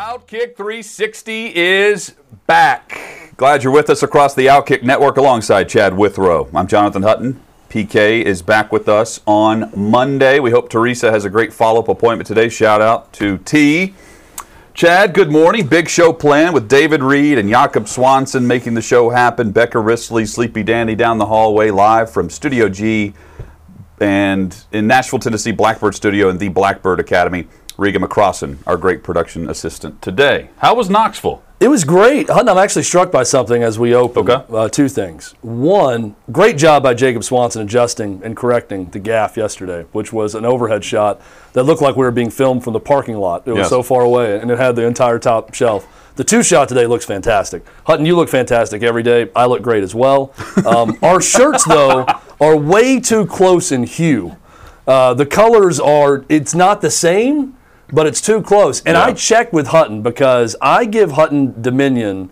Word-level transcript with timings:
Outkick 0.00 0.56
360 0.56 1.54
is 1.54 2.14
back. 2.46 3.34
Glad 3.36 3.62
you're 3.62 3.70
with 3.70 3.90
us 3.90 4.02
across 4.02 4.34
the 4.34 4.46
Outkick 4.46 4.82
network 4.82 5.18
alongside 5.18 5.68
Chad 5.68 5.94
Withrow. 5.94 6.48
I'm 6.54 6.66
Jonathan 6.66 7.02
Hutton. 7.02 7.38
PK 7.68 8.22
is 8.22 8.40
back 8.40 8.72
with 8.72 8.88
us 8.88 9.20
on 9.26 9.70
Monday. 9.76 10.40
We 10.40 10.52
hope 10.52 10.70
Teresa 10.70 11.10
has 11.10 11.26
a 11.26 11.28
great 11.28 11.52
follow 11.52 11.80
up 11.80 11.88
appointment 11.88 12.26
today. 12.26 12.48
Shout 12.48 12.80
out 12.80 13.12
to 13.12 13.36
T. 13.44 13.92
Chad, 14.72 15.12
good 15.12 15.30
morning. 15.30 15.66
Big 15.66 15.86
show 15.90 16.14
plan 16.14 16.54
with 16.54 16.66
David 16.66 17.02
Reed 17.02 17.36
and 17.36 17.50
Jakob 17.50 17.86
Swanson 17.86 18.46
making 18.46 18.72
the 18.72 18.80
show 18.80 19.10
happen. 19.10 19.50
Becca 19.50 19.78
Risley, 19.78 20.24
Sleepy 20.24 20.62
Danny 20.62 20.94
down 20.94 21.18
the 21.18 21.26
hallway 21.26 21.70
live 21.70 22.10
from 22.10 22.30
Studio 22.30 22.70
G 22.70 23.12
and 24.00 24.64
in 24.72 24.86
Nashville, 24.86 25.18
Tennessee, 25.18 25.52
Blackbird 25.52 25.94
Studio 25.94 26.30
and 26.30 26.40
the 26.40 26.48
Blackbird 26.48 27.00
Academy. 27.00 27.46
Regan 27.80 28.02
McCrossan, 28.02 28.58
our 28.66 28.76
great 28.76 29.02
production 29.02 29.48
assistant 29.48 30.02
today. 30.02 30.50
How 30.58 30.74
was 30.74 30.90
Knoxville? 30.90 31.42
It 31.60 31.68
was 31.68 31.84
great. 31.84 32.28
Hutton, 32.28 32.50
I'm 32.50 32.58
actually 32.58 32.82
struck 32.82 33.10
by 33.10 33.22
something 33.22 33.62
as 33.62 33.78
we 33.78 33.94
open. 33.94 34.30
Okay. 34.30 34.44
Uh, 34.54 34.68
two 34.68 34.86
things. 34.86 35.34
One, 35.40 36.14
great 36.30 36.58
job 36.58 36.82
by 36.82 36.92
Jacob 36.92 37.24
Swanson 37.24 37.62
adjusting 37.62 38.20
and 38.22 38.36
correcting 38.36 38.90
the 38.90 38.98
gaff 38.98 39.38
yesterday, 39.38 39.86
which 39.92 40.12
was 40.12 40.34
an 40.34 40.44
overhead 40.44 40.84
shot 40.84 41.22
that 41.54 41.62
looked 41.62 41.80
like 41.80 41.96
we 41.96 42.04
were 42.04 42.10
being 42.10 42.28
filmed 42.30 42.62
from 42.64 42.74
the 42.74 42.80
parking 42.80 43.16
lot. 43.16 43.44
It 43.46 43.52
was 43.52 43.60
Yes. 43.60 43.68
so 43.70 43.82
far 43.82 44.02
away, 44.02 44.38
and 44.38 44.50
it 44.50 44.58
had 44.58 44.76
the 44.76 44.84
entire 44.84 45.18
top 45.18 45.54
shelf. 45.54 45.86
The 46.16 46.24
two 46.24 46.42
shot 46.42 46.68
today 46.68 46.86
looks 46.86 47.06
fantastic. 47.06 47.64
Hutton, 47.86 48.04
you 48.04 48.14
look 48.14 48.28
fantastic 48.28 48.82
every 48.82 49.02
day. 49.02 49.30
I 49.34 49.46
look 49.46 49.62
great 49.62 49.82
as 49.82 49.94
well. 49.94 50.34
Um, 50.66 50.98
our 51.02 51.22
shirts, 51.22 51.64
though, 51.64 52.04
are 52.42 52.56
way 52.58 53.00
too 53.00 53.24
close 53.24 53.72
in 53.72 53.84
hue. 53.84 54.36
Uh, 54.86 55.14
the 55.14 55.24
colors 55.26 55.80
are, 55.80 56.26
it's 56.28 56.54
not 56.54 56.82
the 56.82 56.90
same, 56.90 57.56
but 57.92 58.06
it's 58.06 58.20
too 58.20 58.42
close. 58.42 58.82
And 58.84 58.96
I 58.96 59.08
Yeah. 59.08 59.14
checked 59.14 59.52
with 59.52 59.68
Hutton 59.68 60.02
because 60.02 60.56
I 60.60 60.84
give 60.84 61.12
Hutton 61.12 61.60
Dominion 61.60 62.30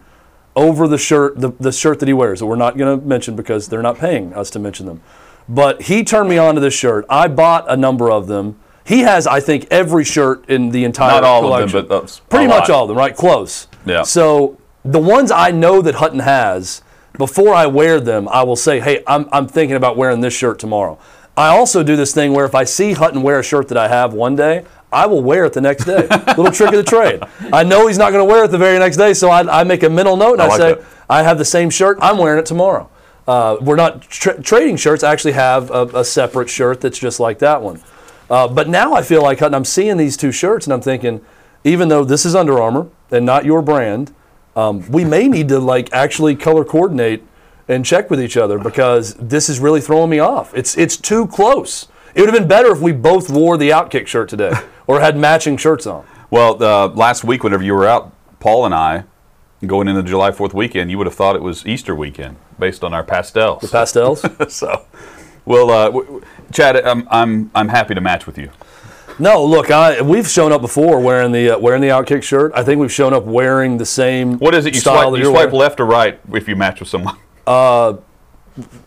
over 0.56 0.88
the 0.88 0.98
shirt, 0.98 1.38
the, 1.40 1.52
the 1.60 1.72
shirt 1.72 2.00
that 2.00 2.08
he 2.08 2.12
wears 2.14 2.40
that 2.40 2.46
we're 2.46 2.56
not 2.56 2.76
going 2.76 2.98
to 3.00 3.06
mention 3.06 3.36
because 3.36 3.68
they're 3.68 3.82
not 3.82 3.98
paying 3.98 4.32
us 4.34 4.50
to 4.50 4.58
mention 4.58 4.86
them. 4.86 5.00
But 5.48 5.82
he 5.82 6.04
turned 6.04 6.28
me 6.28 6.36
on 6.38 6.54
to 6.56 6.60
this 6.60 6.74
shirt. 6.74 7.04
I 7.08 7.28
bought 7.28 7.64
a 7.68 7.76
number 7.76 8.10
of 8.10 8.26
them. 8.26 8.56
He 8.84 9.00
has, 9.00 9.26
I 9.26 9.40
think, 9.40 9.66
every 9.70 10.04
shirt 10.04 10.48
in 10.48 10.70
the 10.70 10.84
entire 10.84 11.10
Not 11.12 11.24
all 11.24 11.38
of 11.52 11.60
them, 11.60 11.68
collection. 11.68 11.88
but 11.88 11.94
uh, 11.94 12.06
a 12.06 12.30
pretty 12.30 12.46
much 12.48 12.68
lot. 12.68 12.70
all 12.70 12.82
of 12.84 12.88
them, 12.88 12.96
right? 12.98 13.14
Close. 13.14 13.68
Yeah. 13.86 14.02
So 14.02 14.58
the 14.84 14.98
ones 14.98 15.30
I 15.30 15.50
know 15.50 15.80
that 15.82 15.96
Hutton 15.96 16.20
has, 16.20 16.82
before 17.16 17.54
I 17.54 17.66
wear 17.66 18.00
them, 18.00 18.28
I 18.28 18.42
will 18.42 18.56
say, 18.56 18.80
hey, 18.80 19.02
I'm, 19.06 19.28
I'm 19.32 19.46
thinking 19.46 19.76
about 19.76 19.96
wearing 19.96 20.20
this 20.22 20.34
shirt 20.34 20.58
tomorrow. 20.58 20.98
I 21.36 21.48
also 21.48 21.82
do 21.82 21.96
this 21.96 22.12
thing 22.12 22.32
where 22.32 22.44
if 22.46 22.54
I 22.54 22.64
see 22.64 22.92
Hutton 22.94 23.22
wear 23.22 23.38
a 23.38 23.42
shirt 23.42 23.68
that 23.68 23.78
I 23.78 23.88
have 23.88 24.12
one 24.12 24.34
day, 24.36 24.64
I 24.92 25.06
will 25.06 25.22
wear 25.22 25.44
it 25.44 25.52
the 25.52 25.60
next 25.60 25.84
day. 25.84 26.06
Little 26.28 26.50
trick 26.50 26.70
of 26.70 26.76
the 26.76 26.82
trade. 26.82 27.22
I 27.52 27.62
know 27.62 27.86
he's 27.86 27.98
not 27.98 28.12
going 28.12 28.26
to 28.26 28.32
wear 28.32 28.44
it 28.44 28.50
the 28.50 28.58
very 28.58 28.78
next 28.78 28.96
day, 28.96 29.12
so 29.14 29.28
I, 29.28 29.60
I 29.60 29.64
make 29.64 29.82
a 29.82 29.90
mental 29.90 30.16
note 30.16 30.34
and 30.34 30.42
I 30.42 30.46
I, 30.46 30.48
like 30.48 30.60
say, 30.60 30.74
that. 30.74 30.84
I 31.10 31.22
have 31.22 31.38
the 31.38 31.44
same 31.44 31.70
shirt. 31.70 31.98
I'm 32.00 32.18
wearing 32.18 32.38
it 32.38 32.46
tomorrow. 32.46 32.88
Uh, 33.26 33.58
we're 33.60 33.76
not 33.76 34.02
tra- 34.02 34.42
trading 34.42 34.76
shirts. 34.76 35.04
I 35.04 35.12
actually 35.12 35.32
have 35.32 35.70
a, 35.70 35.84
a 35.94 36.04
separate 36.04 36.48
shirt 36.48 36.80
that's 36.80 36.98
just 36.98 37.20
like 37.20 37.38
that 37.40 37.60
one. 37.62 37.82
Uh, 38.30 38.48
but 38.48 38.68
now 38.68 38.94
I 38.94 39.02
feel 39.02 39.22
like 39.22 39.42
I'm 39.42 39.64
seeing 39.64 39.96
these 39.96 40.16
two 40.16 40.32
shirts 40.32 40.66
and 40.66 40.72
I'm 40.72 40.80
thinking, 40.80 41.24
even 41.64 41.88
though 41.88 42.04
this 42.04 42.24
is 42.24 42.34
Under 42.34 42.58
Armour 42.58 42.88
and 43.10 43.26
not 43.26 43.44
your 43.44 43.62
brand, 43.62 44.14
um, 44.56 44.90
we 44.90 45.04
may 45.04 45.28
need 45.28 45.48
to 45.48 45.58
like 45.58 45.92
actually 45.92 46.36
color 46.36 46.64
coordinate 46.64 47.22
and 47.68 47.84
check 47.84 48.10
with 48.10 48.20
each 48.20 48.36
other 48.36 48.58
because 48.58 49.14
this 49.14 49.48
is 49.48 49.60
really 49.60 49.80
throwing 49.80 50.10
me 50.10 50.18
off. 50.18 50.54
It's 50.54 50.76
it's 50.76 50.96
too 50.96 51.26
close. 51.26 51.88
It 52.18 52.22
would 52.22 52.30
have 52.30 52.40
been 52.40 52.48
better 52.48 52.72
if 52.72 52.80
we 52.80 52.90
both 52.90 53.30
wore 53.30 53.56
the 53.56 53.70
Outkick 53.70 54.08
shirt 54.08 54.28
today 54.28 54.52
or 54.88 54.98
had 54.98 55.16
matching 55.16 55.56
shirts 55.56 55.86
on. 55.86 56.04
Well, 56.30 56.60
uh, 56.60 56.88
last 56.88 57.22
week, 57.22 57.44
whenever 57.44 57.62
you 57.62 57.72
were 57.74 57.86
out, 57.86 58.12
Paul 58.40 58.66
and 58.66 58.74
I, 58.74 59.04
going 59.64 59.86
into 59.86 60.02
July 60.02 60.32
4th 60.32 60.52
weekend, 60.52 60.90
you 60.90 60.98
would 60.98 61.06
have 61.06 61.14
thought 61.14 61.36
it 61.36 61.42
was 61.42 61.64
Easter 61.64 61.94
weekend 61.94 62.34
based 62.58 62.82
on 62.82 62.92
our 62.92 63.04
pastels. 63.04 63.62
The 63.62 63.68
pastels? 63.68 64.24
so, 64.52 64.84
well, 65.44 65.70
uh, 65.70 66.20
Chad, 66.52 66.74
I'm, 66.84 67.06
I'm, 67.08 67.52
I'm 67.54 67.68
happy 67.68 67.94
to 67.94 68.00
match 68.00 68.26
with 68.26 68.36
you. 68.36 68.50
no, 69.20 69.44
look, 69.44 69.70
I, 69.70 70.02
we've 70.02 70.28
shown 70.28 70.50
up 70.50 70.60
before 70.60 70.98
wearing 70.98 71.30
the 71.30 71.50
uh, 71.50 71.58
wearing 71.60 71.82
the 71.82 71.88
Outkick 71.90 72.24
shirt. 72.24 72.50
I 72.52 72.64
think 72.64 72.80
we've 72.80 72.92
shown 72.92 73.14
up 73.14 73.26
wearing 73.26 73.78
the 73.78 73.86
same. 73.86 74.40
What 74.40 74.56
is 74.56 74.66
it? 74.66 74.74
You 74.74 74.80
style 74.80 75.02
swipe, 75.02 75.12
that 75.12 75.18
you 75.20 75.32
swipe 75.32 75.52
left 75.52 75.78
or 75.78 75.86
right 75.86 76.18
if 76.32 76.48
you 76.48 76.56
match 76.56 76.80
with 76.80 76.88
someone? 76.88 77.16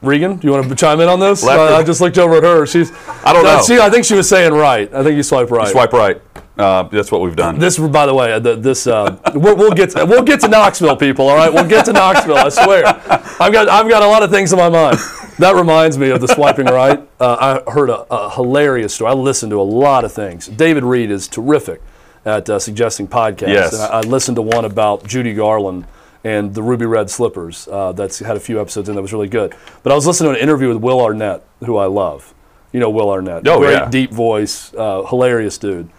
Regan, 0.01 0.37
do 0.37 0.47
you 0.47 0.53
want 0.53 0.67
to 0.67 0.75
chime 0.75 0.99
in 0.99 1.07
on 1.09 1.19
this? 1.19 1.45
Uh, 1.45 1.77
I 1.77 1.83
just 1.83 2.01
looked 2.01 2.17
over 2.17 2.35
at 2.35 2.43
her. 2.43 2.65
She's. 2.65 2.91
I 3.23 3.33
don't 3.33 3.43
know. 3.43 3.61
She, 3.65 3.79
I 3.79 3.89
think 3.89 4.05
she 4.05 4.15
was 4.15 4.27
saying 4.27 4.53
right. 4.53 4.93
I 4.93 5.03
think 5.03 5.15
you 5.15 5.23
swipe 5.23 5.51
right. 5.51 5.67
Swipe 5.67 5.93
right. 5.93 6.21
Uh, 6.57 6.83
that's 6.83 7.11
what 7.11 7.21
we've 7.21 7.35
done. 7.35 7.57
This, 7.57 7.79
by 7.79 8.05
the 8.05 8.13
way, 8.13 8.37
the, 8.39 8.55
this 8.55 8.85
uh, 8.85 9.17
we'll, 9.33 9.55
we'll 9.55 9.71
get 9.71 9.91
to, 9.91 10.05
we'll 10.05 10.23
get 10.23 10.41
to 10.41 10.47
Knoxville, 10.47 10.97
people. 10.97 11.27
All 11.27 11.35
right, 11.35 11.51
we'll 11.51 11.67
get 11.67 11.85
to 11.85 11.93
Knoxville. 11.93 12.37
I 12.37 12.49
swear. 12.49 12.85
I've 12.85 13.53
got 13.53 13.69
I've 13.69 13.89
got 13.89 14.03
a 14.03 14.07
lot 14.07 14.21
of 14.21 14.29
things 14.29 14.51
in 14.53 14.59
my 14.59 14.69
mind. 14.69 14.97
That 15.39 15.55
reminds 15.55 15.97
me 15.97 16.09
of 16.11 16.21
the 16.21 16.27
swiping 16.27 16.67
right. 16.67 16.99
Uh, 17.19 17.61
I 17.65 17.71
heard 17.71 17.89
a, 17.89 18.05
a 18.13 18.29
hilarious 18.29 18.93
story. 18.93 19.11
I 19.11 19.13
listened 19.13 19.51
to 19.51 19.61
a 19.61 19.63
lot 19.63 20.03
of 20.03 20.11
things. 20.11 20.47
David 20.47 20.83
Reed 20.83 21.09
is 21.09 21.27
terrific 21.27 21.81
at 22.25 22.47
uh, 22.49 22.59
suggesting 22.59 23.07
podcasts. 23.07 23.47
Yes. 23.47 23.79
I, 23.79 23.99
I 23.99 24.01
listened 24.01 24.35
to 24.35 24.43
one 24.43 24.65
about 24.65 25.07
Judy 25.07 25.33
Garland 25.33 25.87
and 26.23 26.53
the 26.53 26.63
Ruby 26.63 26.85
Red 26.85 27.09
Slippers. 27.09 27.67
Uh, 27.67 27.91
that's 27.91 28.19
had 28.19 28.37
a 28.37 28.39
few 28.39 28.61
episodes 28.61 28.89
in 28.89 28.95
that 28.95 29.01
was 29.01 29.13
really 29.13 29.27
good. 29.27 29.55
But 29.83 29.91
I 29.91 29.95
was 29.95 30.05
listening 30.05 30.33
to 30.33 30.37
an 30.37 30.43
interview 30.43 30.67
with 30.69 30.77
Will 30.77 31.01
Arnett, 31.01 31.43
who 31.65 31.77
I 31.77 31.85
love. 31.85 32.33
You 32.71 32.79
know 32.79 32.89
Will 32.89 33.09
Arnett. 33.09 33.47
Oh, 33.47 33.59
Great 33.59 33.73
yeah. 33.73 33.89
deep 33.89 34.11
voice, 34.11 34.73
uh, 34.75 35.03
hilarious 35.03 35.57
dude. 35.57 35.89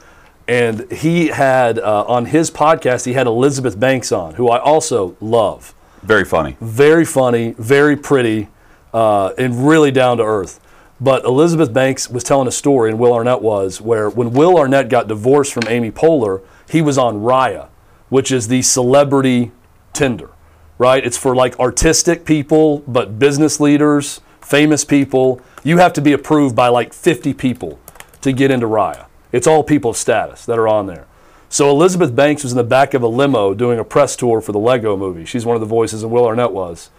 And 0.49 0.91
he 0.91 1.28
had 1.28 1.78
uh, 1.78 2.05
on 2.05 2.27
his 2.27 2.50
podcast, 2.50 3.05
he 3.05 3.12
had 3.12 3.27
Elizabeth 3.27 3.78
Banks 3.78 4.11
on, 4.11 4.34
who 4.34 4.49
I 4.49 4.59
also 4.59 5.16
love. 5.21 5.75
Very 6.03 6.25
funny. 6.25 6.56
Very 6.61 7.05
funny, 7.05 7.55
very 7.59 7.97
pretty, 7.97 8.49
uh, 8.93 9.32
and 9.38 9.69
really 9.69 9.91
down 9.91 10.16
to 10.16 10.25
earth. 10.25 10.61
But 11.00 11.25
Elizabeth 11.25 11.72
Banks 11.72 12.09
was 12.09 12.25
telling 12.25 12.49
a 12.49 12.53
story, 12.53 12.91
and 12.91 12.99
Will 12.99 13.12
Arnett 13.12 13.43
was, 13.43 13.81
where 13.81 14.09
when 14.09 14.32
Will 14.32 14.59
Arnett 14.59 14.88
got 14.88 15.09
divorced 15.09 15.53
from 15.53 15.65
Amy 15.69 15.91
Poehler, 15.91 16.43
he 16.69 16.82
was 16.82 16.97
on 16.99 17.16
Raya, 17.16 17.69
which 18.09 18.32
is 18.32 18.49
the 18.49 18.62
celebrity 18.62 19.53
Tinder, 19.92 20.30
right? 20.78 21.04
It's 21.04 21.16
for 21.16 21.34
like 21.34 21.58
artistic 21.58 22.25
people, 22.25 22.78
but 22.80 23.19
business 23.19 23.60
leaders, 23.60 24.20
famous 24.41 24.84
people. 24.84 25.41
You 25.64 25.78
have 25.78 25.92
to 25.94 26.00
be 26.00 26.12
approved 26.12 26.56
by 26.56 26.69
like 26.69 26.92
50 26.92 27.34
people 27.34 27.78
to 28.20 28.32
get 28.32 28.50
into 28.50 28.66
Raya. 28.66 29.06
It's 29.32 29.47
all 29.47 29.62
people 29.62 29.90
of 29.90 29.96
status 29.96 30.44
that 30.46 30.58
are 30.58 30.69
on 30.69 30.87
there. 30.87 31.06
So 31.49 31.70
Elizabeth 31.70 32.14
Banks 32.17 32.44
was 32.44 32.52
in 32.52 32.58
the 32.58 32.64
back 32.64 32.94
of 32.94 33.02
a 33.02 33.06
limo 33.06 33.52
doing 33.52 33.78
a 33.78 33.84
press 33.84 34.17
tour 34.17 34.40
for 34.40 34.52
the 34.52 34.58
Lego 34.58 34.96
movie. 34.96 35.26
She's 35.26 35.44
one 35.44 35.55
of 35.55 35.61
the 35.61 35.67
voices, 35.67 36.02
and 36.02 36.11
Will 36.11 36.25
Arnett 36.25 36.52
was. 36.52 36.90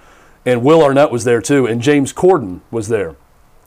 And 0.46 0.64
Will 0.64 0.84
Arnett 0.84 1.12
was 1.12 1.24
there 1.24 1.42
too, 1.42 1.66
and 1.66 1.82
James 1.82 2.14
Corden 2.14 2.62
was 2.70 2.88
there. 2.88 3.16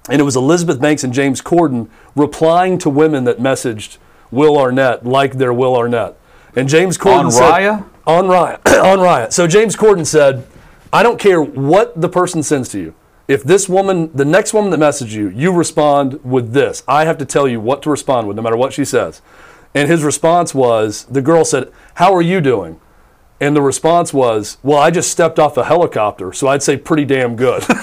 And 0.09 0.21
it 0.21 0.25
was 0.25 0.37
Elizabeth 0.37 0.81
Banks 0.81 1.03
and 1.03 1.13
James 1.13 1.43
Corden 1.43 1.89
replying 2.15 2.79
to 2.79 2.91
women 2.91 3.25
that 3.25 3.39
messaged 3.39 3.99
Will 4.31 4.57
Arnett 4.57 5.05
like 5.05 5.39
they're 5.39 5.53
Will 5.53 5.77
Arnett. 5.77 6.17
And 6.55 6.69
James 6.69 6.97
Corden 6.97 7.25
On 7.25 7.33
said, 7.33 7.51
Raya? 7.51 7.89
On 8.07 8.29
riot. 8.29 8.61
on 8.67 8.99
Raya. 8.99 9.33
So 9.33 9.47
James 9.47 9.77
Corden 9.77 10.07
said, 10.07 10.47
I 10.93 11.03
don't 11.03 11.19
care 11.19 11.43
what 11.43 12.01
the 12.01 12.09
person 12.09 12.43
sends 12.43 12.69
to 12.71 12.79
you. 12.79 12.95
If 13.29 13.43
this 13.43 13.69
woman, 13.69 14.11
the 14.15 14.25
next 14.25 14.55
woman 14.55 14.71
that 14.71 14.79
messaged 14.79 15.11
you, 15.11 15.29
you 15.29 15.51
respond 15.53 16.25
with 16.25 16.53
this. 16.53 16.85
I 16.87 17.05
have 17.05 17.19
to 17.19 17.25
tell 17.25 17.49
you 17.49 17.61
what 17.61 17.83
to 17.83 17.91
respond 17.91 18.29
with, 18.29 18.37
no 18.37 18.43
matter 18.43 18.57
what 18.57 18.73
she 18.73 18.85
says. 18.85 19.21
And 19.75 19.91
his 19.91 20.05
response 20.05 20.55
was, 20.55 21.05
the 21.07 21.21
girl 21.21 21.45
said, 21.45 21.73
How 21.95 22.15
are 22.15 22.23
you 22.23 22.41
doing? 22.41 22.81
And 23.41 23.57
the 23.57 23.63
response 23.63 24.15
was, 24.15 24.59
Well, 24.63 24.79
I 24.79 24.91
just 24.93 25.11
stepped 25.11 25.41
off 25.41 25.57
a 25.57 25.65
helicopter, 25.65 26.33
so 26.33 26.47
I'd 26.47 26.63
say 26.63 26.77
pretty 26.77 27.05
damn 27.05 27.35
good. 27.35 27.65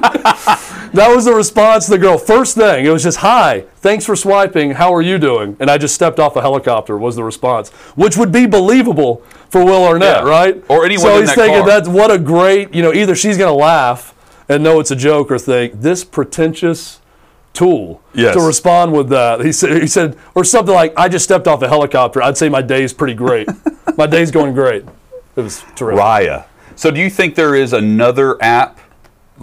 that 0.00 1.12
was 1.14 1.24
the 1.24 1.34
response 1.34 1.86
to 1.86 1.92
the 1.92 1.98
girl. 1.98 2.18
First 2.18 2.54
thing, 2.56 2.84
it 2.86 2.90
was 2.90 3.02
just, 3.02 3.18
"Hi, 3.18 3.64
thanks 3.76 4.04
for 4.04 4.16
swiping. 4.16 4.72
How 4.72 4.92
are 4.94 5.02
you 5.02 5.18
doing?" 5.18 5.56
And 5.60 5.70
I 5.70 5.78
just 5.78 5.94
stepped 5.94 6.18
off 6.20 6.36
a 6.36 6.40
helicopter. 6.40 6.96
Was 6.96 7.16
the 7.16 7.24
response, 7.24 7.70
which 7.94 8.16
would 8.16 8.32
be 8.32 8.46
believable 8.46 9.22
for 9.50 9.64
Will 9.64 9.84
Arnett, 9.84 10.24
Yeah. 10.24 10.28
right? 10.28 10.62
Or 10.68 10.84
anyone 10.84 11.02
So 11.06 11.14
in 11.14 11.20
he's 11.20 11.28
that 11.30 11.36
thinking 11.36 11.60
car. 11.60 11.68
that's 11.68 11.88
what 11.88 12.10
a 12.10 12.18
great, 12.18 12.74
you 12.74 12.82
know, 12.82 12.92
either 12.92 13.14
she's 13.14 13.38
gonna 13.38 13.52
laugh 13.54 14.14
and 14.48 14.62
know 14.62 14.80
it's 14.80 14.90
a 14.90 14.96
joke, 14.96 15.30
or 15.30 15.38
think 15.38 15.80
this 15.82 16.04
pretentious 16.04 16.98
tool 17.54 18.00
Yes. 18.14 18.34
to 18.34 18.40
respond 18.40 18.92
with 18.92 19.08
that. 19.08 19.40
He 19.40 19.52
said, 19.52 19.80
he 19.82 19.86
said, 19.88 20.16
or 20.34 20.44
something 20.44 20.74
like, 20.74 20.92
"I 20.96 21.08
just 21.08 21.24
stepped 21.24 21.48
off 21.48 21.60
a 21.62 21.68
helicopter. 21.68 22.22
I'd 22.22 22.36
say 22.36 22.48
my 22.48 22.62
day's 22.62 22.92
pretty 22.92 23.14
great. 23.14 23.48
my 23.96 24.06
day's 24.06 24.30
going 24.30 24.54
great." 24.54 24.84
It 25.36 25.40
was 25.42 25.62
terrific. 25.76 26.02
Raya. 26.02 26.44
So 26.76 26.90
do 26.90 27.00
you 27.00 27.10
think 27.10 27.34
there 27.34 27.54
is 27.54 27.72
another 27.72 28.36
app 28.40 28.78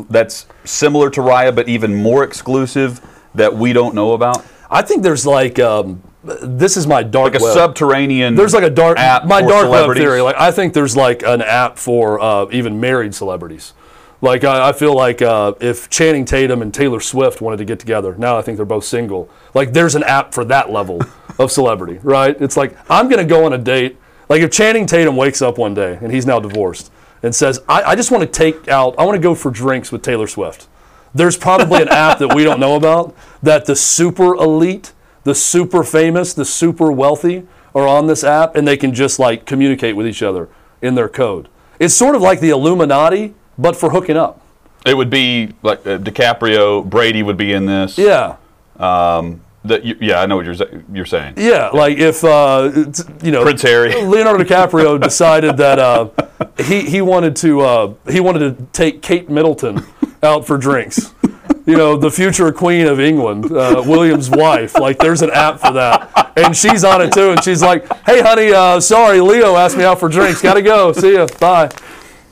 that's 0.10 0.46
similar 0.64 1.10
to 1.12 1.22
Raya 1.22 1.56
but 1.56 1.68
even 1.70 1.96
more 1.96 2.24
exclusive 2.24 3.02
that 3.36 3.56
we 3.56 3.74
don't 3.74 3.96
know 3.96 4.14
about? 4.14 4.46
I 4.70 4.82
think 4.82 5.04
there's 5.04 5.26
like 5.26 5.60
um, 5.60 6.02
this 6.24 6.78
is 6.78 6.88
my 6.88 7.04
dark 7.04 7.34
Like 7.34 7.42
a 7.42 7.44
web. 7.44 7.54
subterranean 7.54 8.36
There's 8.36 8.54
like 8.54 8.64
a 8.64 8.70
dark 8.70 8.98
app 8.98 9.26
my 9.26 9.42
dark 9.42 9.70
web 9.70 9.96
theory. 9.96 10.22
Like 10.22 10.36
I 10.38 10.52
think 10.52 10.74
there's 10.74 10.96
like 10.96 11.24
an 11.24 11.42
app 11.42 11.78
for 11.78 12.20
uh, 12.20 12.48
even 12.52 12.80
married 12.80 13.14
celebrities. 13.14 13.74
Like 14.22 14.44
I, 14.44 14.70
I 14.70 14.74
feel 14.74 14.96
like 14.96 15.22
uh, 15.22 15.54
if 15.60 15.90
Channing 15.90 16.26
Tatum 16.26 16.62
and 16.62 16.74
Taylor 16.74 17.00
Swift 17.00 17.42
wanted 17.42 17.58
to 17.58 17.66
get 17.66 17.80
together, 17.80 18.16
now 18.18 18.38
I 18.38 18.42
think 18.42 18.58
they're 18.58 18.66
both 18.66 18.86
single. 18.86 19.30
Like 19.54 19.74
there's 19.74 19.94
an 19.96 20.04
app 20.04 20.34
for 20.34 20.44
that 20.46 20.72
level 20.72 21.02
of 21.40 21.52
celebrity, 21.52 22.00
right? 22.02 22.36
It's 22.42 22.58
like 22.58 22.76
I'm 22.90 23.08
gonna 23.10 23.26
go 23.26 23.46
on 23.46 23.54
a 23.54 23.58
date. 23.58 23.98
Like 24.28 24.42
if 24.42 24.52
Channing 24.52 24.88
Tatum 24.88 25.16
wakes 25.16 25.42
up 25.42 25.58
one 25.58 25.74
day 25.76 26.00
and 26.02 26.12
he's 26.12 26.26
now 26.26 26.40
divorced 26.40 26.92
and 27.26 27.34
says, 27.34 27.60
I, 27.68 27.82
I 27.82 27.96
just 27.96 28.12
want 28.12 28.22
to 28.22 28.28
take 28.28 28.68
out, 28.68 28.94
I 29.00 29.04
want 29.04 29.16
to 29.16 29.22
go 29.22 29.34
for 29.34 29.50
drinks 29.50 29.92
with 29.92 30.04
Taylor 30.04 30.28
Swift. 30.28 30.68
There's 31.16 31.36
probably 31.36 31.82
an 31.82 31.90
app 31.90 32.20
that 32.20 32.36
we 32.36 32.44
don't 32.44 32.60
know 32.60 32.76
about 32.76 33.16
that 33.42 33.66
the 33.66 33.76
super 33.76 34.36
elite, 34.36 34.94
the 35.24 35.34
super 35.34 35.84
famous, 35.84 36.36
the 36.36 36.46
super 36.46 36.92
wealthy 36.92 37.48
are 37.74 37.88
on 37.88 38.06
this 38.06 38.24
app 38.24 38.56
and 38.56 38.68
they 38.68 38.78
can 38.78 38.94
just 38.94 39.18
like 39.18 39.46
communicate 39.46 39.96
with 39.96 40.06
each 40.06 40.22
other 40.22 40.50
in 40.84 40.94
their 40.94 41.10
code. 41.10 41.50
It's 41.80 41.96
sort 41.96 42.14
of 42.14 42.22
like 42.22 42.42
the 42.42 42.52
Illuminati, 42.52 43.34
but 43.58 43.76
for 43.76 43.90
hooking 43.90 44.18
up. 44.18 44.42
It 44.86 44.96
would 44.96 45.10
be 45.10 45.54
like 45.64 45.80
uh, 45.80 45.98
DiCaprio, 45.98 46.88
Brady 46.88 47.24
would 47.24 47.38
be 47.38 47.54
in 47.54 47.66
this. 47.66 47.98
Yeah. 47.98 48.36
That 49.68 49.84
you, 49.84 49.98
yeah, 50.00 50.22
I 50.22 50.26
know 50.26 50.36
what 50.36 50.46
you're 50.46 50.56
you're 50.94 51.06
saying. 51.06 51.36
Yeah, 51.38 51.70
like 51.70 51.98
if 51.98 52.24
uh, 52.24 52.72
you 53.24 53.32
know 53.32 53.44
Prince 53.44 53.62
Harry. 53.64 53.96
Leonardo 54.04 54.44
DiCaprio 54.44 55.02
decided 55.02 55.58
that 55.58 55.80
uh, 55.80 56.10
he 56.64 56.82
he 56.82 57.02
wanted 57.02 57.36
to 57.38 57.62
uh, 57.62 57.94
he 58.10 58.20
wanted 58.20 58.58
to 58.58 58.66
take 58.74 59.02
Kate 59.02 59.30
Middleton 59.30 59.86
out 60.22 60.46
for 60.46 60.58
drinks. 60.58 61.14
You 61.66 61.76
know, 61.78 61.98
the 61.98 62.12
future 62.12 62.52
Queen 62.52 62.86
of 62.86 63.00
England, 63.00 63.52
uh, 63.52 63.84
William's 63.84 64.30
wife. 64.30 64.78
Like, 64.78 65.00
there's 65.00 65.24
an 65.24 65.32
app 65.32 65.60
for 65.60 65.74
that, 65.74 66.32
and 66.38 66.56
she's 66.56 66.84
on 66.84 67.02
it 67.02 67.12
too. 67.12 67.32
And 67.32 67.44
she's 67.44 67.64
like, 67.64 67.92
"Hey, 68.06 68.22
honey, 68.22 68.52
uh, 68.52 68.80
sorry, 68.80 69.20
Leo 69.20 69.56
asked 69.56 69.76
me 69.76 69.84
out 69.84 70.00
for 70.00 70.08
drinks. 70.08 70.44
Gotta 70.44 70.62
go. 70.62 70.94
See 70.94 71.14
ya. 71.14 71.26
Bye." 71.40 71.72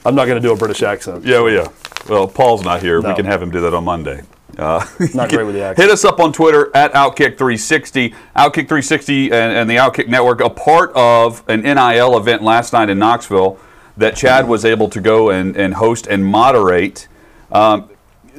I'm 0.06 0.14
not 0.16 0.28
gonna 0.28 0.40
do 0.40 0.52
a 0.52 0.56
British 0.56 0.84
accent. 0.84 1.26
Yeah, 1.26 1.40
well, 1.42 1.52
yeah. 1.52 1.68
Well, 2.10 2.28
Paul's 2.28 2.64
not 2.64 2.82
here. 2.82 3.02
We 3.02 3.14
can 3.16 3.26
have 3.26 3.42
him 3.42 3.50
do 3.50 3.62
that 3.62 3.74
on 3.74 3.86
Monday. 3.86 4.22
Uh, 4.58 4.86
Not 5.14 5.30
great 5.30 5.46
with 5.46 5.56
the. 5.56 5.74
Hit 5.76 5.90
us 5.90 6.06
up 6.06 6.20
on 6.20 6.32
Twitter 6.32 6.70
at 6.76 6.94
Outkick360. 6.94 8.14
Outkick360 8.36 9.26
and, 9.26 9.34
and 9.34 9.70
the 9.70 9.76
Outkick 9.76 10.08
Network, 10.08 10.42
a 10.42 10.50
part 10.50 10.92
of 10.96 11.44
an 11.48 11.62
NIL 11.62 12.18
event 12.18 12.44
last 12.44 12.74
night 12.74 12.90
in 12.90 13.00
Knoxville 13.00 13.60
that 13.98 14.16
Chad 14.16 14.48
was 14.48 14.66
able 14.66 14.90
to 14.90 15.02
go 15.02 15.30
and, 15.30 15.56
and 15.56 15.76
host 15.76 16.08
and 16.08 16.26
moderate. 16.26 17.08
Um, 17.52 17.90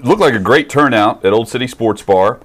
looked 0.02 0.20
like 0.20 0.34
a 0.34 0.40
great 0.40 0.69
turnout 0.69 1.25
at 1.25 1.32
Old 1.32 1.49
City 1.49 1.66
Sports 1.66 2.02
Bar. 2.02 2.40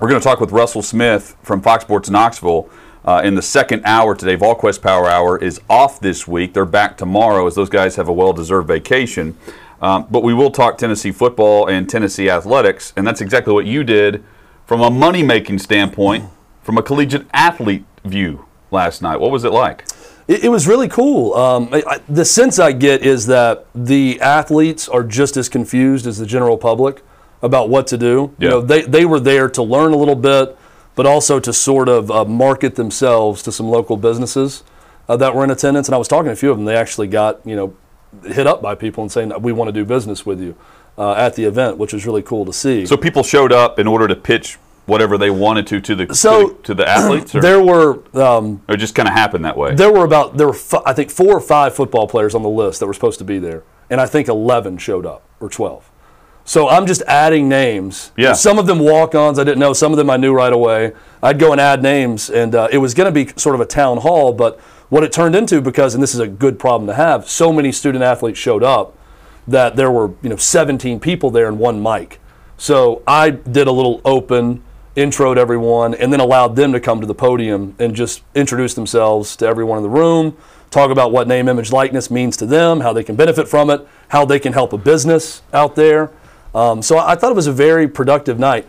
We're 0.00 0.08
going 0.08 0.20
to 0.20 0.24
talk 0.24 0.40
with 0.40 0.50
Russell 0.50 0.82
Smith 0.82 1.36
from 1.42 1.60
Fox 1.60 1.84
Sports 1.84 2.10
Knoxville 2.10 2.70
uh, 3.04 3.20
in 3.24 3.34
the 3.34 3.42
second 3.42 3.82
hour 3.84 4.14
today. 4.14 4.36
VolQuest 4.36 4.82
Power 4.82 5.06
Hour 5.06 5.38
is 5.38 5.60
off 5.68 6.00
this 6.00 6.26
week. 6.26 6.54
They're 6.54 6.64
back 6.64 6.96
tomorrow 6.96 7.46
as 7.46 7.54
those 7.54 7.68
guys 7.68 7.96
have 7.96 8.08
a 8.08 8.12
well 8.12 8.32
deserved 8.32 8.68
vacation. 8.68 9.36
Um, 9.80 10.06
but 10.10 10.22
we 10.22 10.34
will 10.34 10.50
talk 10.50 10.78
Tennessee 10.78 11.12
football 11.12 11.68
and 11.68 11.88
Tennessee 11.88 12.28
athletics, 12.28 12.92
and 12.96 13.06
that's 13.06 13.20
exactly 13.20 13.52
what 13.52 13.66
you 13.66 13.82
did 13.82 14.22
from 14.66 14.82
a 14.82 14.90
money 14.90 15.22
making 15.22 15.58
standpoint, 15.58 16.24
from 16.62 16.76
a 16.76 16.82
collegiate 16.82 17.26
athlete 17.32 17.84
view 18.04 18.46
last 18.70 19.02
night. 19.02 19.18
What 19.18 19.30
was 19.30 19.44
it 19.44 19.52
like? 19.52 19.86
It, 20.28 20.44
it 20.44 20.48
was 20.48 20.66
really 20.66 20.88
cool. 20.88 21.34
Um, 21.34 21.68
I, 21.72 21.82
I, 21.86 22.00
the 22.08 22.24
sense 22.24 22.58
I 22.58 22.72
get 22.72 23.02
is 23.02 23.26
that 23.26 23.66
the 23.74 24.20
athletes 24.20 24.88
are 24.88 25.02
just 25.02 25.36
as 25.36 25.48
confused 25.48 26.06
as 26.06 26.18
the 26.18 26.26
general 26.26 26.58
public 26.58 27.02
about 27.42 27.70
what 27.70 27.86
to 27.88 27.98
do. 27.98 28.34
Yeah. 28.38 28.44
You 28.44 28.50
know, 28.50 28.60
they, 28.60 28.82
they 28.82 29.04
were 29.06 29.20
there 29.20 29.48
to 29.48 29.62
learn 29.62 29.92
a 29.92 29.96
little 29.96 30.14
bit, 30.14 30.56
but 30.94 31.06
also 31.06 31.40
to 31.40 31.52
sort 31.52 31.88
of 31.88 32.10
uh, 32.10 32.24
market 32.26 32.74
themselves 32.74 33.42
to 33.44 33.52
some 33.52 33.68
local 33.70 33.96
businesses 33.96 34.62
uh, 35.08 35.16
that 35.16 35.34
were 35.34 35.42
in 35.42 35.50
attendance. 35.50 35.88
And 35.88 35.94
I 35.94 35.98
was 35.98 36.06
talking 36.06 36.26
to 36.26 36.32
a 36.32 36.36
few 36.36 36.50
of 36.50 36.58
them. 36.58 36.66
They 36.66 36.76
actually 36.76 37.08
got 37.08 37.40
you 37.46 37.56
know 37.56 37.74
hit 38.24 38.46
up 38.46 38.60
by 38.60 38.74
people 38.74 39.02
and 39.02 39.12
saying 39.12 39.32
we 39.40 39.52
want 39.52 39.68
to 39.68 39.72
do 39.72 39.84
business 39.84 40.26
with 40.26 40.40
you 40.40 40.56
uh, 40.98 41.12
at 41.12 41.34
the 41.34 41.44
event, 41.44 41.78
which 41.78 41.92
was 41.92 42.06
really 42.06 42.22
cool 42.22 42.44
to 42.44 42.52
see. 42.52 42.86
So 42.86 42.96
people 42.96 43.22
showed 43.22 43.52
up 43.52 43.78
in 43.78 43.86
order 43.86 44.08
to 44.08 44.16
pitch 44.16 44.58
whatever 44.86 45.16
they 45.16 45.30
wanted 45.30 45.66
to 45.68 45.80
to 45.80 45.94
the 45.94 46.14
So, 46.14 46.48
to, 46.48 46.54
the, 46.54 46.62
to 46.62 46.74
the 46.74 46.88
athletes, 46.88 47.34
or, 47.34 47.40
there 47.40 47.62
were 47.62 48.02
um, 48.20 48.62
or 48.68 48.74
it 48.74 48.78
just 48.78 48.94
kind 48.94 49.08
of 49.08 49.14
happened 49.14 49.44
that 49.44 49.56
way. 49.56 49.74
There 49.74 49.92
were 49.92 50.04
about 50.04 50.36
there 50.36 50.48
were 50.48 50.54
f- 50.54 50.82
I 50.84 50.92
think 50.92 51.10
four 51.10 51.32
or 51.34 51.40
five 51.40 51.74
football 51.74 52.08
players 52.08 52.34
on 52.34 52.42
the 52.42 52.48
list 52.48 52.80
that 52.80 52.86
were 52.86 52.94
supposed 52.94 53.18
to 53.20 53.24
be 53.24 53.38
there, 53.38 53.62
and 53.88 54.00
I 54.00 54.06
think 54.06 54.28
eleven 54.28 54.78
showed 54.78 55.06
up 55.06 55.22
or 55.38 55.48
twelve. 55.48 55.88
So 56.44 56.68
I'm 56.68 56.86
just 56.86 57.02
adding 57.02 57.48
names. 57.48 58.10
Yeah. 58.16 58.32
Some 58.32 58.58
of 58.58 58.66
them 58.66 58.80
walk-ons 58.80 59.38
I 59.38 59.44
didn't 59.44 59.60
know. 59.60 59.72
Some 59.72 59.92
of 59.92 59.98
them 59.98 60.10
I 60.10 60.16
knew 60.16 60.32
right 60.32 60.52
away. 60.52 60.92
I'd 61.22 61.38
go 61.38 61.52
and 61.52 61.60
add 61.60 61.82
names, 61.82 62.28
and 62.28 62.54
uh, 62.54 62.68
it 62.72 62.78
was 62.78 62.92
going 62.94 63.12
to 63.12 63.12
be 63.12 63.30
sort 63.36 63.54
of 63.54 63.60
a 63.60 63.66
town 63.66 63.98
hall. 63.98 64.32
But 64.32 64.58
what 64.90 65.02
it 65.02 65.12
turned 65.12 65.34
into, 65.34 65.60
because 65.62 65.94
and 65.94 66.02
this 66.02 66.14
is 66.14 66.20
a 66.20 66.28
good 66.28 66.58
problem 66.58 66.86
to 66.88 66.94
have, 66.94 67.28
so 67.28 67.52
many 67.52 67.72
student 67.72 68.04
athletes 68.04 68.38
showed 68.38 68.62
up 68.62 68.96
that 69.48 69.76
there 69.76 69.90
were 69.90 70.12
you 70.22 70.28
know 70.28 70.36
17 70.36 71.00
people 71.00 71.30
there 71.30 71.48
and 71.48 71.58
one 71.58 71.82
mic. 71.82 72.20
So 72.58 73.02
I 73.06 73.30
did 73.30 73.66
a 73.66 73.72
little 73.72 74.02
open 74.04 74.62
intro 74.96 75.32
to 75.32 75.40
everyone 75.40 75.94
and 75.94 76.12
then 76.12 76.20
allowed 76.20 76.56
them 76.56 76.72
to 76.72 76.80
come 76.80 77.00
to 77.00 77.06
the 77.06 77.14
podium 77.14 77.74
and 77.78 77.94
just 77.94 78.22
introduce 78.34 78.74
themselves 78.74 79.36
to 79.36 79.46
everyone 79.46 79.78
in 79.78 79.82
the 79.82 79.88
room, 79.88 80.36
talk 80.70 80.90
about 80.90 81.12
what 81.12 81.26
name, 81.26 81.48
image, 81.48 81.72
likeness 81.72 82.10
means 82.10 82.36
to 82.36 82.46
them, 82.46 82.80
how 82.80 82.92
they 82.92 83.04
can 83.04 83.16
benefit 83.16 83.48
from 83.48 83.70
it, 83.70 83.86
how 84.08 84.24
they 84.24 84.38
can 84.38 84.52
help 84.52 84.72
a 84.72 84.78
business 84.78 85.42
out 85.52 85.74
there. 85.74 86.12
Um, 86.54 86.82
so 86.82 86.98
I 86.98 87.14
thought 87.14 87.30
it 87.30 87.36
was 87.36 87.46
a 87.46 87.52
very 87.52 87.88
productive 87.88 88.38
night. 88.38 88.66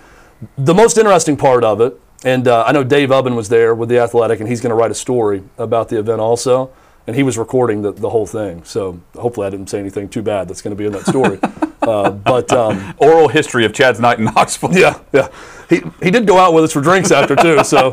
The 0.58 0.74
most 0.74 0.98
interesting 0.98 1.36
part 1.36 1.64
of 1.64 1.82
it, 1.82 2.00
and 2.24 2.48
uh, 2.48 2.64
I 2.66 2.72
know 2.72 2.84
Dave 2.84 3.10
Ubben 3.10 3.36
was 3.36 3.50
there 3.50 3.74
with 3.74 3.90
the 3.90 4.00
Athletic, 4.00 4.40
and 4.40 4.48
he's 4.48 4.62
going 4.62 4.70
to 4.70 4.76
write 4.76 4.92
a 4.92 4.96
story 4.96 5.44
about 5.58 5.90
the 5.90 6.00
event 6.00 6.22
also. 6.22 6.72
And 7.08 7.16
he 7.16 7.24
was 7.24 7.36
recording 7.36 7.82
the, 7.82 7.92
the 7.92 8.12
whole 8.12 8.28
thing. 8.28 8.64
So 8.64 9.02
hopefully 9.16 9.48
I 9.48 9.50
didn't 9.50 9.72
say 9.72 9.80
anything 9.80 10.08
too 10.08 10.22
bad 10.22 10.48
that's 10.48 10.62
going 10.62 10.76
to 10.76 10.78
be 10.78 10.86
in 10.86 10.92
that 10.92 11.08
story. 11.08 11.40
uh, 11.82 12.12
but 12.12 12.52
um, 12.54 12.94
Oral 13.00 13.28
history 13.28 13.66
of 13.66 13.74
Chad's 13.74 14.00
night 14.00 14.20
in 14.20 14.26
Knoxville. 14.26 14.78
yeah, 14.78 15.00
yeah. 15.12 15.30
He, 15.68 15.82
he 16.02 16.12
did 16.12 16.28
go 16.28 16.38
out 16.38 16.54
with 16.54 16.64
us 16.64 16.74
for 16.74 16.82
drinks 16.82 17.12
after 17.12 17.36
too, 17.36 17.64
so 17.64 17.92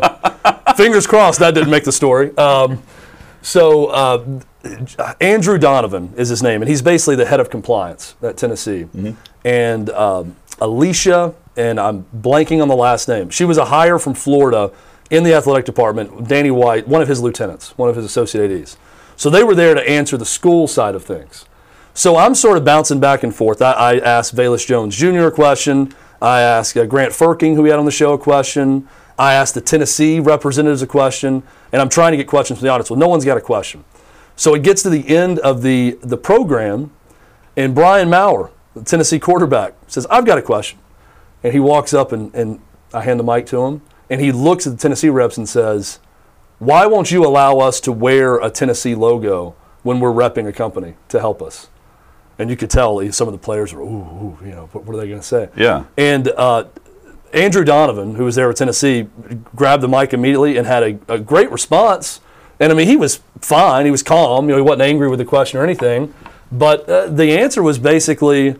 fingers 0.76 1.07
crossed 1.07 1.38
that 1.41 1.55
didn't 1.55 1.71
make 1.71 1.85
the 1.85 1.93
story. 1.93 2.37
Um, 2.37 2.83
so 3.41 3.87
uh, 3.87 4.41
Andrew 5.21 5.57
Donovan 5.59 6.12
is 6.17 6.29
his 6.29 6.43
name, 6.43 6.61
and 6.61 6.69
he's 6.69 6.83
basically 6.83 7.17
the 7.17 7.25
head 7.25 7.41
of 7.41 7.49
compliance 7.49 8.14
at 8.21 8.37
Tennessee. 8.37 8.87
And 9.45 9.88
um, 9.91 10.37
Alicia, 10.61 11.35
and 11.57 11.79
I'm 11.79 12.05
blanking 12.17 12.62
on 12.62 12.69
the 12.69 12.77
last 12.77 13.09
name. 13.09 13.31
She 13.31 13.45
was 13.45 13.59
a 13.59 13.67
hire 13.67 13.99
from 13.99 14.15
Florida 14.15 14.73
in 15.11 15.25
the 15.25 15.35
athletic 15.35 15.65
department. 15.65 16.29
Danny 16.29 16.50
White, 16.50 16.87
one 16.87 17.03
of 17.03 17.09
his 17.09 17.21
lieutenants, 17.21 17.77
one 17.77 17.88
of 17.88 17.97
his 17.97 18.05
associate 18.05 18.50
ADs. 18.50 18.77
So 19.17 19.31
they 19.31 19.43
were 19.43 19.55
there 19.55 19.75
to 19.75 19.88
answer 19.88 20.17
the 20.17 20.25
school 20.25 20.69
side 20.69 20.95
of 20.95 21.05
things. 21.05 21.45
So 21.95 22.17
I'm 22.17 22.35
sort 22.37 22.57
of 22.57 22.65
bouncing 22.65 23.00
back 23.00 23.25
and 23.25 23.35
forth. 23.35 23.61
I, 23.61 23.73
I 23.73 23.99
asked 23.99 24.37
Velus 24.37 24.65
Jones 24.65 24.97
Jr. 24.97 25.27
a 25.27 25.33
question. 25.33 25.93
I 26.23 26.41
asked 26.41 26.77
uh, 26.77 26.87
Grant 26.87 27.12
Frerking, 27.12 27.55
who 27.55 27.62
we 27.62 27.71
had 27.71 27.79
on 27.79 27.85
the 27.85 27.91
show, 27.91 28.12
a 28.12 28.19
question. 28.19 28.88
I 29.19 29.35
asked 29.35 29.55
the 29.55 29.61
Tennessee 29.61 30.21
representatives 30.21 30.83
a 30.83 30.87
question, 30.87 31.43
and 31.73 31.83
I'm 31.83 31.88
trying 31.88 32.12
to 32.12 32.17
get 32.17 32.29
questions 32.29 32.61
from 32.61 32.67
the 32.67 32.73
audience. 32.73 32.91
Well, 32.91 33.00
no 33.00 33.09
one's 33.09 33.25
got 33.25 33.37
a 33.37 33.41
question. 33.41 33.85
So 34.37 34.55
it 34.55 34.62
gets 34.62 34.85
to 34.85 34.91
the 34.91 35.09
end 35.09 35.41
of 35.41 35.62
the, 35.62 35.99
the 36.00 36.17
program, 36.17 36.93
and 37.57 37.75
Brian 37.75 38.09
Maurer, 38.09 38.53
the 38.79 38.85
Tennessee 38.85 39.19
quarterback, 39.19 39.75
says, 39.87 40.07
I've 40.11 40.27
got 40.27 40.39
a 40.39 40.43
question. 40.43 40.79
And 41.43 41.53
he 41.53 41.61
walks 41.61 41.95
up, 41.95 42.13
and, 42.13 42.35
and 42.35 42.61
I 42.93 43.03
hand 43.03 43.21
the 43.21 43.25
mic 43.25 43.47
to 43.47 43.65
him, 43.65 43.83
and 44.11 44.21
he 44.21 44.33
looks 44.33 44.67
at 44.67 44.73
the 44.73 44.79
Tennessee 44.79 45.09
reps 45.09 45.37
and 45.37 45.49
says, 45.49 46.01
Why 46.59 46.87
won't 46.87 47.11
you 47.11 47.25
allow 47.25 47.59
us 47.59 47.81
to 47.83 47.93
wear 47.93 48.39
a 48.39 48.51
Tennessee 48.51 48.95
logo 48.95 49.55
when 49.83 50.01
we're 50.01 50.13
repping 50.13 50.49
a 50.49 50.53
company 50.53 50.95
to 51.09 51.21
help 51.21 51.43
us? 51.43 51.69
And 52.39 52.51
you 52.51 52.57
could 52.57 52.71
tell 52.71 53.11
some 53.13 53.29
of 53.29 53.33
the 53.33 53.39
players 53.39 53.75
were, 53.75 53.83
ooh, 53.83 53.87
ooh 53.87 54.39
you 54.43 54.53
know, 54.53 54.69
what, 54.73 54.85
what 54.85 54.95
are 54.95 54.99
they 54.99 55.09
going 55.09 55.21
to 55.21 55.27
say? 55.27 55.49
Yeah. 55.57 55.85
And 55.97 56.29
uh, 56.29 56.65
Andrew 57.33 57.65
Donovan, 57.65 58.15
who 58.15 58.25
was 58.25 58.37
there 58.37 58.49
at 58.49 58.57
Tennessee, 58.57 59.09
grabbed 59.57 59.83
the 59.83 59.89
mic 59.89 60.13
immediately 60.13 60.57
and 60.57 60.67
had 60.67 60.83
a, 60.83 61.15
a 61.15 61.19
great 61.19 61.51
response. 61.51 62.21
And 62.61 62.73
I 62.73 62.77
mean, 62.77 62.87
he 62.87 62.97
was 62.97 63.21
fine. 63.41 63.85
He 63.85 63.91
was 63.91 64.03
calm. 64.03 64.47
You 64.47 64.53
know, 64.53 64.57
he 64.57 64.63
wasn't 64.63 64.83
angry 64.83 65.09
with 65.09 65.19
the 65.19 65.25
question 65.25 65.59
or 65.59 65.65
anything. 65.65 66.15
But 66.51 66.89
uh, 66.89 67.09
the 67.09 67.37
answer 67.37 67.63
was 67.63 67.79
basically, 67.79 68.57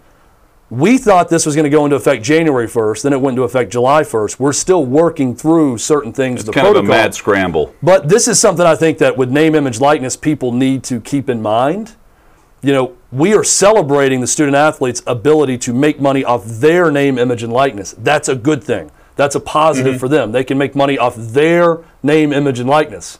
We 0.71 0.99
thought 0.99 1.31
this 1.31 1.47
was 1.47 1.55
going 1.55 1.65
to 1.65 1.71
go 1.71 1.87
into 1.87 1.97
effect 1.97 2.23
January 2.23 2.67
1st, 2.67 3.03
then 3.03 3.13
it 3.15 3.21
went 3.21 3.35
into 3.35 3.43
effect 3.45 3.73
July 3.73 4.03
1st. 4.03 4.39
We're 4.39 4.53
still 4.53 4.85
working 4.85 5.35
through 5.35 5.79
certain 5.79 6.13
things. 6.13 6.45
the 6.45 6.53
kind 6.53 6.67
protocol. 6.67 6.83
of 6.83 6.89
a 6.89 6.89
mad 6.89 7.15
scramble. 7.15 7.75
But 7.83 8.09
this 8.09 8.29
is 8.29 8.39
something 8.39 8.67
I 8.67 8.75
think 8.75 8.99
that 8.99 9.17
with 9.17 9.31
name, 9.31 9.55
image, 9.55 9.81
likeness, 9.81 10.15
people 10.15 10.53
need 10.53 10.85
to 10.85 11.01
keep 11.01 11.31
in 11.31 11.41
mind. 11.41 11.97
You 12.61 12.73
know, 12.73 12.97
we 13.11 13.35
are 13.35 13.45
celebrating 13.45 14.21
the 14.21 14.27
student 14.27 14.57
athlete's 14.57 15.03
ability 15.07 15.57
to 15.59 15.73
make 15.73 16.01
money 16.01 16.23
off 16.23 16.45
their 16.45 16.91
name, 16.91 17.17
image, 17.19 17.43
and 17.43 17.53
likeness. 17.53 17.95
That's 17.97 18.29
a 18.29 18.37
good 18.37 18.63
thing. 18.63 18.91
That's 19.17 19.35
a 19.35 19.41
positive 19.41 19.95
mm-hmm. 19.95 20.01
for 20.01 20.09
them. 20.09 20.33
They 20.33 20.45
can 20.45 20.59
make 20.59 20.77
money 20.77 20.99
off 20.99 21.15
their 21.17 21.79
name, 22.03 22.33
image, 22.33 22.61
and 22.61 22.69
likeness. 22.69 23.19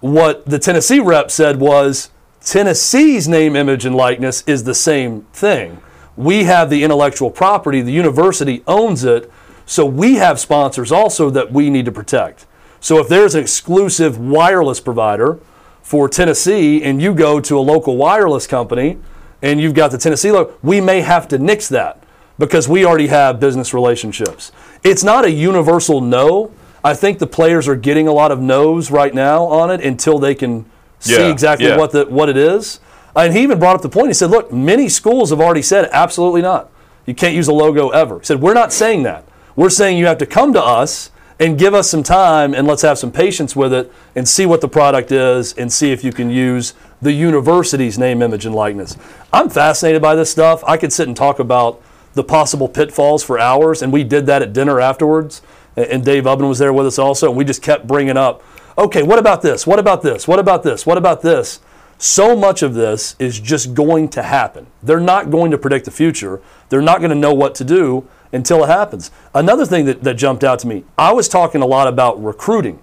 What 0.00 0.44
the 0.44 0.58
Tennessee 0.58 1.00
rep 1.00 1.30
said 1.30 1.60
was 1.60 2.10
Tennessee's 2.44 3.26
name, 3.26 3.56
image, 3.56 3.86
and 3.86 3.96
likeness 3.96 4.42
is 4.46 4.64
the 4.64 4.74
same 4.74 5.22
thing. 5.32 5.80
We 6.16 6.44
have 6.44 6.70
the 6.70 6.84
intellectual 6.84 7.30
property, 7.30 7.80
the 7.80 7.92
university 7.92 8.62
owns 8.66 9.04
it, 9.04 9.30
so 9.64 9.86
we 9.86 10.14
have 10.16 10.38
sponsors 10.38 10.92
also 10.92 11.30
that 11.30 11.52
we 11.52 11.70
need 11.70 11.84
to 11.86 11.92
protect. 11.92 12.46
So 12.80 12.98
if 12.98 13.08
there's 13.08 13.34
an 13.34 13.42
exclusive 13.42 14.18
wireless 14.18 14.80
provider 14.80 15.38
for 15.82 16.08
Tennessee 16.08 16.82
and 16.82 17.00
you 17.00 17.14
go 17.14 17.40
to 17.40 17.58
a 17.58 17.60
local 17.60 17.96
wireless 17.96 18.46
company 18.46 18.98
and 19.40 19.60
you've 19.60 19.74
got 19.74 19.90
the 19.90 19.98
Tennessee 19.98 20.32
logo, 20.32 20.54
we 20.62 20.80
may 20.80 21.00
have 21.00 21.28
to 21.28 21.38
nix 21.38 21.68
that 21.68 22.02
because 22.38 22.68
we 22.68 22.84
already 22.84 23.06
have 23.06 23.38
business 23.38 23.72
relationships. 23.72 24.52
It's 24.82 25.04
not 25.04 25.24
a 25.24 25.30
universal 25.30 26.00
no. 26.00 26.52
I 26.84 26.94
think 26.94 27.20
the 27.20 27.26
players 27.26 27.68
are 27.68 27.76
getting 27.76 28.08
a 28.08 28.12
lot 28.12 28.32
of 28.32 28.40
no's 28.40 28.90
right 28.90 29.14
now 29.14 29.44
on 29.44 29.70
it 29.70 29.80
until 29.80 30.18
they 30.18 30.34
can 30.34 30.66
see 30.98 31.14
Yeah, 31.20 31.30
exactly 31.30 31.68
yeah. 31.68 31.76
what 31.76 31.92
the 31.92 32.06
what 32.06 32.28
it 32.28 32.36
is. 32.36 32.80
And 33.14 33.34
he 33.34 33.42
even 33.42 33.58
brought 33.58 33.76
up 33.76 33.82
the 33.82 33.88
point. 33.88 34.08
He 34.08 34.14
said, 34.14 34.30
"Look, 34.30 34.52
many 34.52 34.88
schools 34.88 35.30
have 35.30 35.40
already 35.40 35.62
said 35.62 35.88
absolutely 35.92 36.42
not. 36.42 36.70
You 37.06 37.14
can't 37.14 37.34
use 37.34 37.48
a 37.48 37.52
logo 37.52 37.90
ever." 37.90 38.18
He 38.20 38.24
said, 38.24 38.40
"We're 38.40 38.54
not 38.54 38.72
saying 38.72 39.02
that. 39.02 39.24
We're 39.54 39.70
saying 39.70 39.98
you 39.98 40.06
have 40.06 40.18
to 40.18 40.26
come 40.26 40.52
to 40.54 40.64
us 40.64 41.10
and 41.38 41.58
give 41.58 41.74
us 41.74 41.90
some 41.90 42.02
time 42.02 42.54
and 42.54 42.66
let's 42.66 42.82
have 42.82 42.98
some 42.98 43.10
patience 43.10 43.56
with 43.56 43.72
it 43.72 43.92
and 44.14 44.28
see 44.28 44.46
what 44.46 44.60
the 44.60 44.68
product 44.68 45.10
is 45.12 45.52
and 45.58 45.72
see 45.72 45.92
if 45.92 46.04
you 46.04 46.12
can 46.12 46.30
use 46.30 46.74
the 47.02 47.12
university's 47.12 47.98
name, 47.98 48.22
image, 48.22 48.46
and 48.46 48.54
likeness." 48.54 48.96
I'm 49.32 49.50
fascinated 49.50 50.00
by 50.00 50.14
this 50.14 50.30
stuff. 50.30 50.62
I 50.66 50.76
could 50.76 50.92
sit 50.92 51.08
and 51.08 51.16
talk 51.16 51.38
about 51.38 51.80
the 52.14 52.22
possible 52.22 52.68
pitfalls 52.68 53.22
for 53.22 53.38
hours, 53.38 53.82
and 53.82 53.92
we 53.92 54.04
did 54.04 54.26
that 54.26 54.42
at 54.42 54.52
dinner 54.52 54.80
afterwards. 54.80 55.42
And 55.76 56.04
Dave 56.04 56.24
Ubben 56.24 56.48
was 56.48 56.58
there 56.58 56.72
with 56.72 56.86
us 56.86 56.98
also, 56.98 57.28
and 57.28 57.36
we 57.36 57.44
just 57.44 57.62
kept 57.62 57.86
bringing 57.86 58.18
up, 58.18 58.42
okay, 58.76 59.02
what 59.02 59.18
about 59.18 59.40
this? 59.40 59.66
What 59.66 59.78
about 59.78 60.02
this? 60.02 60.28
What 60.28 60.38
about 60.38 60.62
this? 60.62 60.84
What 60.84 60.98
about 60.98 61.22
this? 61.22 61.60
So 62.02 62.34
much 62.34 62.64
of 62.64 62.74
this 62.74 63.14
is 63.20 63.38
just 63.38 63.74
going 63.74 64.08
to 64.08 64.24
happen. 64.24 64.66
They're 64.82 64.98
not 64.98 65.30
going 65.30 65.52
to 65.52 65.56
predict 65.56 65.84
the 65.84 65.92
future. 65.92 66.42
They're 66.68 66.82
not 66.82 66.98
going 66.98 67.10
to 67.10 67.16
know 67.16 67.32
what 67.32 67.54
to 67.54 67.64
do 67.64 68.08
until 68.32 68.64
it 68.64 68.66
happens. 68.66 69.12
Another 69.32 69.64
thing 69.64 69.84
that, 69.84 70.02
that 70.02 70.14
jumped 70.14 70.42
out 70.42 70.58
to 70.58 70.66
me, 70.66 70.82
I 70.98 71.12
was 71.12 71.28
talking 71.28 71.62
a 71.62 71.66
lot 71.66 71.86
about 71.86 72.20
recruiting. 72.20 72.82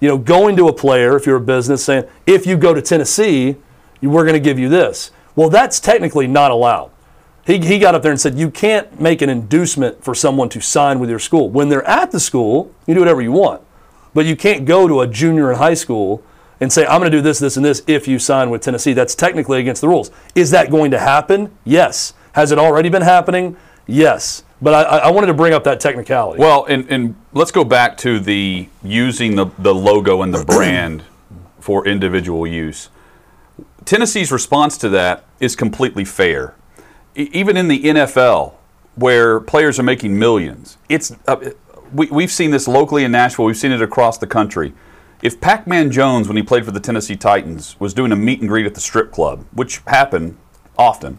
You 0.00 0.08
know, 0.08 0.16
going 0.16 0.56
to 0.56 0.68
a 0.68 0.72
player, 0.72 1.18
if 1.18 1.26
you're 1.26 1.36
a 1.36 1.40
business, 1.40 1.84
saying, 1.84 2.04
if 2.26 2.46
you 2.46 2.56
go 2.56 2.72
to 2.72 2.80
Tennessee, 2.80 3.56
we're 4.00 4.24
going 4.24 4.32
to 4.32 4.40
give 4.40 4.58
you 4.58 4.70
this. 4.70 5.10
Well, 5.34 5.50
that's 5.50 5.78
technically 5.78 6.26
not 6.26 6.50
allowed. 6.50 6.92
He, 7.46 7.58
he 7.58 7.78
got 7.78 7.94
up 7.94 8.00
there 8.00 8.10
and 8.10 8.18
said, 8.18 8.38
You 8.38 8.50
can't 8.50 8.98
make 8.98 9.20
an 9.20 9.28
inducement 9.28 10.02
for 10.02 10.14
someone 10.14 10.48
to 10.48 10.62
sign 10.62 10.98
with 10.98 11.10
your 11.10 11.18
school. 11.18 11.50
When 11.50 11.68
they're 11.68 11.86
at 11.86 12.10
the 12.10 12.20
school, 12.20 12.72
you 12.86 12.94
do 12.94 13.00
whatever 13.00 13.20
you 13.20 13.32
want. 13.32 13.60
But 14.14 14.24
you 14.24 14.34
can't 14.34 14.64
go 14.64 14.88
to 14.88 15.02
a 15.02 15.06
junior 15.06 15.52
in 15.52 15.58
high 15.58 15.74
school 15.74 16.24
and 16.60 16.72
say, 16.72 16.86
I'm 16.86 17.00
going 17.00 17.10
to 17.10 17.16
do 17.16 17.22
this, 17.22 17.38
this, 17.38 17.56
and 17.56 17.64
this 17.64 17.82
if 17.86 18.08
you 18.08 18.18
sign 18.18 18.50
with 18.50 18.62
Tennessee. 18.62 18.92
That's 18.92 19.14
technically 19.14 19.60
against 19.60 19.80
the 19.80 19.88
rules. 19.88 20.10
Is 20.34 20.50
that 20.50 20.70
going 20.70 20.90
to 20.92 20.98
happen? 20.98 21.56
Yes. 21.64 22.14
Has 22.32 22.52
it 22.52 22.58
already 22.58 22.88
been 22.88 23.02
happening? 23.02 23.56
Yes. 23.86 24.42
But 24.60 24.74
I, 24.74 24.98
I 24.98 25.10
wanted 25.10 25.26
to 25.28 25.34
bring 25.34 25.52
up 25.52 25.64
that 25.64 25.80
technicality. 25.80 26.40
Well, 26.40 26.64
and, 26.64 26.90
and 26.90 27.16
let's 27.32 27.50
go 27.50 27.62
back 27.64 27.98
to 27.98 28.18
the 28.18 28.68
using 28.82 29.36
the, 29.36 29.46
the 29.58 29.74
logo 29.74 30.22
and 30.22 30.32
the 30.32 30.44
brand 30.44 31.04
for 31.60 31.86
individual 31.86 32.46
use. 32.46 32.88
Tennessee's 33.84 34.32
response 34.32 34.78
to 34.78 34.88
that 34.90 35.24
is 35.40 35.54
completely 35.56 36.04
fair. 36.04 36.54
E- 37.14 37.28
even 37.32 37.56
in 37.56 37.68
the 37.68 37.82
NFL, 37.82 38.54
where 38.94 39.40
players 39.40 39.78
are 39.78 39.82
making 39.82 40.18
millions, 40.18 40.78
it's 40.88 41.14
uh, 41.28 41.50
we, 41.92 42.06
we've 42.06 42.32
seen 42.32 42.50
this 42.50 42.66
locally 42.66 43.04
in 43.04 43.12
Nashville. 43.12 43.44
We've 43.44 43.56
seen 43.56 43.72
it 43.72 43.82
across 43.82 44.18
the 44.18 44.26
country. 44.26 44.72
If 45.22 45.40
Pac-Man 45.40 45.90
Jones, 45.90 46.28
when 46.28 46.36
he 46.36 46.42
played 46.42 46.64
for 46.64 46.70
the 46.72 46.80
Tennessee 46.80 47.16
Titans, 47.16 47.76
was 47.80 47.94
doing 47.94 48.12
a 48.12 48.16
meet 48.16 48.40
and 48.40 48.48
greet 48.48 48.66
at 48.66 48.74
the 48.74 48.80
strip 48.80 49.12
club, 49.12 49.46
which 49.52 49.78
happened 49.86 50.36
often, 50.78 51.18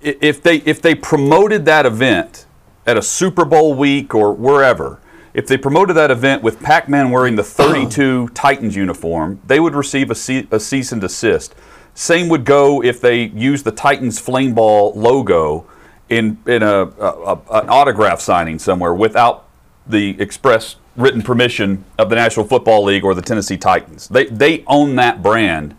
if 0.00 0.42
they 0.42 0.56
if 0.58 0.80
they 0.80 0.94
promoted 0.94 1.66
that 1.66 1.84
event 1.84 2.46
at 2.86 2.96
a 2.96 3.02
Super 3.02 3.44
Bowl 3.44 3.74
week 3.74 4.14
or 4.14 4.32
wherever, 4.32 4.98
if 5.34 5.46
they 5.46 5.58
promoted 5.58 5.94
that 5.96 6.10
event 6.10 6.42
with 6.42 6.60
Pac-Man 6.62 7.10
wearing 7.10 7.36
the 7.36 7.44
32 7.44 8.28
Titans 8.34 8.74
uniform, 8.74 9.40
they 9.46 9.60
would 9.60 9.74
receive 9.74 10.10
a, 10.10 10.14
ce- 10.14 10.46
a 10.50 10.58
cease 10.58 10.90
and 10.90 11.02
desist. 11.02 11.54
Same 11.94 12.28
would 12.30 12.46
go 12.46 12.82
if 12.82 13.00
they 13.00 13.24
used 13.24 13.64
the 13.66 13.72
Titans 13.72 14.18
flame 14.18 14.54
ball 14.54 14.94
logo 14.94 15.66
in 16.08 16.38
in 16.46 16.62
a, 16.62 16.84
a, 16.84 17.34
a 17.34 17.42
an 17.62 17.68
autograph 17.68 18.20
signing 18.20 18.58
somewhere 18.58 18.94
without 18.94 19.49
the 19.86 20.20
express 20.20 20.76
written 20.96 21.22
permission 21.22 21.84
of 21.98 22.10
the 22.10 22.16
National 22.16 22.46
Football 22.46 22.84
League 22.84 23.04
or 23.04 23.14
the 23.14 23.22
Tennessee 23.22 23.56
Titans. 23.56 24.08
They 24.08 24.26
they 24.26 24.64
own 24.66 24.96
that 24.96 25.22
brand. 25.22 25.76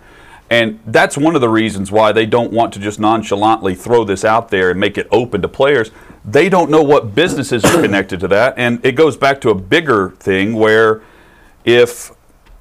And 0.50 0.81
that's 0.86 1.17
one 1.17 1.34
of 1.34 1.39
the 1.39 1.48
reasons 1.48 1.93
why 1.93 2.12
they 2.12 2.25
don't 2.25 2.51
want 2.51 2.74
to 2.74 2.79
just 2.79 3.00
nonchalantly 3.00 3.74
throw 3.74 4.03
this 4.03 4.25
out 4.25 4.50
there 4.50 4.70
and 4.70 4.77
make 4.77 4.98
it 4.98 5.08
open 5.10 5.41
to 5.43 5.48
players. 5.48 5.91
They 6.25 6.50
don't 6.50 6.70
know 6.70 6.84
what 6.84 7.15
businesses 7.15 7.63
are 7.63 7.81
connected 7.81 8.20
to 8.20 8.27
that. 8.27 8.55
And 8.58 8.86
it 8.86 8.93
goes 8.93 9.15
back 9.15 9.39
to 9.41 9.50
a 9.50 9.55
bigger 9.55 10.10
thing 10.20 10.53
where 10.53 11.01
if 11.63 12.12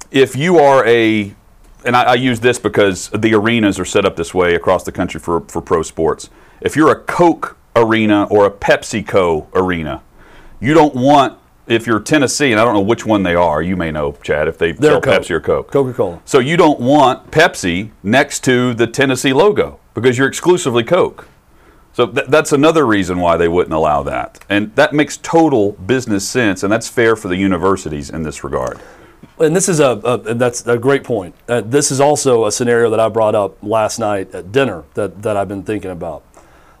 if 0.09 0.37
you 0.37 0.57
are 0.57 0.85
a 0.87 1.35
and 1.83 1.95
I, 1.95 2.03
I 2.03 2.13
use 2.13 2.39
this 2.39 2.59
because 2.59 3.09
the 3.09 3.33
arenas 3.33 3.79
are 3.79 3.85
set 3.85 4.05
up 4.05 4.15
this 4.15 4.33
way 4.33 4.55
across 4.55 4.83
the 4.83 4.91
country 4.91 5.19
for, 5.19 5.41
for 5.41 5.61
pro 5.61 5.81
sports. 5.81 6.29
If 6.61 6.75
you're 6.75 6.91
a 6.91 6.99
Coke 6.99 7.57
arena 7.75 8.25
or 8.25 8.45
a 8.45 8.51
PepsiCo 8.51 9.47
arena, 9.53 10.01
you 10.61 10.73
don't 10.73 10.95
want 10.95 11.37
if 11.67 11.87
you're 11.87 11.99
Tennessee, 11.99 12.51
and 12.51 12.59
I 12.59 12.65
don't 12.65 12.73
know 12.73 12.81
which 12.81 13.05
one 13.05 13.23
they 13.23 13.35
are. 13.35 13.61
You 13.61 13.75
may 13.75 13.91
know, 13.91 14.13
Chad, 14.23 14.47
if 14.47 14.57
they 14.57 14.71
They're 14.71 14.91
sell 14.91 15.01
Coke. 15.01 15.23
Pepsi 15.23 15.31
or 15.31 15.39
Coke. 15.39 15.71
Coca-Cola. 15.71 16.21
So 16.25 16.39
you 16.39 16.57
don't 16.57 16.79
want 16.79 17.31
Pepsi 17.31 17.91
next 18.03 18.43
to 18.45 18.73
the 18.73 18.87
Tennessee 18.87 19.33
logo 19.33 19.79
because 19.93 20.17
you're 20.17 20.27
exclusively 20.27 20.83
Coke. 20.83 21.27
So 21.93 22.07
th- 22.07 22.27
that's 22.27 22.51
another 22.51 22.85
reason 22.85 23.19
why 23.19 23.37
they 23.37 23.47
wouldn't 23.47 23.73
allow 23.73 24.03
that. 24.03 24.43
And 24.49 24.73
that 24.75 24.93
makes 24.93 25.17
total 25.17 25.73
business 25.73 26.27
sense, 26.27 26.63
and 26.63 26.71
that's 26.71 26.87
fair 26.87 27.15
for 27.15 27.27
the 27.27 27.37
universities 27.37 28.09
in 28.09 28.23
this 28.23 28.43
regard. 28.43 28.79
and 29.39 29.55
this 29.55 29.69
is 29.69 29.79
a, 29.79 29.91
a 30.03 30.33
that's 30.35 30.65
a 30.67 30.77
great 30.77 31.03
point. 31.03 31.35
Uh, 31.47 31.61
this 31.61 31.91
is 31.91 31.99
also 31.99 32.45
a 32.45 32.51
scenario 32.51 32.89
that 32.89 32.99
I 32.99 33.07
brought 33.09 33.35
up 33.35 33.61
last 33.63 33.99
night 33.99 34.33
at 34.33 34.51
dinner 34.51 34.83
that, 34.93 35.21
that 35.23 35.37
I've 35.37 35.47
been 35.47 35.63
thinking 35.63 35.91
about. 35.91 36.23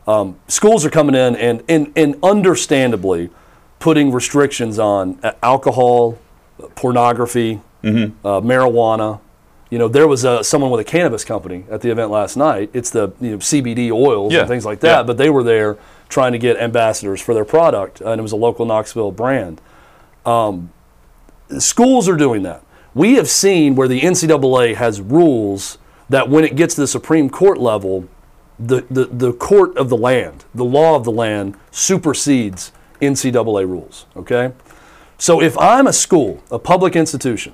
Um, 0.07 0.37
schools 0.47 0.85
are 0.85 0.89
coming 0.89 1.15
in 1.15 1.35
and, 1.35 1.63
and, 1.69 1.91
and 1.95 2.17
understandably 2.23 3.29
putting 3.81 4.11
restrictions 4.13 4.79
on 4.79 5.19
uh, 5.23 5.33
alcohol, 5.43 6.17
pornography, 6.75 7.59
Mm-hmm. 7.83 8.23
uh, 8.27 8.39
marijuana. 8.41 9.19
You 9.71 9.79
know, 9.79 9.87
there 9.87 10.07
was 10.07 10.23
uh 10.23 10.43
someone 10.43 10.69
with 10.69 10.81
a 10.81 10.83
cannabis 10.83 11.25
company 11.25 11.65
at 11.71 11.81
the 11.81 11.89
event 11.89 12.11
last 12.11 12.37
night. 12.37 12.69
It's 12.73 12.91
the 12.91 13.11
you 13.19 13.31
know, 13.31 13.37
CBD 13.37 13.89
oils 13.91 14.31
Yeah, 14.33 14.41
and 14.41 14.47
things 14.47 14.65
like 14.65 14.81
that, 14.81 14.97
yeah. 14.97 15.03
but 15.03 15.17
they 15.17 15.31
were 15.31 15.41
there 15.41 15.79
trying 16.07 16.33
to 16.33 16.37
get 16.37 16.57
ambassadors 16.57 17.21
for 17.21 17.33
their 17.33 17.43
product, 17.43 17.99
and 17.99 18.19
it 18.19 18.21
was 18.21 18.33
a 18.33 18.35
local 18.35 18.67
Knoxville 18.67 19.11
brand 19.11 19.59
schools 21.57 22.07
are 22.07 22.17
doing 22.17 22.43
that. 22.43 22.63
We 22.93 23.15
have 23.15 23.29
seen 23.29 23.75
where 23.75 23.87
the 23.87 24.01
NCAA 24.01 24.75
has 24.75 25.01
rules 25.01 25.77
that 26.09 26.29
when 26.29 26.43
it 26.43 26.55
gets 26.55 26.75
to 26.75 26.81
the 26.81 26.87
Supreme 26.87 27.29
Court 27.29 27.57
level, 27.57 28.07
the, 28.59 28.81
the, 28.91 29.05
the 29.05 29.33
court 29.33 29.75
of 29.77 29.89
the 29.89 29.97
land, 29.97 30.45
the 30.53 30.65
law 30.65 30.95
of 30.95 31.03
the 31.03 31.11
land, 31.11 31.55
supersedes 31.71 32.71
NCAA 33.01 33.67
rules. 33.67 34.05
Okay? 34.15 34.51
So 35.17 35.41
if 35.41 35.57
I'm 35.57 35.87
a 35.87 35.93
school, 35.93 36.43
a 36.49 36.59
public 36.59 36.95
institution, 36.95 37.53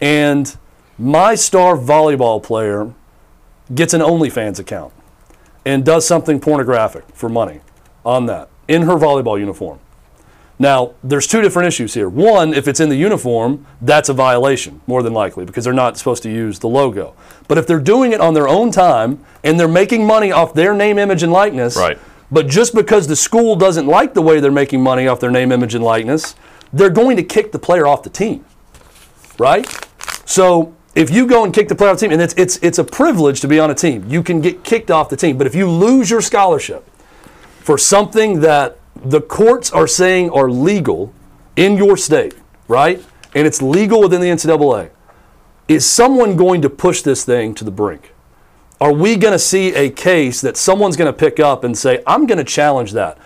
and 0.00 0.56
my 0.98 1.34
star 1.34 1.76
volleyball 1.76 2.42
player 2.42 2.92
gets 3.74 3.94
an 3.94 4.00
OnlyFans 4.00 4.58
account 4.58 4.92
and 5.64 5.84
does 5.84 6.06
something 6.06 6.40
pornographic 6.40 7.04
for 7.12 7.28
money 7.28 7.60
on 8.04 8.26
that 8.26 8.48
in 8.68 8.82
her 8.82 8.94
volleyball 8.94 9.38
uniform, 9.38 9.78
now, 10.58 10.94
there's 11.04 11.26
two 11.26 11.42
different 11.42 11.68
issues 11.68 11.92
here. 11.92 12.08
One, 12.08 12.54
if 12.54 12.66
it's 12.66 12.80
in 12.80 12.88
the 12.88 12.96
uniform, 12.96 13.66
that's 13.82 14.08
a 14.08 14.14
violation, 14.14 14.80
more 14.86 15.02
than 15.02 15.12
likely, 15.12 15.44
because 15.44 15.64
they're 15.64 15.74
not 15.74 15.98
supposed 15.98 16.22
to 16.22 16.30
use 16.30 16.60
the 16.60 16.68
logo. 16.68 17.14
But 17.46 17.58
if 17.58 17.66
they're 17.66 17.78
doing 17.78 18.12
it 18.12 18.20
on 18.22 18.32
their 18.32 18.48
own 18.48 18.70
time 18.70 19.22
and 19.44 19.60
they're 19.60 19.68
making 19.68 20.06
money 20.06 20.32
off 20.32 20.54
their 20.54 20.74
name, 20.74 20.98
image, 20.98 21.22
and 21.22 21.32
likeness, 21.32 21.76
Right. 21.76 21.98
But 22.30 22.48
just 22.48 22.74
because 22.74 23.06
the 23.06 23.16
school 23.16 23.56
doesn't 23.56 23.86
like 23.86 24.14
the 24.14 24.22
way 24.22 24.40
they're 24.40 24.50
making 24.50 24.82
money 24.82 25.06
off 25.06 25.20
their 25.20 25.30
name, 25.30 25.52
image, 25.52 25.74
and 25.74 25.84
likeness, 25.84 26.34
they're 26.72 26.90
going 26.90 27.16
to 27.16 27.22
kick 27.22 27.52
the 27.52 27.58
player 27.58 27.86
off 27.86 28.02
the 28.02 28.10
team, 28.10 28.44
right? 29.38 29.66
So 30.24 30.74
if 30.94 31.10
you 31.10 31.26
go 31.26 31.44
and 31.44 31.54
kick 31.54 31.68
the 31.68 31.74
player 31.74 31.90
off 31.90 31.98
the 31.98 32.06
team, 32.06 32.12
and 32.12 32.20
it's, 32.20 32.34
it's, 32.34 32.56
it's 32.58 32.78
a 32.78 32.84
privilege 32.84 33.40
to 33.42 33.48
be 33.48 33.60
on 33.60 33.70
a 33.70 33.74
team, 33.74 34.04
you 34.08 34.22
can 34.22 34.40
get 34.40 34.64
kicked 34.64 34.90
off 34.90 35.08
the 35.08 35.16
team. 35.16 35.38
But 35.38 35.46
if 35.46 35.54
you 35.54 35.70
lose 35.70 36.10
your 36.10 36.20
scholarship, 36.20 36.88
for 37.66 37.76
something 37.76 38.40
that 38.42 38.78
the 38.94 39.20
courts 39.20 39.72
are 39.72 39.88
saying 39.88 40.30
are 40.30 40.48
legal 40.48 41.12
in 41.56 41.76
your 41.76 41.96
state, 41.96 42.36
right? 42.68 43.04
And 43.34 43.44
it's 43.44 43.60
legal 43.60 44.00
within 44.00 44.20
the 44.20 44.28
NCAA. 44.28 44.90
Is 45.66 45.84
someone 45.84 46.36
going 46.36 46.62
to 46.62 46.70
push 46.70 47.02
this 47.02 47.24
thing 47.24 47.56
to 47.56 47.64
the 47.64 47.72
brink? 47.72 48.12
Are 48.80 48.92
we 48.92 49.16
going 49.16 49.32
to 49.32 49.38
see 49.38 49.74
a 49.74 49.88
case 49.90 50.40
that 50.42 50.56
someone's 50.56 50.96
going 50.96 51.12
to 51.12 51.18
pick 51.18 51.40
up 51.40 51.64
and 51.64 51.76
say, 51.76 52.02
I'm 52.06 52.26
going 52.26 52.38
to 52.38 52.44
challenge 52.44 52.92
that? 52.92 53.18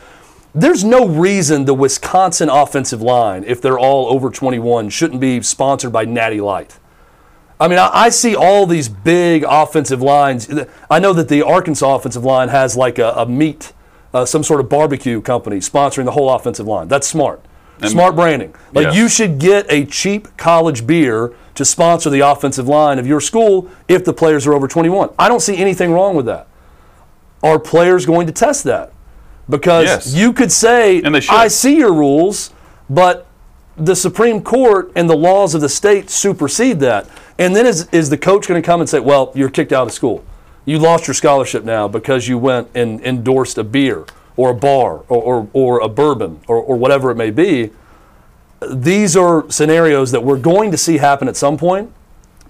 There's 0.55 0.85
no 0.85 1.07
reason 1.07 1.65
the 1.65 1.75
Wisconsin 1.75 2.49
offensive 2.49 3.03
line, 3.03 3.45
if 3.45 3.61
they're 3.61 3.79
all 3.79 4.09
over 4.09 4.31
21, 4.31 4.89
shouldn't 4.91 5.21
be 5.21 5.43
sponsored 5.43 5.93
by 5.93 6.05
Natty 6.05 6.41
Light. 6.41 6.79
I 7.61 7.69
mean, 7.69 7.79
I, 7.79 8.09
see 8.09 8.35
all 8.35 8.65
these 8.67 8.89
big 8.89 9.45
offensive 9.47 10.01
lines. 10.01 10.49
I 10.91 10.99
know 10.99 11.13
that 11.13 11.29
the 11.29 11.43
Arkansas 11.43 11.95
offensive 11.95 12.25
line 12.25 12.49
has 12.49 12.75
like 12.75 12.99
a, 12.99 13.11
a 13.11 13.27
meat, 13.27 13.75
uh, 14.15 14.25
some 14.25 14.43
sort 14.43 14.61
of 14.61 14.71
barbecue 14.71 15.21
company 15.21 15.59
sponsoring 15.59 16.07
the 16.07 16.13
whole 16.13 16.31
offensive 16.31 16.67
line. 16.67 16.89
That's 16.89 17.07
smart. 17.07 17.45
Smart 17.89 18.15
branding. 18.17 18.55
Like 18.75 18.87
Yes. 18.87 18.97
you 18.97 19.09
should 19.09 19.39
get 19.39 19.67
a 19.71 19.85
cheap 19.85 20.29
college 20.37 20.87
beer 20.87 21.33
to 21.55 21.65
sponsor 21.65 22.11
the 22.11 22.21
offensive 22.21 22.69
line 22.69 22.99
of 22.99 23.07
your 23.07 23.21
school 23.21 23.69
if 23.89 24.05
the 24.05 24.13
players 24.13 24.47
are 24.47 24.55
over 24.55 24.69
21. 24.69 25.11
I 25.19 25.29
don't 25.29 25.41
see 25.41 25.57
anything 25.57 25.93
wrong 25.93 26.15
with 26.15 26.27
that. 26.27 26.47
Are 27.43 27.59
players 27.59 28.07
going 28.07 28.27
to 28.27 28.33
test 28.33 28.65
that? 28.65 28.93
Because 29.49 29.87
Yes. 29.87 30.15
you 30.15 30.33
could 30.33 30.53
say, 30.53 31.01
And 31.03 31.15
they 31.15 31.21
should. 31.21 31.35
I 31.35 31.49
see 31.49 31.77
your 31.77 31.93
rules, 31.93 32.51
but 32.89 33.27
the 33.77 33.97
Supreme 33.97 34.43
Court 34.43 34.93
and 34.95 35.09
the 35.09 35.17
laws 35.17 35.55
of 35.55 35.61
the 35.61 35.69
state 35.69 36.11
supersede 36.11 36.81
that. 36.81 37.07
And 37.39 37.57
then 37.57 37.67
is, 37.67 37.89
is 37.93 38.11
the 38.11 38.19
coach 38.19 38.47
going 38.47 38.61
to 38.61 38.67
come 38.67 38.81
and 38.81 38.89
say, 38.89 39.01
well, 39.01 39.33
you're 39.35 39.49
kicked 39.49 39.73
out 39.73 39.87
of 39.87 39.93
school? 39.93 40.23
You 40.67 40.79
lost 40.79 41.07
your 41.09 41.15
scholarship 41.15 41.65
now 41.65 41.89
because 41.89 42.29
you 42.29 42.37
went 42.37 42.69
and 42.75 43.01
endorsed 43.05 43.57
a 43.59 43.65
beer 43.65 44.05
or 44.37 44.51
a 44.51 44.55
bar 44.55 45.05
or, 45.09 45.23
or, 45.23 45.49
or 45.53 45.81
a 45.81 45.89
bourbon 45.89 46.41
or, 46.47 46.57
or 46.57 46.77
whatever 46.77 47.11
it 47.11 47.17
may 47.17 47.31
be. 47.31 47.71
These 48.71 49.17
are 49.17 49.51
scenarios 49.51 50.11
that 50.13 50.23
we're 50.23 50.39
going 50.39 50.71
to 50.71 50.77
see 50.77 50.99
happen 50.99 51.29
at 51.29 51.37
some 51.37 51.57
point. 51.57 51.93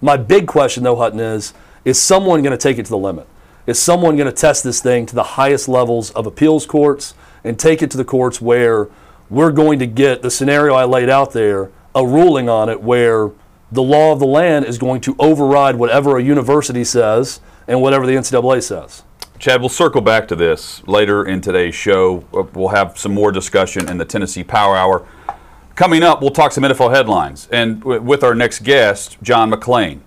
My 0.00 0.16
big 0.16 0.46
question, 0.46 0.82
though, 0.82 0.96
Hutton, 0.96 1.20
is 1.20 1.52
is 1.84 2.00
someone 2.00 2.42
going 2.42 2.56
to 2.56 2.58
take 2.58 2.78
it 2.78 2.84
to 2.84 2.90
the 2.90 2.98
limit? 2.98 3.26
Is 3.66 3.78
someone 3.78 4.16
going 4.16 4.26
to 4.26 4.32
test 4.36 4.64
this 4.64 4.80
thing 4.80 5.06
to 5.06 5.14
the 5.14 5.22
highest 5.22 5.68
levels 5.68 6.10
of 6.10 6.26
appeals 6.26 6.66
courts 6.66 7.14
and 7.44 7.58
take 7.58 7.82
it 7.82 7.90
to 7.92 7.96
the 7.96 8.04
courts 8.04 8.40
where 8.40 8.88
we're 9.28 9.52
going 9.52 9.78
to 9.78 9.86
get 9.86 10.22
the 10.22 10.30
scenario 10.30 10.74
I 10.74 10.84
laid 10.84 11.08
out 11.08 11.32
there, 11.32 11.70
a 11.94 12.04
ruling 12.04 12.48
on 12.48 12.68
it 12.68 12.82
where 12.82 13.30
the 13.72 13.82
law 13.82 14.12
of 14.12 14.18
the 14.18 14.26
land 14.26 14.64
is 14.64 14.78
going 14.78 15.00
to 15.02 15.14
override 15.18 15.76
whatever 15.76 16.18
a 16.18 16.22
university 16.22 16.84
says 16.84 17.40
and 17.68 17.80
whatever 17.80 18.06
the 18.06 18.14
NCAA 18.14 18.62
says? 18.62 19.04
Chad, 19.40 19.62
we'll 19.62 19.70
circle 19.70 20.02
back 20.02 20.28
to 20.28 20.36
this 20.36 20.86
later 20.86 21.24
in 21.24 21.40
today's 21.40 21.74
show. 21.74 22.22
Uh, 22.34 22.42
We'll 22.52 22.68
have 22.68 22.98
some 22.98 23.14
more 23.14 23.32
discussion 23.32 23.88
in 23.88 23.96
the 23.96 24.04
Tennessee 24.04 24.44
Power 24.44 24.76
Hour. 24.76 25.06
Coming 25.74 26.02
up, 26.02 26.20
we'll 26.20 26.30
talk 26.30 26.52
some 26.52 26.62
NFL 26.62 26.94
headlines, 26.94 27.48
and 27.50 27.82
with 27.82 28.22
our 28.22 28.34
next 28.34 28.64
guest, 28.64 29.16
John 29.22 29.50
McClain. 29.50 30.00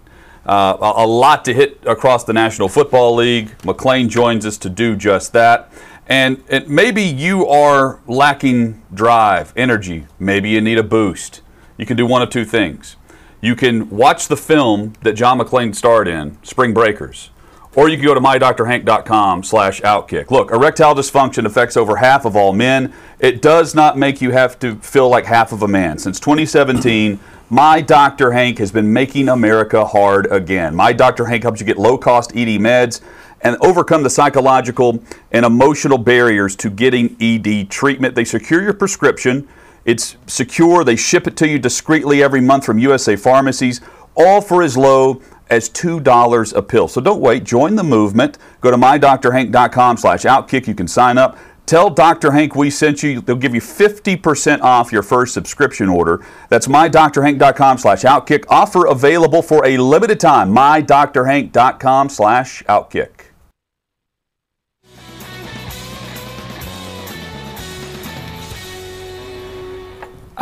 Uh, 0.46 0.94
a, 0.98 1.08
lot 1.08 1.44
to 1.46 1.54
hit 1.54 1.80
across 1.88 2.26
the 2.26 2.34
National 2.34 2.70
Football 2.70 3.16
League. 3.16 3.58
McClain 3.64 4.08
joins 4.08 4.46
us 4.46 4.56
to 4.60 4.70
do 4.70 4.96
just 4.96 5.34
that. 5.34 5.72
And 6.06 6.44
it, 6.48 6.70
maybe 6.70 7.02
you 7.02 7.48
are 7.48 8.02
lacking 8.06 8.84
drive, 8.94 9.52
energy. 9.56 10.06
Maybe 10.20 10.50
you 10.50 10.62
need 10.62 10.78
a 10.78 10.84
boost. 10.84 11.42
You 11.78 11.88
can 11.88 11.98
do 11.98 12.06
one 12.06 12.22
of 12.22 12.30
two 12.30 12.46
things. 12.46 12.98
You 13.42 13.56
can 13.56 13.90
watch 13.90 14.28
the 14.28 14.38
film 14.38 14.94
that 15.02 15.14
John 15.14 15.40
McClain 15.40 15.74
starred 15.74 16.08
in, 16.08 16.38
Spring 16.44 16.72
Breakers, 16.74 17.32
or 17.76 17.90
you 17.90 17.98
can 17.98 18.06
go 18.06 18.14
to 18.14 18.20
mydrhank.com 18.20 19.44
slash 19.44 19.82
outkick. 19.82 20.30
Look, 20.32 20.52
erectile 20.52 20.96
dysfunction 20.96 21.46
affects 21.46 21.76
over 21.76 21.96
half 21.96 22.26
of 22.26 22.36
all 22.36 22.54
men. 22.54 22.94
It 23.20 23.42
does 23.42 23.74
not 23.74 23.98
make 23.98 24.22
you 24.22 24.32
have 24.32 24.60
to 24.60 24.76
feel 24.76 25.10
like 25.10 25.26
half 25.26 25.52
of 25.52 25.64
a 25.64 25.68
man. 25.68 25.98
Since 25.98 26.20
2017, 26.20 27.20
My 27.50 27.82
Dr. 27.82 28.32
Hank 28.32 28.58
has 28.58 28.72
been 28.72 28.92
making 28.92 29.30
America 29.30 29.86
hard 29.86 30.32
again. 30.32 30.76
My 30.76 30.92
Dr. 30.92 31.26
Hank 31.26 31.44
helps 31.44 31.60
you 31.60 31.66
get 31.66 31.78
low-cost 31.78 32.32
ED 32.36 32.60
meds 32.60 33.02
and 33.42 33.58
overcome 33.62 34.02
the 34.04 34.10
psychological 34.10 35.04
and 35.32 35.46
emotional 35.46 35.98
barriers 35.98 36.56
to 36.56 36.70
getting 36.70 37.16
ED 37.20 37.70
treatment. 37.70 38.16
They 38.16 38.24
secure 38.24 38.64
your 38.64 38.74
prescription. 38.74 39.48
It's 39.86 40.16
secure. 40.26 40.84
They 40.84 40.96
ship 40.96 41.28
it 41.28 41.36
to 41.38 41.48
you 41.48 41.60
discreetly 41.60 42.24
every 42.24 42.42
month 42.42 42.66
from 42.66 42.80
USA 42.80 43.16
pharmacies, 43.16 43.82
all 44.16 44.42
for 44.42 44.64
as 44.64 44.78
low 44.78 45.22
as 45.54 45.70
$2 45.70 46.56
a 46.56 46.62
pill. 46.62 46.88
So 46.88 47.00
don't 47.00 47.22
wait. 47.22 47.44
Join 47.44 47.76
the 47.76 47.84
movement. 47.84 48.38
Go 48.62 48.72
to 48.72 48.78
mydrhank.com 48.78 49.98
slash 49.98 50.24
outkick. 50.24 50.68
You 50.68 50.76
can 50.76 50.88
sign 50.88 51.18
up. 51.18 51.38
Tell 51.66 51.90
Dr. 51.90 52.32
Hank 52.32 52.56
we 52.56 52.70
sent 52.70 53.04
you. 53.04 53.22
They'll 53.22 53.38
give 53.38 53.56
you 53.56 53.62
50% 53.62 54.62
off 54.62 54.92
your 54.92 55.04
first 55.04 55.34
subscription 55.34 55.88
order. 55.88 56.26
That's 56.50 56.68
mydrhank.com 56.68 57.78
slash 57.78 58.02
outkick. 58.04 58.44
Offer 58.50 58.88
available 58.88 59.42
for 59.42 59.66
a 59.66 59.78
limited 59.78 60.20
time. 60.20 60.54
mydrhank.com 60.54 62.10
slash 62.10 62.64
outkick. 62.64 63.13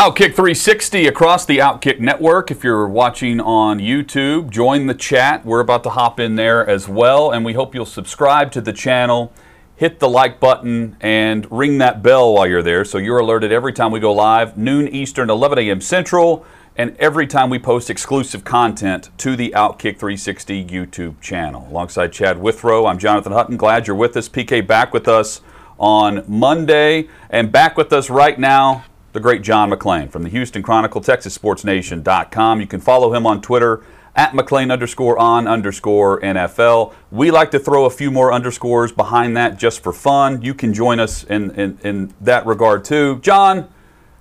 Outkick 0.01 0.33
360 0.33 1.05
across 1.05 1.45
the 1.45 1.59
Outkick 1.59 1.99
network. 1.99 2.49
If 2.49 2.63
you're 2.63 2.87
watching 2.87 3.39
on 3.39 3.77
YouTube, 3.77 4.49
join 4.49 4.87
the 4.87 4.95
chat. 4.95 5.45
We're 5.45 5.59
about 5.59 5.83
to 5.83 5.91
hop 5.91 6.19
in 6.19 6.37
there 6.37 6.67
as 6.67 6.89
well, 6.89 7.29
and 7.29 7.45
we 7.45 7.53
hope 7.53 7.75
you'll 7.75 7.85
subscribe 7.85 8.51
to 8.53 8.61
the 8.61 8.73
channel, 8.73 9.31
hit 9.75 9.99
the 9.99 10.09
like 10.09 10.39
button, 10.39 10.97
and 11.01 11.45
ring 11.51 11.77
that 11.77 12.01
bell 12.01 12.33
while 12.33 12.47
you're 12.47 12.63
there 12.63 12.83
so 12.83 12.97
you're 12.97 13.19
alerted 13.19 13.51
every 13.51 13.73
time 13.73 13.91
we 13.91 13.99
go 13.99 14.11
live, 14.11 14.57
noon 14.57 14.87
Eastern, 14.87 15.29
11 15.29 15.59
a.m. 15.59 15.79
Central, 15.79 16.43
and 16.75 16.97
every 16.97 17.27
time 17.27 17.51
we 17.51 17.59
post 17.59 17.91
exclusive 17.91 18.43
content 18.43 19.11
to 19.19 19.35
the 19.35 19.53
Outkick 19.55 19.99
360 19.99 20.65
YouTube 20.65 21.21
channel. 21.21 21.67
Alongside 21.69 22.11
Chad 22.11 22.41
Withrow, 22.41 22.87
I'm 22.87 22.97
Jonathan 22.97 23.33
Hutton. 23.33 23.55
Glad 23.55 23.85
you're 23.85 23.95
with 23.95 24.17
us. 24.17 24.27
PK 24.27 24.65
back 24.65 24.95
with 24.95 25.07
us 25.07 25.41
on 25.77 26.23
Monday, 26.27 27.07
and 27.29 27.51
back 27.51 27.77
with 27.77 27.93
us 27.93 28.09
right 28.09 28.39
now 28.39 28.85
the 29.13 29.19
great 29.19 29.41
John 29.41 29.69
McClain 29.69 30.09
from 30.09 30.23
the 30.23 30.29
Houston 30.29 30.63
Chronicle, 30.63 31.01
TexasSportsNation.com. 31.01 32.61
You 32.61 32.67
can 32.67 32.79
follow 32.79 33.13
him 33.13 33.25
on 33.25 33.41
Twitter 33.41 33.83
at 34.15 34.33
McClain 34.33 34.71
underscore 34.71 35.17
on 35.17 35.47
underscore 35.47 36.19
NFL. 36.21 36.93
We 37.11 37.31
like 37.31 37.51
to 37.51 37.59
throw 37.59 37.85
a 37.85 37.89
few 37.89 38.11
more 38.11 38.33
underscores 38.33 38.91
behind 38.91 39.37
that 39.37 39.57
just 39.57 39.81
for 39.81 39.93
fun. 39.93 40.41
You 40.41 40.53
can 40.53 40.73
join 40.73 40.99
us 40.99 41.23
in, 41.23 41.51
in, 41.51 41.79
in 41.83 42.13
that 42.21 42.45
regard 42.45 42.83
too. 42.83 43.19
John, 43.19 43.69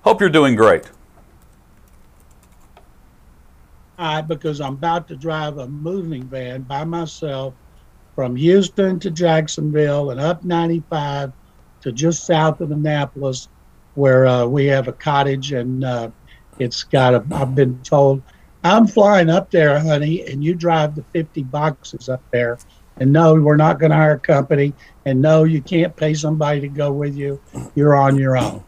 hope 0.03 0.21
you're 0.21 0.29
doing 0.29 0.55
great. 0.55 0.89
I 3.97 4.21
because 4.21 4.61
I'm 4.61 4.73
about 4.73 5.07
to 5.09 5.15
drive 5.15 5.59
a 5.59 5.67
moving 5.67 6.23
van 6.23 6.63
by 6.63 6.83
myself 6.83 7.53
from 8.15 8.35
Houston 8.35 8.99
to 8.99 9.11
Jacksonville 9.11 10.09
and 10.09 10.19
up 10.19 10.43
95 10.43 11.31
to 11.81 11.91
just 11.91 12.25
south 12.25 12.61
of 12.61 12.71
Annapolis, 12.71 13.47
where 13.95 14.25
uh, 14.25 14.45
we 14.45 14.65
have 14.65 14.87
a 14.87 14.93
cottage 14.93 15.51
and 15.51 15.83
uh, 15.83 16.09
it's 16.59 16.83
got 16.83 17.13
a. 17.13 17.25
I've 17.31 17.55
been 17.55 17.81
told 17.83 18.21
I'm 18.63 18.87
flying 18.87 19.29
up 19.29 19.49
there, 19.49 19.79
honey, 19.79 20.25
and 20.27 20.43
you 20.43 20.53
drive 20.53 20.95
the 20.95 21.03
50 21.03 21.43
boxes 21.43 22.09
up 22.09 22.21
there. 22.31 22.59
And 22.97 23.11
no, 23.11 23.33
we're 23.33 23.55
not 23.55 23.79
going 23.79 23.89
to 23.89 23.95
hire 23.95 24.13
a 24.13 24.19
company. 24.19 24.73
And 25.05 25.21
no, 25.21 25.43
you 25.43 25.61
can't 25.61 25.95
pay 25.95 26.13
somebody 26.13 26.61
to 26.61 26.67
go 26.67 26.91
with 26.91 27.15
you. 27.15 27.41
You're 27.73 27.95
on 27.95 28.17
your 28.17 28.37
own. 28.37 28.63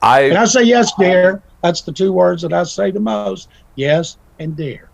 I 0.00 0.20
And 0.22 0.38
I 0.38 0.42
I 0.42 0.44
say 0.46 0.62
yes, 0.62 0.92
dear. 0.98 1.42
That's 1.62 1.82
the 1.82 1.92
two 1.92 2.12
words 2.12 2.42
that 2.42 2.52
I 2.52 2.62
say 2.64 2.90
the 2.90 3.00
most. 3.00 3.48
Yes 3.74 4.16
and 4.38 4.56
dear. 4.56 4.88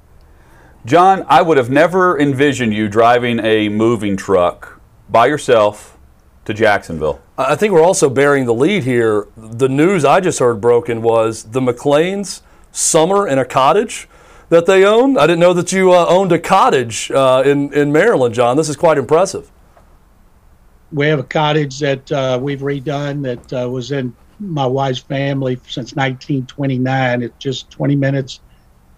John, 0.87 1.25
I 1.29 1.43
would 1.43 1.59
have 1.59 1.71
never 1.71 2.19
envisioned 2.19 2.73
you 2.75 2.89
driving 2.89 3.39
a 3.41 3.69
moving 3.69 4.17
truck 4.17 4.81
by 5.09 5.27
yourself 5.27 5.99
to 6.45 6.55
Jacksonville. 6.55 7.21
I 7.37 7.55
think 7.57 7.73
we're 7.73 7.83
also 7.83 8.11
bearing 8.11 8.47
the 8.47 8.55
lead 8.55 8.85
here. 8.85 9.27
The 9.37 9.69
news 9.69 10.05
I 10.05 10.21
just 10.21 10.39
heard 10.39 10.61
broken 10.61 11.03
was 11.03 11.45
the 11.45 11.61
McClains 11.61 12.43
summer 12.73 13.27
in 13.27 13.39
a 13.39 13.45
cottage 13.45 14.09
that 14.49 14.67
they 14.67 14.85
own. 14.85 15.17
I 15.17 15.27
didn't 15.27 15.41
know 15.41 15.55
that 15.55 15.73
you 15.73 15.93
uh, 15.93 16.07
owned 16.09 16.33
a 16.33 16.39
cottage 16.39 17.11
uh, 17.11 17.43
in 17.45 17.73
in 17.73 17.93
Maryland, 17.93 18.35
John. 18.35 18.57
This 18.57 18.69
is 18.69 18.77
quite 18.77 18.99
impressive. 18.99 19.51
We 20.93 21.07
have 21.07 21.21
a 21.21 21.25
cottage 21.25 21.79
that 21.79 22.11
uh, 22.11 22.39
we've 22.43 22.61
redone 22.61 23.23
that 23.23 23.63
uh, 23.63 23.69
was 23.71 23.93
in 23.93 24.15
my 24.41 24.67
wife's 24.67 24.99
family 24.99 25.57
since 25.69 25.95
1929. 25.95 27.23
It's 27.23 27.35
just 27.39 27.71
20 27.71 27.95
minutes 27.95 28.41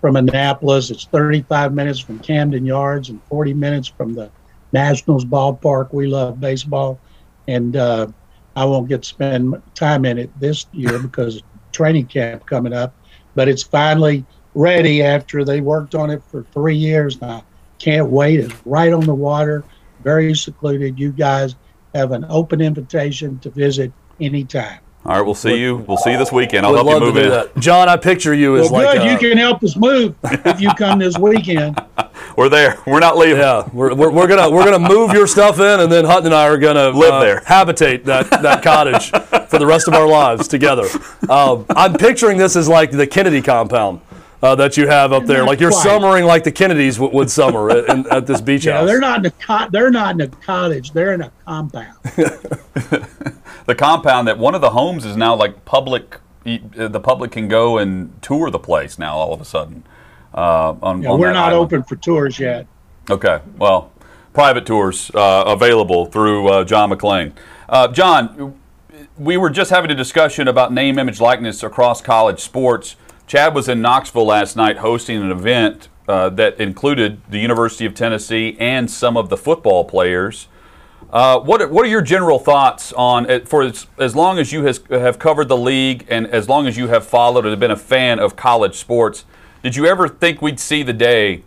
from 0.01 0.17
Annapolis. 0.17 0.91
It's 0.91 1.05
35 1.07 1.75
minutes 1.75 1.99
from 1.99 2.19
Camden 2.21 2.65
Yards 2.65 3.11
and 3.11 3.23
40 3.25 3.55
minutes 3.55 3.89
from 3.89 4.15
the 4.15 4.31
Nationals 4.73 5.25
ballpark. 5.25 5.93
We 5.93 6.07
love 6.07 6.41
baseball, 6.41 6.99
and 7.49 7.77
uh, 7.77 8.07
I 8.57 8.65
won't 8.65 8.89
get 8.89 9.03
to 9.03 9.09
spend 9.09 9.61
time 9.75 10.05
in 10.05 10.19
it 10.19 10.31
this 10.41 10.67
year 10.73 10.99
because 10.99 11.43
training 11.73 12.07
camp 12.07 12.47
coming 12.47 12.73
up. 12.73 12.95
But 13.35 13.49
it's 13.49 13.63
finally 13.63 14.25
ready 14.55 15.03
after 15.03 15.45
they 15.45 15.61
worked 15.61 15.95
on 15.95 16.11
it 16.11 16.23
for 16.31 16.45
three 16.53 16.77
years 16.77 17.21
now. 17.21 17.45
Can't 17.79 18.09
wait. 18.11 18.41
It's 18.41 18.55
right 18.67 18.93
on 18.93 19.05
the 19.07 19.15
water, 19.15 19.65
very 20.05 20.35
secluded. 20.35 20.99
You 20.99 21.13
guys 21.13 21.57
have 21.95 22.13
an 22.13 22.25
open 22.29 22.61
invitation 22.61 23.39
to 23.41 23.51
visit 23.51 23.91
anytime. 24.21 24.81
All 25.05 25.17
right, 25.17 25.23
we'll 25.23 25.35
see 25.35 25.57
you. 25.57 25.77
We'll 25.89 25.97
see 25.97 26.13
you 26.13 26.19
this 26.19 26.31
weekend. 26.31 26.65
I'll 26.65 26.73
Would 26.75 26.87
help 26.87 27.01
you 27.01 27.07
move 27.07 27.15
to 27.17 27.21
do 27.23 27.27
in. 27.27 27.33
that. 27.33 27.59
John, 27.59 27.89
I 27.89 27.97
picture 27.97 28.33
you 28.35 28.57
as 28.57 28.71
Well, 28.71 28.83
like 28.85 28.99
good. 28.99 29.09
a- 29.09 29.13
you 29.13 29.19
can 29.19 29.37
help 29.37 29.65
us 29.65 29.75
move 29.75 30.15
if 30.23 30.61
you 30.61 30.71
come 30.75 31.01
this 31.01 31.19
weekend. 31.19 31.81
We're 32.37 32.49
there. 32.49 32.79
We're 32.87 33.01
not 33.01 33.17
leaving. 33.17 33.39
Yeah, 33.39 33.69
we're, 33.73 33.95
we're, 33.95 34.11
we're 34.11 34.27
gonna 34.27 34.51
we're 34.51 34.65
gonna 34.65 34.89
move 34.89 35.13
your 35.13 35.27
stuff 35.27 35.59
in, 35.59 35.81
and 35.81 35.91
then 35.93 36.05
Hutton 36.05 36.27
and 36.27 36.35
I 36.35 36.47
are 36.49 36.59
gonna 36.59 36.91
Live 36.91 37.13
uh, 37.13 37.21
there. 37.21 37.41
habitate 37.45 38.05
that 38.07 38.31
that 38.43 38.63
cottage 38.63 39.11
for 39.49 39.59
the 39.59 39.67
rest 39.67 39.89
of 39.89 39.95
our 39.95 40.07
lives 40.09 40.49
together. 40.49 40.87
Um, 41.29 41.67
I'm 41.71 41.95
picturing 41.95 42.39
this 42.39 42.57
as 42.57 42.69
like 42.69 42.91
the 42.91 43.07
Kennedy 43.07 43.43
compound 43.43 44.01
uh, 44.43 44.55
that 44.57 44.77
you 44.77 44.89
have 44.89 45.13
up 45.13 45.25
there, 45.27 45.39
Not 45.39 45.47
like 45.49 45.61
you're 45.61 45.71
quite. 45.71 45.83
summering 45.85 46.25
like 46.25 46.43
the 46.45 46.51
Kennedys 46.53 46.97
w- 46.97 47.15
would 47.15 47.31
summer 47.31 47.71
at, 47.71 47.89
in, 47.89 48.07
at 48.11 48.27
this 48.27 48.41
beach 48.41 48.65
Yeah, 48.65 48.79
house. 48.79 48.87
they're 48.89 48.99
not 48.99 49.21
in 49.21 49.27
a 49.27 49.31
co- 49.31 49.69
they're 49.71 49.91
not 49.91 50.15
in 50.15 50.21
a 50.23 50.29
cottage. 50.29 50.93
They're 50.93 51.13
in 51.15 51.21
a 51.23 51.33
compound. 51.47 51.97
The 53.65 53.77
compound 53.77 54.27
that 54.27 54.39
one 54.39 54.57
of 54.57 54.61
the 54.61 54.71
homes 54.71 55.05
is 55.05 55.17
now 55.17 55.37
like 55.37 55.65
public. 55.65 56.19
uh, 56.45 56.59
The 56.89 56.99
public 57.01 57.31
can 57.31 57.47
go 57.47 57.79
and 57.79 58.21
tour 58.21 58.51
the 58.51 58.59
place 58.59 58.99
now. 58.99 59.15
All 59.17 59.33
of 59.33 59.41
a 59.41 59.45
sudden, 59.45 59.85
uh, 60.35 60.75
on, 60.83 61.03
Yeah, 61.03 61.11
on 61.11 61.21
we're 61.21 61.33
not 61.33 61.53
island. 61.53 61.65
open 61.65 61.83
for 61.83 61.97
tours 61.97 62.39
yet. 62.39 62.67
Okay. 63.11 63.41
Well, 63.59 63.93
private 64.33 64.67
tours 64.67 65.11
uh, 65.15 65.45
available 65.47 66.07
through 66.07 66.49
uh, 66.49 66.65
John 66.65 66.91
McClain. 66.91 67.33
Uh, 67.69 67.89
John, 67.89 68.59
we 69.19 69.37
were 69.37 69.51
just 69.51 69.71
having 69.71 69.91
a 69.91 69.95
discussion 69.95 70.49
about 70.49 70.73
name, 70.73 70.99
image, 70.99 71.21
likeness 71.21 71.63
across 71.63 72.01
college 72.01 72.41
sports. 72.41 72.97
Chad 73.27 73.55
was 73.55 73.69
in 73.69 73.81
Knoxville 73.81 74.27
last 74.27 74.57
night 74.57 74.79
hosting 74.79 75.21
an 75.23 75.31
event 75.31 75.89
uh, 76.09 76.29
that 76.31 76.61
included 76.61 77.21
the 77.31 77.39
University 77.39 77.87
of 77.87 77.95
Tennessee 77.95 78.57
and 78.59 78.91
some 78.91 79.17
of 79.17 79.29
the 79.29 79.37
football 79.37 79.85
players. 79.85 80.49
Uh, 81.11 81.39
what 81.41 81.61
are, 81.61 81.69
what 81.69 81.85
are 81.85 81.89
your 81.89 82.03
general 82.03 82.39
thoughts 82.39 82.93
on 82.95 83.45
for 83.45 83.63
as, 83.63 83.87
as 83.99 84.17
long 84.17 84.39
as 84.39 84.51
you 84.53 84.65
has, 84.65 84.81
have 84.89 85.19
covered 85.19 85.49
the 85.49 85.57
league 85.57 86.07
and 86.09 86.27
as 86.29 86.49
long 86.49 86.67
as 86.67 86.77
you 86.77 86.89
have 86.89 87.07
followed 87.07 87.45
and 87.45 87.61
been 87.61 87.71
a 87.71 87.77
fan 87.77 88.19
of 88.19 88.35
college 88.35 88.77
sports? 88.77 89.25
Did 89.63 89.77
you 89.77 89.87
ever 89.87 90.09
think 90.09 90.43
we'd 90.43 90.59
see 90.59 90.83
the 90.83 90.93
day 90.93 91.45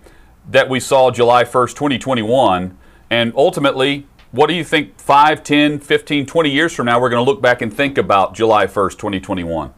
that 0.50 0.70
we 0.70 0.80
saw 0.80 1.12
July 1.12 1.44
1st, 1.44 1.72
2021? 1.72 2.78
And 3.10 3.34
ultimately, 3.36 4.08
what 4.32 4.48
do 4.48 4.54
you 4.54 4.64
think 4.64 4.98
5, 4.98 5.44
10, 5.44 5.80
15, 5.80 6.26
20 6.26 6.50
years 6.50 6.74
from 6.74 6.86
now 6.86 6.98
we're 6.98 7.10
going 7.10 7.24
to 7.24 7.30
look 7.30 7.42
back 7.42 7.62
and 7.62 7.74
think 7.74 7.98
about 7.98 8.34
July 8.34 8.68
1st, 8.68 8.92
2021? 8.92 9.74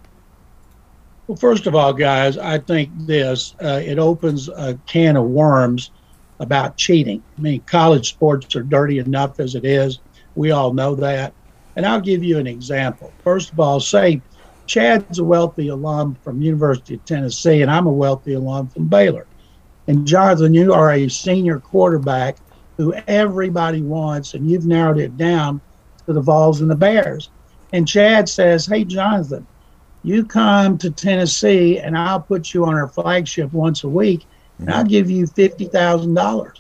Well, 1.26 1.36
first 1.36 1.66
of 1.66 1.74
all, 1.74 1.92
guys, 1.94 2.38
I 2.38 2.60
think 2.60 2.92
this 3.08 3.56
uh, 3.60 3.82
it 3.84 3.98
opens 3.98 4.50
a 4.50 4.80
can 4.86 5.18
of 5.18 5.26
worms 5.26 5.90
about 6.40 6.78
cheating. 6.78 7.24
I 7.40 7.42
mean, 7.42 7.62
college 7.62 8.10
sports 8.10 8.56
are 8.56 8.62
dirty 8.62 9.00
enough 9.00 9.40
as 9.40 9.56
it 9.56 9.66
is. 9.66 10.00
We 10.36 10.52
all 10.52 10.74
know 10.74 10.94
that. 10.94 11.34
And 11.76 11.88
I'll 11.88 12.02
give 12.02 12.24
you 12.24 12.38
an 12.38 12.48
example. 12.48 13.12
First 13.24 13.52
of 13.52 13.60
all, 13.60 13.80
say 13.80 14.22
Chad's 14.68 15.20
a 15.20 15.24
wealthy 15.24 15.70
alum 15.70 16.18
from 16.24 16.42
University 16.42 16.96
of 16.96 17.06
Tennessee, 17.06 17.62
and 17.62 17.72
I'm 17.72 17.88
a 17.88 17.92
wealthy 17.92 18.34
alum 18.34 18.68
from 18.68 18.88
Baylor. 18.88 19.26
And 19.88 20.06
Jonathan, 20.06 20.54
you 20.54 20.74
are 20.74 20.92
a 20.92 21.08
senior 21.08 21.60
quarterback 21.60 22.38
who 22.76 22.94
everybody 23.08 23.82
wants, 23.82 24.34
and 24.34 24.50
you've 24.50 24.66
narrowed 24.66 25.00
it 25.00 25.18
down 25.18 25.62
to 26.06 26.14
the 26.14 26.22
Vols 26.22 26.62
and 26.62 26.70
the 26.70 26.76
Bears. 26.76 27.30
And 27.74 27.88
Chad 27.88 28.30
says, 28.30 28.66
Hey, 28.66 28.84
Jonathan, 28.84 29.46
you 30.04 30.24
come 30.24 30.78
to 30.78 30.90
Tennessee 30.90 31.80
and 31.80 31.98
I'll 31.98 32.22
put 32.22 32.54
you 32.54 32.66
on 32.66 32.76
our 32.76 32.88
flagship 32.88 33.52
once 33.52 33.84
a 33.84 33.90
week 33.90 34.26
and 34.60 34.70
I'll 34.70 34.84
mm-hmm. 34.84 34.90
give 34.90 35.10
you 35.10 35.26
$50,000. 35.26 36.60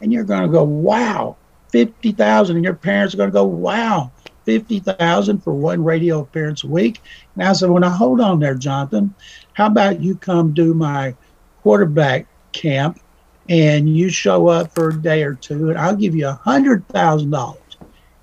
And 0.00 0.12
you're 0.12 0.24
going 0.24 0.42
to 0.42 0.48
go, 0.48 0.64
wow, 0.64 1.36
50,000. 1.70 2.56
And 2.56 2.64
your 2.64 2.74
parents 2.74 3.14
are 3.14 3.16
going 3.16 3.30
to 3.30 3.34
go, 3.34 3.44
wow, 3.44 4.10
50,000 4.48 5.40
for 5.40 5.52
one 5.52 5.84
radio 5.84 6.20
appearance 6.20 6.64
a 6.64 6.68
week. 6.68 7.02
And 7.34 7.44
I 7.46 7.52
said, 7.52 7.68
well, 7.68 7.82
now 7.82 7.90
hold 7.90 8.18
on 8.18 8.40
there, 8.40 8.54
Jonathan. 8.54 9.14
How 9.52 9.66
about 9.66 10.00
you 10.00 10.16
come 10.16 10.54
do 10.54 10.72
my 10.72 11.14
quarterback 11.62 12.26
camp 12.52 12.98
and 13.50 13.94
you 13.94 14.08
show 14.08 14.48
up 14.48 14.74
for 14.74 14.88
a 14.88 15.02
day 15.02 15.22
or 15.22 15.34
two 15.34 15.68
and 15.68 15.78
I'll 15.78 15.94
give 15.94 16.14
you 16.14 16.28
a 16.28 16.40
$100,000. 16.46 17.56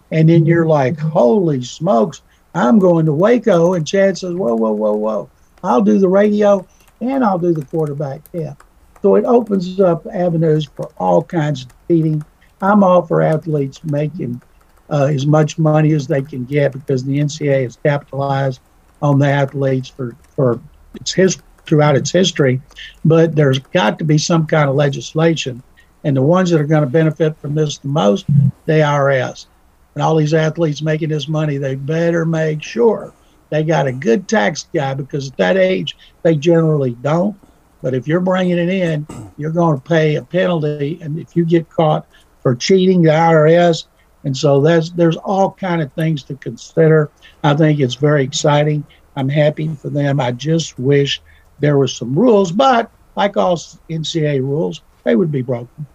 And 0.09 0.27
then 0.27 0.47
you're 0.47 0.65
like, 0.65 0.97
holy 0.97 1.63
smokes, 1.63 2.23
I'm 2.55 2.79
going 2.79 3.05
to 3.05 3.13
Waco. 3.13 3.75
And 3.75 3.85
Chad 3.85 4.17
says, 4.17 4.33
whoa, 4.33 4.55
whoa, 4.55 4.71
whoa, 4.71 4.95
whoa. 4.95 5.29
I'll 5.63 5.81
do 5.81 5.99
the 5.99 6.09
radio 6.09 6.65
and 7.01 7.23
I'll 7.23 7.38
do 7.38 7.53
the 7.53 7.65
quarterback 7.65 8.31
camp. 8.31 8.63
So 9.03 9.13
it 9.13 9.25
opens 9.25 9.79
up 9.79 10.07
avenues 10.11 10.65
for 10.65 10.89
all 10.97 11.21
kinds 11.21 11.65
of 11.65 11.71
feeding. 11.88 12.25
I'm 12.63 12.83
all 12.83 13.03
for 13.03 13.21
athletes 13.21 13.83
making 13.83 14.41
uh, 14.89 15.10
as 15.12 15.26
much 15.26 15.58
money 15.58 15.93
as 15.93 16.08
they 16.08 16.21
can 16.21 16.45
get 16.45 16.71
because 16.71 17.04
the 17.04 17.19
NCAA 17.19 17.63
has 17.63 17.78
capitalized 17.84 18.60
on 19.02 19.19
the 19.19 19.28
athletes 19.28 19.89
for, 19.89 20.15
for 20.36 20.60
its 20.95 21.13
his, 21.13 21.38
throughout 21.65 21.95
its 21.95 22.12
history. 22.12 22.62
But 23.04 23.36
there's 23.36 23.60
got 23.60 24.00
to 24.00 24.06
be 24.06 24.17
some 24.17 24.45
kind 24.48 24.69
of 24.69 24.76
legislation. 24.76 25.62
And 26.04 26.15
the 26.15 26.21
ones 26.21 26.52
that 26.52 26.62
are 26.62 26.67
going 26.67 26.84
to 26.84 26.89
benefit 26.89 27.38
from 27.38 27.56
this 27.56 27.80
the 27.80 27.88
most, 27.88 28.28
the 28.65 28.74
IRS 28.74 29.48
and 29.95 30.04
all 30.04 30.15
these 30.15 30.34
athletes 30.34 30.82
making 30.82 31.10
this 31.10 31.28
money, 31.28 31.58
they 31.58 31.76
better 31.76 32.26
make 32.26 32.62
sure 32.62 33.13
they 33.50 33.63
got 33.63 33.88
a 33.88 33.91
good 33.91 34.28
tax 34.28 34.67
guy 34.74 34.93
because 34.93 35.30
at 35.30 35.38
that 35.38 35.58
age, 35.58 35.98
they 36.24 36.36
generally 36.36 36.91
don't. 37.02 37.36
But 37.82 37.93
if 37.93 38.08
you're 38.08 38.19
bringing 38.19 38.58
it 38.58 38.69
in, 38.69 39.08
you're 39.38 39.52
going 39.52 39.80
to 39.80 39.88
pay 39.88 40.15
a 40.15 40.24
penalty. 40.24 41.00
And 41.02 41.19
if 41.19 41.36
you 41.36 41.45
get 41.45 41.69
caught 41.69 42.08
for 42.41 42.56
cheating 42.56 43.04
the 43.04 43.12
IRS, 43.12 43.86
and 44.25 44.35
so 44.35 44.59
that's 44.59 44.89
there's 44.89 45.17
all 45.17 45.51
kind 45.51 45.81
of 45.81 45.93
things 45.93 46.23
to 46.23 46.35
consider. 46.35 47.09
I 47.43 47.53
think 47.55 47.79
it's 47.79 47.95
very 47.95 48.23
exciting. 48.23 48.85
I'm 49.15 49.29
happy 49.29 49.73
for 49.75 49.89
them. 49.89 50.19
I 50.19 50.31
just 50.31 50.77
wish 50.77 51.21
there 51.59 51.77
was 51.77 51.95
some 51.95 52.17
rules, 52.17 52.51
but 52.51 52.91
like 53.15 53.38
all 53.38 53.55
NCAA 53.89 54.41
rules, 54.41 54.81
they 55.03 55.15
would 55.15 55.31
be 55.31 55.41
broken. 55.41 55.85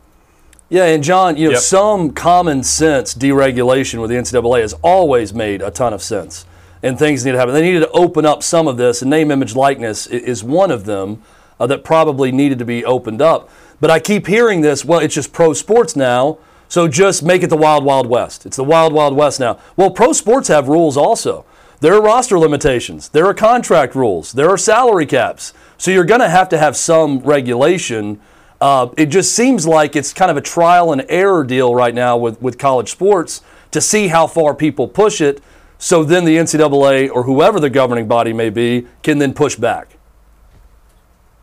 Yeah, 0.70 0.84
and 0.84 1.02
John, 1.02 1.36
you 1.36 1.46
know, 1.46 1.54
Yep. 1.54 1.60
some 1.60 2.10
common 2.12 2.62
sense 2.62 3.12
deregulation 3.14 4.00
with 4.00 4.08
the 4.08 4.16
NCAA 4.16 4.60
has 4.60 4.72
always 4.82 5.34
made 5.34 5.60
a 5.60 5.70
ton 5.70 5.92
of 5.92 6.00
sense, 6.00 6.46
and 6.82 6.96
things 6.96 7.24
need 7.24 7.32
to 7.32 7.38
happen. 7.38 7.52
They 7.52 7.62
needed 7.62 7.80
to 7.80 7.90
open 7.90 8.24
up 8.24 8.44
some 8.44 8.68
of 8.68 8.76
this, 8.76 9.02
and 9.02 9.10
name, 9.10 9.32
image, 9.32 9.56
likeness 9.56 10.06
is 10.06 10.44
one 10.44 10.70
of 10.70 10.84
them 10.84 11.22
uh, 11.58 11.66
that 11.66 11.82
probably 11.82 12.30
needed 12.30 12.60
to 12.60 12.64
be 12.64 12.84
opened 12.84 13.20
up. 13.20 13.50
But 13.80 13.90
I 13.90 13.98
keep 13.98 14.28
hearing 14.28 14.60
this. 14.60 14.84
Well, 14.84 15.00
it's 15.00 15.14
just 15.14 15.32
pro 15.32 15.52
sports 15.54 15.96
now, 15.96 16.38
so 16.70 16.86
just 16.86 17.24
make 17.24 17.42
it 17.42 17.48
the 17.48 17.56
wild, 17.56 17.84
wild 17.84 18.06
west. 18.06 18.46
It's 18.46 18.56
the 18.56 18.62
wild, 18.62 18.92
wild 18.92 19.16
west 19.16 19.40
now. 19.40 19.58
Well, 19.76 19.90
pro 19.90 20.12
sports 20.12 20.46
have 20.46 20.68
rules 20.68 20.96
also. 20.96 21.44
There 21.80 21.92
are 21.94 22.00
roster 22.00 22.38
limitations. 22.38 23.08
There 23.08 23.26
are 23.26 23.34
contract 23.34 23.96
rules. 23.96 24.30
There 24.30 24.48
are 24.48 24.56
salary 24.56 25.04
caps. 25.04 25.52
So 25.78 25.90
you're 25.90 26.04
going 26.04 26.20
to 26.20 26.28
have 26.28 26.48
to 26.50 26.58
have 26.58 26.76
some 26.76 27.18
regulation. 27.20 28.20
Uh, 28.60 28.90
it 28.96 29.06
just 29.06 29.34
seems 29.34 29.66
like 29.66 29.96
it's 29.96 30.12
kind 30.12 30.30
of 30.30 30.36
a 30.36 30.40
trial 30.40 30.92
and 30.92 31.04
error 31.08 31.42
deal 31.42 31.74
right 31.74 31.92
now 31.92 32.16
with, 32.16 32.40
with 32.40 32.56
college 32.56 32.92
sports 32.92 33.42
to 33.72 33.80
see 33.80 34.06
how 34.06 34.28
far 34.28 34.54
people 34.54 34.86
push 34.86 35.20
it. 35.20 35.42
So 35.76 36.04
then 36.04 36.24
the 36.24 36.36
NCAA 36.36 37.10
or 37.10 37.24
whoever 37.24 37.58
the 37.58 37.70
governing 37.70 38.06
body 38.06 38.32
may 38.32 38.48
be 38.48 38.86
can 39.02 39.18
then 39.18 39.34
push 39.34 39.56
back. 39.56 39.96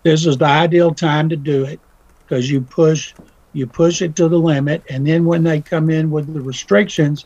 this 0.03 0.25
is 0.25 0.37
the 0.37 0.45
ideal 0.45 0.93
time 0.93 1.27
to 1.27 1.35
do 1.35 1.65
it 1.65 1.81
because 2.23 2.49
you 2.49 2.61
push 2.61 3.13
you 3.57 3.67
push 3.67 4.01
it 4.01 4.15
to 4.15 4.29
the 4.29 4.37
limit 4.37 4.83
and 4.89 5.05
then 5.05 5.25
when 5.25 5.43
they 5.43 5.61
come 5.61 5.89
in 5.89 6.11
with 6.11 6.31
the 6.33 6.41
restrictions 6.41 7.25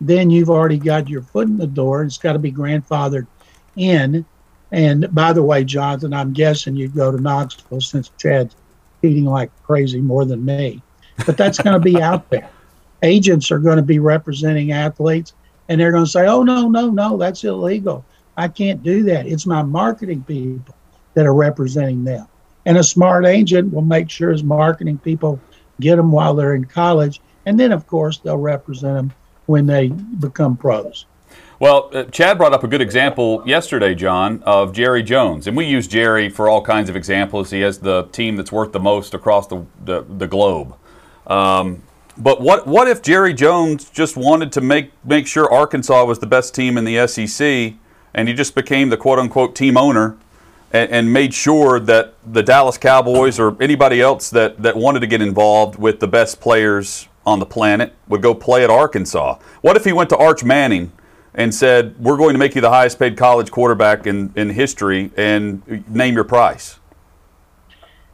then 0.00 0.30
you've 0.30 0.50
already 0.50 0.78
got 0.78 1.08
your 1.10 1.20
foot 1.20 1.46
in 1.46 1.58
the 1.58 1.66
door. 1.66 2.02
It's 2.04 2.16
got 2.16 2.32
to 2.32 2.38
be 2.38 2.50
grandfathered 2.50 3.26
in. 3.76 4.24
And 4.72 5.12
by 5.12 5.32
the 5.32 5.42
way 5.42 5.64
jonathan 5.64 6.14
i'm 6.14 6.32
guessing 6.32 6.76
you'd 6.76 6.94
go 6.94 7.10
to 7.10 7.20
knoxville 7.20 7.80
since 7.80 8.10
chad's 8.18 8.54
eating 9.02 9.24
like 9.24 9.50
crazy 9.64 10.00
more 10.00 10.24
than 10.24 10.44
me 10.44 10.80
but 11.26 11.36
that's 11.36 11.58
going 11.58 11.74
to 11.74 11.80
be 11.80 12.00
out 12.02 12.28
there. 12.30 12.50
Agents 13.02 13.50
are 13.50 13.58
going 13.58 13.76
to 13.76 13.82
be 13.82 13.98
representing 13.98 14.72
athletes 14.72 15.32
and 15.68 15.80
they're 15.80 15.92
going 15.92 16.04
to 16.04 16.10
say 16.10 16.26
oh 16.26 16.42
no 16.42 16.68
no 16.68 16.90
no 16.90 17.16
that's 17.16 17.44
illegal. 17.44 18.04
I 18.36 18.48
can't 18.48 18.82
do 18.82 19.02
that. 19.04 19.26
It's 19.26 19.46
my 19.46 19.62
marketing 19.62 20.24
people 20.24 20.74
that 21.14 21.26
are 21.26 21.34
representing 21.34 22.04
them. 22.04 22.26
And 22.66 22.78
a 22.78 22.84
smart 22.84 23.26
agent 23.26 23.72
will 23.72 23.82
make 23.82 24.10
sure 24.10 24.30
his 24.30 24.44
marketing 24.44 24.98
people 24.98 25.40
get 25.80 25.96
them 25.96 26.12
while 26.12 26.34
they're 26.34 26.54
in 26.54 26.64
college. 26.64 27.20
And 27.46 27.58
then, 27.58 27.72
of 27.72 27.86
course, 27.86 28.18
they'll 28.18 28.36
represent 28.36 28.94
them 28.94 29.12
when 29.46 29.66
they 29.66 29.88
become 29.88 30.56
pros. 30.56 31.06
Well, 31.58 31.90
uh, 31.92 32.04
Chad 32.04 32.38
brought 32.38 32.54
up 32.54 32.64
a 32.64 32.68
good 32.68 32.80
example 32.80 33.42
yesterday, 33.44 33.94
John, 33.94 34.42
of 34.44 34.72
Jerry 34.72 35.02
Jones. 35.02 35.46
And 35.46 35.56
we 35.56 35.66
use 35.66 35.86
Jerry 35.86 36.30
for 36.30 36.48
all 36.48 36.62
kinds 36.62 36.88
of 36.88 36.96
examples. 36.96 37.50
He 37.50 37.60
has 37.60 37.78
the 37.78 38.04
team 38.12 38.36
that's 38.36 38.50
worth 38.50 38.72
the 38.72 38.80
most 38.80 39.12
across 39.12 39.46
the, 39.46 39.66
the, 39.84 40.02
the 40.02 40.26
globe. 40.26 40.74
Um, 41.26 41.82
but 42.16 42.40
what, 42.40 42.66
what 42.66 42.88
if 42.88 43.02
Jerry 43.02 43.34
Jones 43.34 43.90
just 43.90 44.16
wanted 44.16 44.52
to 44.52 44.60
make, 44.60 44.92
make 45.04 45.26
sure 45.26 45.52
Arkansas 45.52 46.04
was 46.04 46.18
the 46.18 46.26
best 46.26 46.54
team 46.54 46.78
in 46.78 46.84
the 46.84 47.06
SEC 47.06 47.74
and 48.14 48.28
he 48.28 48.34
just 48.34 48.54
became 48.54 48.88
the 48.88 48.96
quote 48.96 49.18
unquote 49.18 49.54
team 49.54 49.76
owner 49.76 50.16
and, 50.72 50.90
and 50.90 51.12
made 51.12 51.34
sure 51.34 51.80
that 51.80 52.14
the 52.32 52.42
Dallas 52.42 52.78
Cowboys 52.78 53.38
or 53.38 53.60
anybody 53.60 54.00
else 54.00 54.30
that, 54.30 54.62
that 54.62 54.76
wanted 54.76 55.00
to 55.00 55.06
get 55.06 55.20
involved 55.20 55.78
with 55.78 56.00
the 56.00 56.08
best 56.08 56.40
players 56.40 57.08
on 57.26 57.38
the 57.38 57.46
planet 57.46 57.94
would 58.08 58.22
go 58.22 58.34
play 58.34 58.64
at 58.64 58.70
Arkansas? 58.70 59.38
What 59.60 59.76
if 59.76 59.84
he 59.84 59.92
went 59.92 60.10
to 60.10 60.16
Arch 60.16 60.44
Manning 60.44 60.92
and 61.34 61.54
said, 61.54 61.98
We're 61.98 62.16
going 62.16 62.34
to 62.34 62.38
make 62.38 62.54
you 62.54 62.60
the 62.60 62.70
highest 62.70 62.98
paid 62.98 63.16
college 63.16 63.50
quarterback 63.50 64.06
in, 64.06 64.32
in 64.36 64.50
history 64.50 65.10
and 65.16 65.84
name 65.88 66.14
your 66.14 66.24
price? 66.24 66.78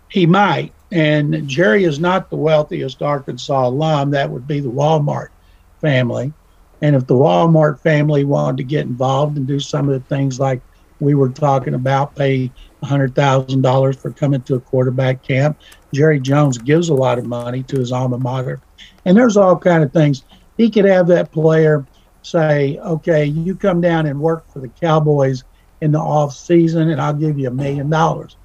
He 0.08 0.26
might. 0.26 0.72
And 0.92 1.48
Jerry 1.48 1.84
is 1.84 1.98
not 1.98 2.30
the 2.30 2.36
wealthiest 2.36 3.02
Arkansas 3.02 3.68
alum. 3.68 4.10
That 4.10 4.30
would 4.30 4.46
be 4.46 4.60
the 4.60 4.70
Walmart 4.70 5.28
family. 5.80 6.32
And 6.82 6.94
if 6.94 7.06
the 7.06 7.14
Walmart 7.14 7.80
family 7.80 8.24
wanted 8.24 8.58
to 8.58 8.62
get 8.62 8.86
involved 8.86 9.36
and 9.36 9.46
do 9.46 9.58
some 9.58 9.88
of 9.88 9.94
the 9.94 10.08
things 10.08 10.38
like 10.38 10.60
we 11.00 11.14
were 11.14 11.28
talking 11.28 11.74
about, 11.74 12.14
pay 12.14 12.50
$100,000 12.82 13.96
for 13.96 14.10
coming 14.12 14.42
to 14.42 14.54
a 14.54 14.60
quarterback 14.60 15.22
camp, 15.22 15.58
Jerry 15.92 16.20
Jones 16.20 16.58
gives 16.58 16.88
a 16.88 16.94
lot 16.94 17.18
of 17.18 17.26
money 17.26 17.62
to 17.64 17.78
his 17.78 17.92
alma 17.92 18.18
mater. 18.18 18.60
And 19.04 19.16
there's 19.16 19.36
all 19.36 19.56
kind 19.56 19.82
of 19.82 19.92
things. 19.92 20.24
He 20.56 20.70
could 20.70 20.84
have 20.84 21.06
that 21.08 21.32
player 21.32 21.86
say, 22.22 22.78
okay, 22.78 23.24
you 23.24 23.54
come 23.54 23.80
down 23.80 24.06
and 24.06 24.20
work 24.20 24.50
for 24.52 24.58
the 24.58 24.68
Cowboys 24.68 25.44
in 25.80 25.92
the 25.92 25.98
off 25.98 26.34
season 26.34 26.90
and 26.90 27.00
I'll 27.00 27.14
give 27.14 27.38
you 27.38 27.48
a 27.48 27.52
million 27.52 27.90
dollars. 27.90 28.36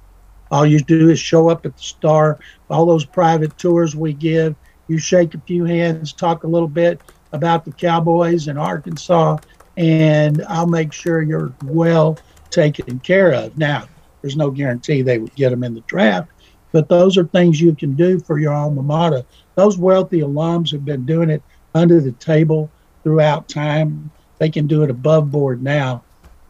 All 0.50 0.66
you 0.66 0.80
do 0.80 1.08
is 1.08 1.18
show 1.18 1.48
up 1.48 1.64
at 1.64 1.76
the 1.76 1.82
star, 1.82 2.38
all 2.68 2.84
those 2.84 3.06
private 3.06 3.56
tours 3.56 3.96
we 3.96 4.12
give, 4.12 4.54
you 4.86 4.98
shake 4.98 5.34
a 5.34 5.40
few 5.40 5.64
hands, 5.64 6.12
talk 6.12 6.44
a 6.44 6.48
little 6.48 6.68
bit 6.68 7.00
about 7.32 7.64
the 7.64 7.72
Cowboys 7.72 8.48
in 8.48 8.58
Arkansas, 8.58 9.38
and 9.78 10.44
I'll 10.48 10.66
make 10.66 10.92
sure 10.92 11.22
you're 11.22 11.52
well 11.64 12.18
taken 12.52 13.00
care 13.00 13.32
of. 13.32 13.56
Now, 13.58 13.88
there's 14.20 14.36
no 14.36 14.50
guarantee 14.50 15.02
they 15.02 15.18
would 15.18 15.34
get 15.34 15.50
them 15.50 15.64
in 15.64 15.74
the 15.74 15.80
draft, 15.82 16.30
but 16.70 16.88
those 16.88 17.18
are 17.18 17.24
things 17.24 17.60
you 17.60 17.74
can 17.74 17.94
do 17.94 18.20
for 18.20 18.38
your 18.38 18.52
alma 18.52 18.82
mater. 18.82 19.24
Those 19.56 19.76
wealthy 19.76 20.20
alums 20.20 20.70
have 20.72 20.84
been 20.84 21.04
doing 21.04 21.30
it 21.30 21.42
under 21.74 22.00
the 22.00 22.12
table 22.12 22.70
throughout 23.02 23.48
time. 23.48 24.10
They 24.38 24.48
can 24.48 24.66
do 24.66 24.82
it 24.82 24.90
above 24.90 25.30
board 25.30 25.62
now. 25.62 26.02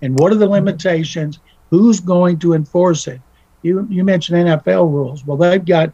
And 0.03 0.19
what 0.19 0.33
are 0.33 0.37
the 0.37 0.49
limitations? 0.49 1.39
Who's 1.71 2.01
going 2.01 2.39
to 2.41 2.55
enforce 2.55 3.07
it? 3.07 3.21
You 3.63 3.87
you 3.89 4.05
mentioned 4.05 4.47
NFL 4.47 4.93
rules. 4.93 5.25
Well, 5.25 5.37
they've 5.37 5.65
got 5.65 5.93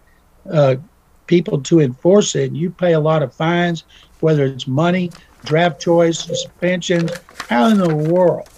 uh, 0.50 0.76
people 1.26 1.60
to 1.62 1.80
enforce 1.80 2.34
it. 2.34 2.52
You 2.52 2.70
pay 2.70 2.94
a 2.94 3.00
lot 3.00 3.22
of 3.22 3.34
fines, 3.34 3.84
whether 4.20 4.44
it's 4.44 4.66
money, 4.66 5.10
draft 5.44 5.80
choice, 5.80 6.18
suspensions. 6.18 7.12
How 7.48 7.68
in 7.68 7.78
the 7.78 7.94
world 7.94 8.48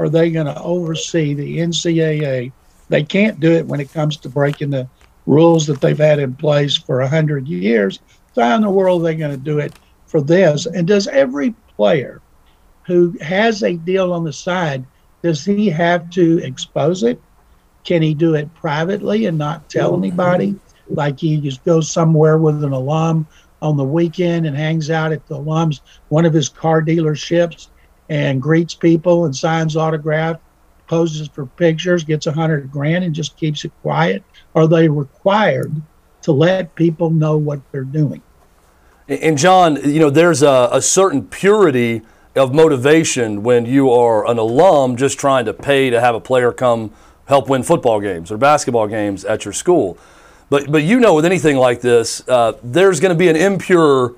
are 0.00 0.08
they 0.08 0.30
going 0.30 0.46
to 0.46 0.62
oversee 0.62 1.34
the 1.34 1.58
NCAA? 1.58 2.50
They 2.88 3.02
can't 3.02 3.38
do 3.38 3.52
it 3.52 3.66
when 3.66 3.80
it 3.80 3.92
comes 3.92 4.16
to 4.16 4.30
breaking 4.30 4.70
the 4.70 4.88
rules 5.26 5.66
that 5.66 5.82
they've 5.82 5.98
had 5.98 6.18
in 6.18 6.34
place 6.34 6.74
for 6.74 7.02
a 7.02 7.08
hundred 7.08 7.46
years. 7.46 8.00
So 8.32 8.42
how 8.42 8.56
in 8.56 8.62
the 8.62 8.70
world 8.70 9.02
are 9.02 9.04
they 9.04 9.14
going 9.14 9.30
to 9.30 9.36
do 9.36 9.58
it 9.58 9.74
for 10.06 10.22
this? 10.22 10.64
And 10.64 10.88
does 10.88 11.06
every 11.06 11.54
player 11.76 12.22
who 12.84 13.14
has 13.20 13.62
a 13.62 13.74
deal 13.74 14.14
on 14.14 14.24
the 14.24 14.32
side 14.32 14.86
does 15.22 15.44
he 15.44 15.68
have 15.68 16.08
to 16.10 16.38
expose 16.38 17.02
it? 17.02 17.20
Can 17.84 18.00
he 18.00 18.14
do 18.14 18.34
it 18.34 18.52
privately 18.54 19.26
and 19.26 19.36
not 19.36 19.68
tell 19.68 19.94
anybody? 19.94 20.56
Like 20.88 21.20
he 21.20 21.38
just 21.42 21.62
goes 21.64 21.90
somewhere 21.90 22.38
with 22.38 22.64
an 22.64 22.72
alum 22.72 23.26
on 23.60 23.76
the 23.76 23.84
weekend 23.84 24.46
and 24.46 24.56
hangs 24.56 24.88
out 24.88 25.12
at 25.12 25.26
the 25.28 25.36
alum's 25.36 25.82
one 26.08 26.24
of 26.24 26.32
his 26.32 26.48
car 26.48 26.80
dealerships 26.80 27.68
and 28.10 28.42
greets 28.42 28.74
people 28.74 29.24
and 29.24 29.34
signs 29.34 29.76
autographs, 29.76 30.40
poses 30.88 31.28
for 31.28 31.46
pictures, 31.46 32.02
gets 32.04 32.26
a 32.26 32.32
hundred 32.32 32.70
grand 32.70 33.04
and 33.04 33.14
just 33.14 33.36
keeps 33.36 33.64
it 33.64 33.72
quiet? 33.80 34.22
Are 34.54 34.66
they 34.66 34.88
required 34.88 35.72
to 36.22 36.32
let 36.32 36.74
people 36.74 37.08
know 37.08 37.38
what 37.38 37.60
they're 37.70 37.84
doing? 37.84 38.20
And 39.08 39.38
John, 39.38 39.76
you 39.88 40.00
know, 40.00 40.10
there's 40.10 40.42
a, 40.42 40.68
a 40.72 40.82
certain 40.82 41.26
purity 41.26 42.02
of 42.34 42.52
motivation 42.52 43.42
when 43.42 43.64
you 43.64 43.90
are 43.90 44.28
an 44.28 44.38
alum 44.38 44.96
just 44.96 45.18
trying 45.18 45.44
to 45.44 45.52
pay 45.52 45.90
to 45.90 46.00
have 46.00 46.14
a 46.14 46.20
player 46.20 46.52
come 46.52 46.92
help 47.26 47.48
win 47.48 47.62
football 47.62 48.00
games 48.00 48.32
or 48.32 48.36
basketball 48.36 48.88
games 48.88 49.24
at 49.24 49.44
your 49.44 49.54
school. 49.54 49.96
But, 50.48 50.70
but 50.70 50.82
you 50.82 50.98
know, 50.98 51.14
with 51.14 51.24
anything 51.24 51.56
like 51.56 51.80
this, 51.80 52.26
uh, 52.28 52.54
there's 52.62 52.98
going 52.98 53.10
to 53.10 53.18
be 53.18 53.28
an 53.28 53.36
impure 53.36 54.14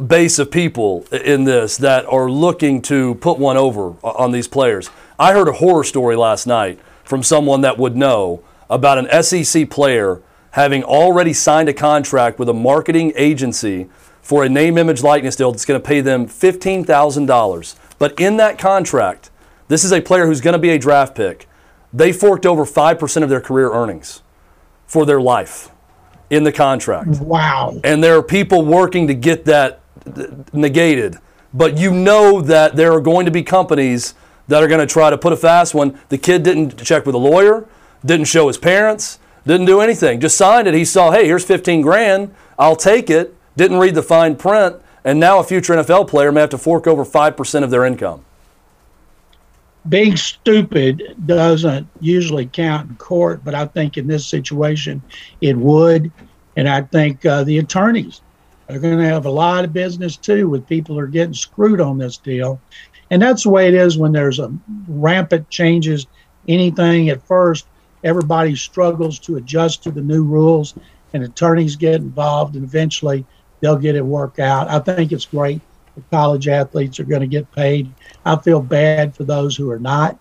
base 0.00 0.38
of 0.38 0.50
people 0.50 1.04
in 1.12 1.44
this 1.44 1.76
that 1.78 2.04
are 2.06 2.30
looking 2.30 2.82
to 2.82 3.14
put 3.16 3.38
one 3.38 3.56
over 3.56 3.94
on 4.02 4.32
these 4.32 4.48
players. 4.48 4.90
I 5.18 5.32
heard 5.32 5.48
a 5.48 5.52
horror 5.52 5.84
story 5.84 6.16
last 6.16 6.46
night 6.46 6.80
from 7.04 7.22
someone 7.22 7.60
that 7.60 7.78
would 7.78 7.96
know 7.96 8.42
about 8.68 8.98
an 8.98 9.22
SEC 9.22 9.70
player 9.70 10.20
having 10.52 10.82
already 10.84 11.32
signed 11.32 11.68
a 11.68 11.74
contract 11.74 12.38
with 12.38 12.48
a 12.48 12.54
marketing 12.54 13.12
agency 13.16 13.88
for 14.22 14.44
a 14.44 14.48
name, 14.48 14.78
image, 14.78 15.02
likeness 15.02 15.36
deal 15.36 15.52
that's 15.52 15.64
going 15.64 15.80
to 15.80 15.86
pay 15.86 16.00
them 16.00 16.26
$15,000. 16.26 17.76
But 17.98 18.18
in 18.18 18.36
that 18.38 18.58
contract, 18.58 19.30
this 19.68 19.84
is 19.84 19.92
a 19.92 20.00
player 20.00 20.26
who's 20.26 20.40
going 20.40 20.52
to 20.54 20.58
be 20.58 20.70
a 20.70 20.78
draft 20.78 21.14
pick. 21.14 21.48
They 21.92 22.12
forked 22.12 22.46
over 22.46 22.64
5% 22.64 23.22
of 23.22 23.28
their 23.28 23.40
career 23.40 23.70
earnings 23.72 24.22
for 24.86 25.04
their 25.06 25.20
life 25.20 25.70
in 26.30 26.44
the 26.44 26.52
contract. 26.52 27.20
Wow. 27.20 27.80
And 27.84 28.02
there 28.02 28.16
are 28.16 28.22
people 28.22 28.64
working 28.64 29.06
to 29.08 29.14
get 29.14 29.44
that 29.44 29.80
negated. 30.52 31.18
But 31.52 31.78
you 31.78 31.92
know 31.92 32.40
that 32.40 32.76
there 32.76 32.92
are 32.92 33.00
going 33.00 33.26
to 33.26 33.32
be 33.32 33.42
companies 33.42 34.14
that 34.48 34.62
are 34.62 34.68
going 34.68 34.80
to 34.80 34.92
try 34.92 35.10
to 35.10 35.18
put 35.18 35.32
a 35.32 35.36
fast 35.36 35.74
one. 35.74 35.98
The 36.08 36.18
kid 36.18 36.42
didn't 36.42 36.82
check 36.84 37.06
with 37.06 37.14
a 37.14 37.18
lawyer, 37.18 37.66
didn't 38.04 38.26
show 38.26 38.48
his 38.48 38.58
parents, 38.58 39.18
didn't 39.46 39.66
do 39.66 39.80
anything. 39.80 40.20
Just 40.20 40.36
signed 40.36 40.66
it. 40.66 40.74
He 40.74 40.84
saw, 40.84 41.10
hey, 41.10 41.26
here's 41.26 41.44
15 41.44 41.82
grand. 41.82 42.34
I'll 42.58 42.76
take 42.76 43.10
it. 43.10 43.34
Didn't 43.56 43.78
read 43.78 43.94
the 43.94 44.02
fine 44.02 44.36
print. 44.36 44.76
And 45.04 45.20
now 45.20 45.38
a 45.38 45.44
future 45.44 45.74
NFL 45.74 46.08
player 46.08 46.32
may 46.32 46.40
have 46.40 46.50
to 46.50 46.58
fork 46.58 46.86
over 46.86 47.04
5% 47.04 47.62
of 47.62 47.70
their 47.70 47.84
income. 47.84 48.24
Being 49.86 50.16
stupid 50.16 51.14
doesn't 51.26 51.86
usually 52.00 52.46
count 52.46 52.88
in 52.88 52.96
court, 52.96 53.44
but 53.44 53.54
I 53.54 53.66
think 53.66 53.98
in 53.98 54.06
this 54.06 54.26
situation 54.26 55.02
it 55.42 55.56
would. 55.56 56.10
And 56.56 56.68
I 56.68 56.82
think 56.82 57.26
uh, 57.26 57.44
the 57.44 57.58
attorneys 57.58 58.22
are 58.68 58.78
going 58.78 58.98
to 58.98 59.04
have 59.04 59.26
a 59.26 59.30
lot 59.30 59.64
of 59.64 59.72
business 59.72 60.16
too 60.16 60.48
with 60.48 60.66
people 60.66 60.94
who 60.94 61.00
are 61.00 61.06
getting 61.06 61.34
screwed 61.34 61.80
on 61.80 61.98
this 61.98 62.16
deal. 62.16 62.60
And 63.10 63.20
that's 63.20 63.42
the 63.42 63.50
way 63.50 63.68
it 63.68 63.74
is 63.74 63.98
when 63.98 64.12
there's 64.12 64.38
a 64.38 64.52
rampant 64.88 65.48
changes. 65.50 66.06
Anything 66.48 67.10
at 67.10 67.26
first, 67.26 67.66
everybody 68.02 68.56
struggles 68.56 69.18
to 69.20 69.36
adjust 69.36 69.82
to 69.82 69.90
the 69.90 70.00
new 70.00 70.24
rules, 70.24 70.74
and 71.12 71.22
attorneys 71.22 71.76
get 71.76 71.96
involved, 71.96 72.56
and 72.56 72.64
eventually 72.64 73.24
they'll 73.60 73.76
get 73.76 73.96
it 73.96 74.04
worked 74.04 74.40
out. 74.40 74.68
I 74.68 74.78
think 74.78 75.12
it's 75.12 75.26
great 75.26 75.60
that 75.94 76.10
college 76.10 76.48
athletes 76.48 76.98
are 76.98 77.04
going 77.04 77.20
to 77.20 77.26
get 77.26 77.50
paid. 77.52 77.92
I 78.24 78.36
feel 78.36 78.60
bad 78.60 79.14
for 79.14 79.24
those 79.24 79.56
who 79.56 79.70
are 79.70 79.78
not. 79.78 80.18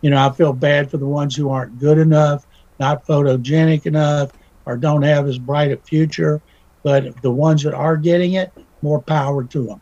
You 0.00 0.10
know, 0.10 0.24
I 0.24 0.30
feel 0.30 0.52
bad 0.52 0.90
for 0.90 0.96
the 0.96 1.06
ones 1.06 1.34
who 1.34 1.50
aren't 1.50 1.80
good 1.80 1.98
enough, 1.98 2.46
not 2.78 3.04
photogenic 3.04 3.84
enough, 3.86 4.30
or 4.64 4.76
don't 4.76 5.02
have 5.02 5.26
as 5.26 5.38
bright 5.38 5.72
a 5.72 5.76
future. 5.76 6.40
But 6.82 7.20
the 7.22 7.30
ones 7.30 7.62
that 7.64 7.74
are 7.74 7.96
getting 7.96 8.34
it, 8.34 8.52
more 8.82 9.02
power 9.02 9.44
to 9.44 9.66
them. 9.66 9.80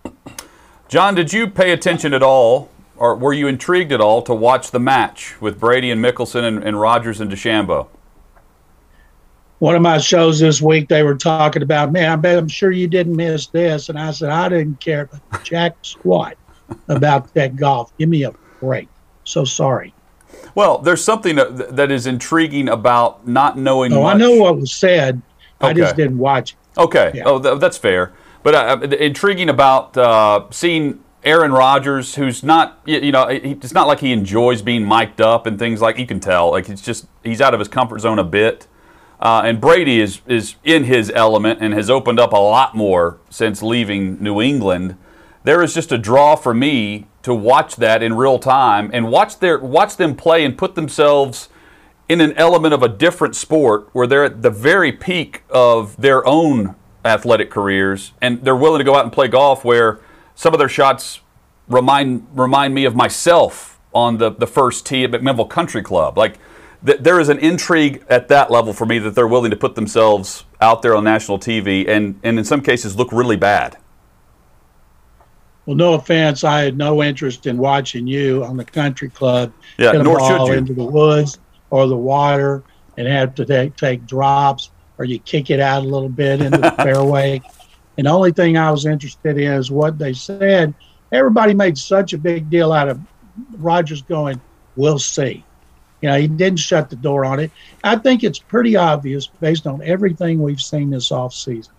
John, 0.88 1.14
did 1.14 1.32
you 1.32 1.48
pay 1.48 1.72
attention 1.72 2.14
at 2.14 2.22
all, 2.22 2.70
or 2.96 3.14
were 3.14 3.32
you 3.32 3.46
intrigued 3.46 3.92
at 3.92 4.00
all 4.00 4.22
to 4.22 4.34
watch 4.34 4.70
the 4.70 4.80
match 4.80 5.40
with 5.40 5.60
Brady 5.60 5.90
and 5.90 6.02
Mickelson 6.02 6.44
and, 6.44 6.62
and 6.62 6.80
Rodgers 6.80 7.20
and 7.20 7.30
DeChambeau? 7.30 7.88
One 9.58 9.74
of 9.74 9.82
my 9.82 9.98
shows 9.98 10.38
this 10.38 10.60
week, 10.60 10.88
they 10.88 11.02
were 11.02 11.14
talking 11.14 11.62
about, 11.62 11.90
man, 11.90 12.10
I 12.10 12.16
bet 12.16 12.38
I'm 12.38 12.48
sure 12.48 12.70
you 12.70 12.86
didn't 12.88 13.16
miss 13.16 13.46
this. 13.46 13.88
And 13.88 13.98
I 13.98 14.10
said, 14.10 14.28
I 14.28 14.48
didn't 14.50 14.80
care 14.80 15.06
but 15.06 15.44
jack 15.44 15.76
squat 15.82 16.36
about 16.88 17.32
that 17.34 17.56
golf. 17.56 17.96
Give 17.96 18.08
me 18.08 18.24
a 18.24 18.32
break. 18.60 18.88
So 19.24 19.44
sorry. 19.44 19.94
Well, 20.54 20.78
there's 20.78 21.02
something 21.02 21.36
that, 21.36 21.74
that 21.74 21.90
is 21.90 22.06
intriguing 22.06 22.68
about 22.68 23.26
not 23.26 23.56
knowing. 23.56 23.92
Oh, 23.94 24.02
much. 24.02 24.16
I 24.16 24.18
know 24.18 24.36
what 24.36 24.58
was 24.58 24.72
said. 24.72 25.22
I 25.60 25.72
just 25.72 25.96
didn't 25.96 26.18
watch 26.18 26.52
it. 26.52 26.58
Okay. 26.78 27.12
Yeah. 27.14 27.24
Oh, 27.26 27.40
th- 27.40 27.58
that's 27.58 27.78
fair. 27.78 28.12
But 28.42 28.54
uh, 28.54 28.80
intriguing 29.00 29.48
about 29.48 29.96
uh, 29.96 30.44
seeing 30.50 31.02
Aaron 31.24 31.50
Rodgers, 31.50 32.14
who's 32.14 32.44
not, 32.44 32.80
you 32.86 33.10
know, 33.10 33.26
it's 33.28 33.72
not 33.72 33.88
like 33.88 33.98
he 34.00 34.12
enjoys 34.12 34.62
being 34.62 34.86
mic'd 34.86 35.20
up 35.20 35.46
and 35.46 35.58
things 35.58 35.80
like 35.80 35.98
you 35.98 36.06
can 36.06 36.20
tell. 36.20 36.52
Like 36.52 36.68
it's 36.68 36.82
just 36.82 37.06
he's 37.24 37.40
out 37.40 37.54
of 37.54 37.58
his 37.60 37.68
comfort 37.68 38.00
zone 38.00 38.18
a 38.18 38.24
bit. 38.24 38.68
Uh, 39.18 39.42
and 39.44 39.60
Brady 39.60 40.00
is 40.00 40.20
is 40.26 40.56
in 40.62 40.84
his 40.84 41.10
element 41.14 41.58
and 41.60 41.74
has 41.74 41.90
opened 41.90 42.20
up 42.20 42.32
a 42.32 42.38
lot 42.38 42.76
more 42.76 43.18
since 43.30 43.62
leaving 43.62 44.22
New 44.22 44.40
England. 44.40 44.96
There 45.42 45.62
is 45.62 45.74
just 45.74 45.90
a 45.90 45.98
draw 45.98 46.36
for 46.36 46.52
me 46.54 47.06
to 47.22 47.34
watch 47.34 47.76
that 47.76 48.02
in 48.02 48.14
real 48.14 48.38
time 48.38 48.90
and 48.92 49.10
watch 49.10 49.38
their 49.38 49.58
watch 49.58 49.96
them 49.96 50.14
play 50.14 50.44
and 50.44 50.56
put 50.56 50.74
themselves 50.76 51.48
in 52.08 52.20
an 52.20 52.32
element 52.34 52.72
of 52.72 52.82
a 52.82 52.88
different 52.88 53.34
sport 53.34 53.88
where 53.92 54.06
they're 54.06 54.24
at 54.24 54.42
the 54.42 54.50
very 54.50 54.92
peak 54.92 55.42
of 55.50 55.96
their 55.96 56.26
own 56.26 56.76
athletic 57.04 57.50
careers 57.50 58.12
and 58.20 58.42
they're 58.44 58.56
willing 58.56 58.78
to 58.78 58.84
go 58.84 58.94
out 58.96 59.04
and 59.04 59.12
play 59.12 59.28
golf 59.28 59.64
where 59.64 60.00
some 60.34 60.52
of 60.52 60.58
their 60.58 60.68
shots 60.68 61.20
remind 61.68 62.26
remind 62.32 62.74
me 62.74 62.84
of 62.84 62.94
myself 62.94 63.80
on 63.92 64.18
the, 64.18 64.30
the 64.30 64.46
first 64.46 64.84
tee 64.86 65.04
at 65.04 65.10
McMinnville 65.10 65.48
Country 65.48 65.82
Club. 65.82 66.18
Like 66.18 66.38
th- 66.84 66.98
there 67.00 67.18
is 67.18 67.28
an 67.28 67.38
intrigue 67.38 68.04
at 68.08 68.28
that 68.28 68.50
level 68.50 68.72
for 68.72 68.86
me 68.86 68.98
that 69.00 69.14
they're 69.14 69.26
willing 69.26 69.50
to 69.50 69.56
put 69.56 69.74
themselves 69.74 70.44
out 70.60 70.82
there 70.82 70.94
on 70.94 71.04
national 71.04 71.38
TV 71.38 71.88
and, 71.88 72.18
and 72.22 72.38
in 72.38 72.44
some 72.44 72.60
cases 72.60 72.96
look 72.96 73.10
really 73.12 73.36
bad 73.36 73.76
Well, 75.64 75.76
no 75.76 75.94
offense, 75.94 76.44
I 76.44 76.60
had 76.62 76.76
no 76.76 77.02
interest 77.02 77.46
in 77.46 77.56
watching 77.58 78.06
you 78.06 78.44
on 78.44 78.56
the 78.56 78.64
country 78.64 79.08
club 79.10 79.52
Yeah, 79.78 79.92
nor 79.92 80.18
should 80.20 80.46
you. 80.46 80.52
into 80.54 80.74
the 80.74 80.84
woods 80.84 81.38
or 81.70 81.86
the 81.86 81.96
water 81.96 82.62
and 82.96 83.06
have 83.06 83.34
to 83.36 83.44
take, 83.44 83.76
take 83.76 84.06
drops 84.06 84.70
or 84.98 85.04
you 85.04 85.18
kick 85.20 85.50
it 85.50 85.60
out 85.60 85.82
a 85.82 85.86
little 85.86 86.08
bit 86.08 86.40
into 86.40 86.58
the 86.58 86.70
fairway. 86.78 87.40
And 87.98 88.06
the 88.06 88.10
only 88.10 88.32
thing 88.32 88.56
I 88.56 88.70
was 88.70 88.86
interested 88.86 89.38
in 89.38 89.52
is 89.52 89.70
what 89.70 89.98
they 89.98 90.12
said. 90.12 90.74
Everybody 91.12 91.54
made 91.54 91.78
such 91.78 92.12
a 92.12 92.18
big 92.18 92.50
deal 92.50 92.72
out 92.72 92.88
of 92.88 93.00
Rodgers 93.58 94.02
going, 94.02 94.40
we'll 94.76 94.98
see. 94.98 95.44
You 96.02 96.08
know, 96.10 96.18
he 96.18 96.28
didn't 96.28 96.58
shut 96.58 96.90
the 96.90 96.96
door 96.96 97.24
on 97.24 97.40
it. 97.40 97.50
I 97.82 97.96
think 97.96 98.22
it's 98.22 98.38
pretty 98.38 98.76
obvious 98.76 99.26
based 99.26 99.66
on 99.66 99.82
everything 99.82 100.42
we've 100.42 100.60
seen 100.60 100.90
this 100.90 101.10
offseason. 101.10 101.70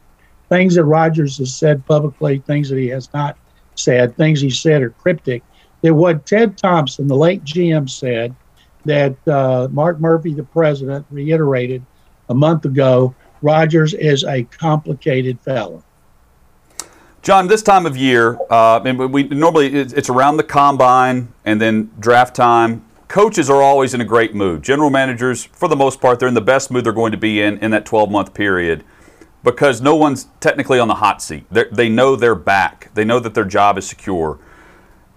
Things 0.50 0.76
that 0.76 0.86
Rodgers 0.86 1.38
has 1.38 1.54
said 1.54 1.86
publicly, 1.86 2.39
things 2.39 2.69
that 2.69 2.78
he 2.78 2.88
has 2.88 3.13
not 3.13 3.38
said, 3.76 4.15
things 4.15 4.41
he 4.41 4.50
said 4.50 4.82
are 4.82 4.89
cryptic. 4.89 5.43
That 5.82 5.93
what 5.93 6.26
Ted 6.26 6.58
Thompson, 6.58 7.08
the 7.08 7.15
late 7.15 7.43
GM, 7.43 7.89
said 7.89 8.36
that 8.85 9.15
uh, 9.27 9.67
Mark 9.71 9.99
Murphy, 9.99 10.33
the 10.33 10.43
president, 10.43 11.05
reiterated 11.09 11.85
a 12.29 12.33
month 12.33 12.65
ago 12.65 13.15
Rodgers 13.41 13.93
is 13.93 14.23
a 14.23 14.43
complicated 14.43 15.39
fellow. 15.41 15.83
John, 17.21 17.47
this 17.47 17.61
time 17.61 17.85
of 17.85 17.97
year, 17.97 18.37
uh, 18.49 18.81
and 18.85 18.97
we 19.11 19.23
normally 19.23 19.67
it's 19.73 20.09
around 20.09 20.37
the 20.37 20.43
combine 20.43 21.33
and 21.45 21.59
then 21.59 21.91
draft 21.99 22.35
time. 22.35 22.85
Coaches 23.07 23.49
are 23.49 23.61
always 23.61 23.93
in 23.93 24.01
a 24.01 24.05
great 24.05 24.35
mood. 24.35 24.63
General 24.63 24.89
managers, 24.89 25.43
for 25.43 25.67
the 25.67 25.75
most 25.75 26.01
part, 26.01 26.19
they're 26.19 26.27
in 26.27 26.33
the 26.33 26.41
best 26.41 26.71
mood 26.71 26.85
they're 26.85 26.93
going 26.93 27.11
to 27.11 27.17
be 27.17 27.41
in 27.41 27.57
in 27.59 27.71
that 27.71 27.85
12 27.85 28.09
month 28.09 28.33
period 28.33 28.83
because 29.43 29.81
no 29.81 29.95
one's 29.95 30.27
technically 30.39 30.79
on 30.79 30.87
the 30.87 30.95
hot 30.95 31.21
seat. 31.21 31.45
They're, 31.51 31.69
they 31.71 31.89
know 31.89 32.15
they're 32.15 32.35
back. 32.35 32.91
They 32.93 33.05
know 33.05 33.19
that 33.19 33.33
their 33.33 33.45
job 33.45 33.77
is 33.77 33.87
secure. 33.87 34.39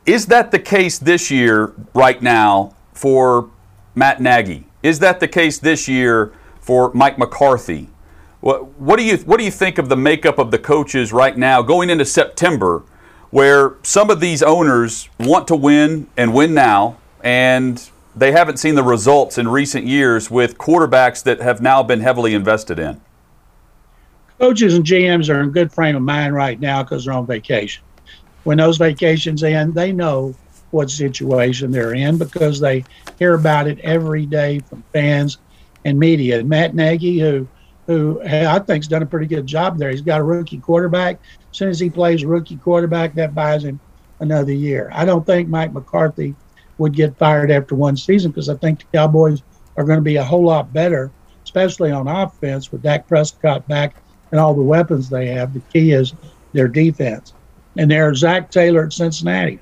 Is 0.06 0.26
that 0.26 0.50
the 0.50 0.58
case 0.58 0.98
this 0.98 1.30
year, 1.30 1.74
right 1.94 2.20
now, 2.20 2.74
for 3.00 3.48
Matt 3.94 4.20
Nagy? 4.20 4.66
Is 4.82 4.98
that 4.98 5.20
the 5.20 5.28
case 5.28 5.56
this 5.56 5.88
year 5.88 6.32
for 6.60 6.92
Mike 6.92 7.16
McCarthy? 7.16 7.88
What, 8.42 8.78
what 8.78 8.98
do 8.98 9.04
you 9.04 9.16
what 9.18 9.38
do 9.38 9.44
you 9.44 9.50
think 9.50 9.78
of 9.78 9.88
the 9.88 9.96
makeup 9.96 10.38
of 10.38 10.50
the 10.50 10.58
coaches 10.58 11.10
right 11.10 11.36
now 11.36 11.62
going 11.62 11.88
into 11.88 12.04
September, 12.04 12.82
where 13.30 13.76
some 13.82 14.10
of 14.10 14.20
these 14.20 14.42
owners 14.42 15.08
want 15.18 15.48
to 15.48 15.56
win 15.56 16.08
and 16.18 16.34
win 16.34 16.52
now, 16.52 16.98
and 17.24 17.90
they 18.14 18.32
haven't 18.32 18.58
seen 18.58 18.74
the 18.74 18.82
results 18.82 19.38
in 19.38 19.48
recent 19.48 19.86
years 19.86 20.30
with 20.30 20.58
quarterbacks 20.58 21.22
that 21.22 21.40
have 21.40 21.62
now 21.62 21.82
been 21.82 22.00
heavily 22.00 22.34
invested 22.34 22.78
in? 22.78 23.00
Coaches 24.38 24.74
and 24.74 24.84
GMs 24.84 25.34
are 25.34 25.40
in 25.40 25.52
good 25.52 25.72
frame 25.72 25.96
of 25.96 26.02
mind 26.02 26.34
right 26.34 26.60
now 26.60 26.82
because 26.82 27.06
they're 27.06 27.14
on 27.14 27.26
vacation. 27.26 27.82
When 28.44 28.58
those 28.58 28.76
vacations 28.76 29.42
end, 29.42 29.74
they 29.74 29.90
know 29.90 30.34
what 30.70 30.90
situation 30.90 31.70
they're 31.70 31.94
in 31.94 32.16
because 32.18 32.60
they 32.60 32.84
hear 33.18 33.34
about 33.34 33.66
it 33.66 33.78
every 33.80 34.26
day 34.26 34.60
from 34.60 34.82
fans 34.92 35.38
and 35.84 35.98
media. 35.98 36.42
Matt 36.44 36.74
Nagy, 36.74 37.18
who 37.18 37.48
who 37.86 38.22
I 38.22 38.58
think's 38.60 38.86
done 38.86 39.02
a 39.02 39.06
pretty 39.06 39.26
good 39.26 39.46
job 39.46 39.78
there. 39.78 39.90
He's 39.90 40.00
got 40.00 40.20
a 40.20 40.24
rookie 40.24 40.58
quarterback. 40.58 41.18
As 41.50 41.56
soon 41.56 41.70
as 41.70 41.80
he 41.80 41.90
plays 41.90 42.24
rookie 42.24 42.56
quarterback, 42.56 43.14
that 43.14 43.34
buys 43.34 43.64
him 43.64 43.80
another 44.20 44.52
year. 44.52 44.90
I 44.92 45.04
don't 45.04 45.26
think 45.26 45.48
Mike 45.48 45.72
McCarthy 45.72 46.36
would 46.78 46.94
get 46.94 47.18
fired 47.18 47.50
after 47.50 47.74
one 47.74 47.96
season 47.96 48.30
because 48.30 48.48
I 48.48 48.54
think 48.56 48.80
the 48.80 48.96
Cowboys 48.96 49.42
are 49.76 49.84
going 49.84 49.98
to 49.98 50.02
be 50.02 50.16
a 50.16 50.24
whole 50.24 50.44
lot 50.44 50.72
better, 50.72 51.10
especially 51.42 51.90
on 51.90 52.06
offense 52.06 52.70
with 52.70 52.82
Dak 52.82 53.08
Prescott 53.08 53.66
back 53.66 53.96
and 54.30 54.40
all 54.40 54.54
the 54.54 54.62
weapons 54.62 55.08
they 55.08 55.26
have. 55.26 55.52
The 55.52 55.60
key 55.72 55.92
is 55.92 56.14
their 56.52 56.68
defense. 56.68 57.34
And 57.76 57.90
there's 57.90 58.18
Zac 58.18 58.50
Taylor 58.50 58.84
at 58.86 58.92
Cincinnati. 58.92 59.58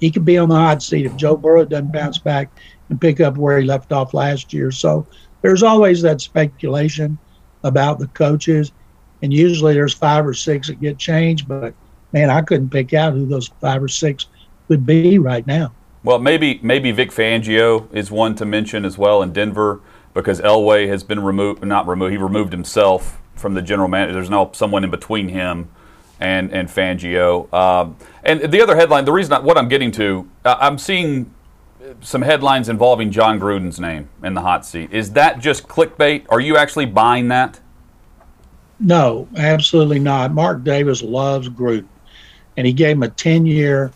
He 0.00 0.10
could 0.10 0.24
be 0.24 0.38
on 0.38 0.48
the 0.48 0.54
hot 0.54 0.82
seat 0.82 1.06
if 1.06 1.16
Joe 1.16 1.36
Burrow 1.36 1.64
doesn't 1.64 1.92
bounce 1.92 2.18
back 2.18 2.50
and 2.88 3.00
pick 3.00 3.20
up 3.20 3.36
where 3.36 3.58
he 3.58 3.66
left 3.66 3.92
off 3.92 4.14
last 4.14 4.52
year. 4.52 4.70
So 4.70 5.06
there's 5.42 5.62
always 5.62 6.02
that 6.02 6.20
speculation 6.20 7.18
about 7.64 7.98
the 7.98 8.06
coaches, 8.08 8.72
and 9.22 9.32
usually 9.32 9.74
there's 9.74 9.94
five 9.94 10.26
or 10.26 10.34
six 10.34 10.68
that 10.68 10.80
get 10.80 10.98
changed. 10.98 11.48
But 11.48 11.74
man, 12.12 12.30
I 12.30 12.42
couldn't 12.42 12.70
pick 12.70 12.94
out 12.94 13.12
who 13.12 13.26
those 13.26 13.48
five 13.60 13.82
or 13.82 13.88
six 13.88 14.26
would 14.68 14.86
be 14.86 15.18
right 15.18 15.46
now. 15.46 15.72
Well, 16.04 16.18
maybe 16.18 16.60
maybe 16.62 16.92
Vic 16.92 17.10
Fangio 17.10 17.92
is 17.92 18.10
one 18.10 18.34
to 18.36 18.44
mention 18.44 18.84
as 18.84 18.96
well 18.96 19.22
in 19.22 19.32
Denver 19.32 19.80
because 20.14 20.40
Elway 20.40 20.88
has 20.88 21.02
been 21.02 21.22
removed, 21.22 21.64
not 21.64 21.86
removed. 21.86 22.12
He 22.12 22.18
removed 22.18 22.52
himself 22.52 23.20
from 23.34 23.54
the 23.54 23.62
general 23.62 23.88
manager. 23.88 24.14
There's 24.14 24.30
now 24.30 24.50
someone 24.52 24.84
in 24.84 24.90
between 24.90 25.28
him 25.28 25.70
and 26.20 26.52
and 26.52 26.68
Fangio. 26.68 27.52
Um, 27.52 27.96
and 28.24 28.52
the 28.52 28.60
other 28.60 28.76
headline, 28.76 29.04
the 29.04 29.12
reason 29.12 29.32
I, 29.32 29.40
what 29.40 29.56
I'm 29.56 29.68
getting 29.68 29.90
to, 29.92 30.28
I'm 30.44 30.78
seeing 30.78 31.32
some 32.00 32.22
headlines 32.22 32.68
involving 32.68 33.10
Jon 33.10 33.40
Gruden's 33.40 33.80
name 33.80 34.08
in 34.22 34.34
the 34.34 34.40
hot 34.40 34.66
seat. 34.66 34.92
Is 34.92 35.12
that 35.12 35.40
just 35.40 35.68
clickbait? 35.68 36.26
Are 36.28 36.40
you 36.40 36.56
actually 36.56 36.86
buying 36.86 37.28
that? 37.28 37.60
No, 38.80 39.28
absolutely 39.36 39.98
not. 39.98 40.32
Mark 40.32 40.62
Davis 40.62 41.02
loves 41.02 41.48
Gruden, 41.48 41.86
and 42.56 42.66
he 42.66 42.72
gave 42.72 42.96
him 42.96 43.02
a 43.02 43.08
10 43.08 43.46
year 43.46 43.92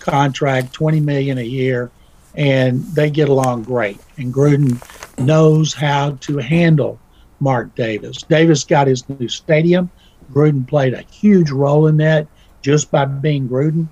contract, 0.00 0.72
20 0.72 1.00
million 1.00 1.38
a 1.38 1.42
year, 1.42 1.90
and 2.34 2.84
they 2.94 3.10
get 3.10 3.28
along 3.28 3.62
great. 3.62 3.98
And 4.18 4.32
Gruden 4.32 4.82
knows 5.18 5.72
how 5.72 6.12
to 6.20 6.36
handle 6.36 6.98
Mark 7.40 7.74
Davis. 7.74 8.22
Davis 8.22 8.64
got 8.64 8.86
his 8.86 9.08
new 9.08 9.28
stadium. 9.28 9.90
Gruden 10.30 10.66
played 10.66 10.94
a 10.94 11.02
huge 11.02 11.50
role 11.50 11.86
in 11.86 11.96
that 11.98 12.28
just 12.62 12.90
by 12.90 13.04
being 13.04 13.48
Gruden. 13.48 13.88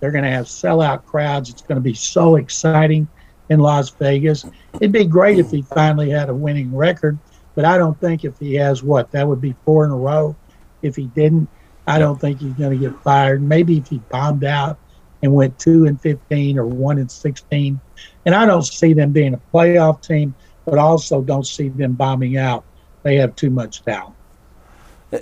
They're 0.00 0.10
going 0.12 0.24
to 0.24 0.30
have 0.30 0.46
sellout 0.46 1.04
crowds. 1.04 1.50
It's 1.50 1.62
going 1.62 1.76
to 1.76 1.82
be 1.82 1.94
so 1.94 2.36
exciting 2.36 3.08
in 3.48 3.60
Las 3.60 3.90
Vegas. 3.90 4.44
It'd 4.74 4.92
be 4.92 5.04
great 5.04 5.38
if 5.38 5.50
he 5.50 5.62
finally 5.62 6.10
had 6.10 6.28
a 6.28 6.34
winning 6.34 6.74
record, 6.74 7.18
but 7.54 7.64
I 7.64 7.78
don't 7.78 7.98
think 8.00 8.24
if 8.24 8.38
he 8.38 8.54
has 8.54 8.82
what 8.82 9.10
that 9.12 9.26
would 9.26 9.40
be 9.40 9.54
four 9.64 9.84
in 9.84 9.90
a 9.90 9.96
row. 9.96 10.36
If 10.82 10.96
he 10.96 11.06
didn't, 11.06 11.48
I 11.86 11.98
don't 11.98 12.20
think 12.20 12.40
he's 12.40 12.54
going 12.54 12.78
to 12.78 12.90
get 12.90 13.02
fired. 13.02 13.42
Maybe 13.42 13.78
if 13.78 13.88
he 13.88 13.98
bombed 14.10 14.44
out 14.44 14.78
and 15.22 15.32
went 15.32 15.58
two 15.58 15.86
and 15.86 16.00
fifteen 16.00 16.58
or 16.58 16.66
one 16.66 16.98
and 16.98 17.10
sixteen, 17.10 17.80
and 18.26 18.34
I 18.34 18.46
don't 18.46 18.64
see 18.64 18.92
them 18.92 19.12
being 19.12 19.34
a 19.34 19.40
playoff 19.54 20.02
team, 20.02 20.34
but 20.66 20.78
also 20.78 21.22
don't 21.22 21.46
see 21.46 21.68
them 21.68 21.92
bombing 21.92 22.36
out. 22.36 22.64
They 23.02 23.16
have 23.16 23.36
too 23.36 23.50
much 23.50 23.82
talent. 23.82 24.16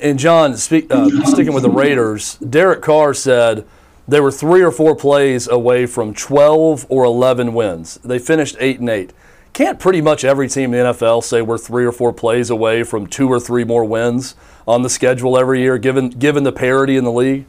And 0.01 0.19
John, 0.19 0.57
speak, 0.57 0.87
uh, 0.91 1.09
sticking 1.27 1.53
with 1.53 1.65
the 1.65 1.71
Raiders, 1.71 2.37
Derek 2.37 2.83
Carr 2.83 3.15
said 3.15 3.67
they 4.09 4.21
were 4.21 4.33
three 4.33 4.63
or 4.63 4.71
four 4.71 4.97
plays 4.97 5.49
away 5.49 5.87
from 5.87 6.15
12 6.15 6.87
or 6.89 7.05
11 7.05 7.53
wins. 7.53 7.99
They 8.05 8.19
finished 8.19 8.57
eight 8.59 8.81
and 8.81 8.89
eight. 8.89 9.13
Can't 9.53 9.79
pretty 9.79 10.01
much 10.01 10.25
every 10.25 10.49
team 10.49 10.73
in 10.73 10.85
the 10.85 10.93
NFL 10.93 11.23
say 11.23 11.43
we're 11.43 11.59
three 11.59 11.85
or 11.85 11.93
four 11.93 12.13
plays 12.13 12.49
away 12.49 12.85
from 12.85 13.07
two 13.07 13.29
or 13.29 13.39
three 13.39 13.65
more 13.65 13.85
wins 13.85 14.35
on 14.67 14.83
the 14.83 14.89
schedule 14.89 15.37
every 15.39 15.61
year, 15.61 15.77
given 15.77 16.09
given 16.09 16.43
the 16.43 16.53
parity 16.53 16.97
in 16.97 17.05
the 17.05 17.13
league? 17.13 17.45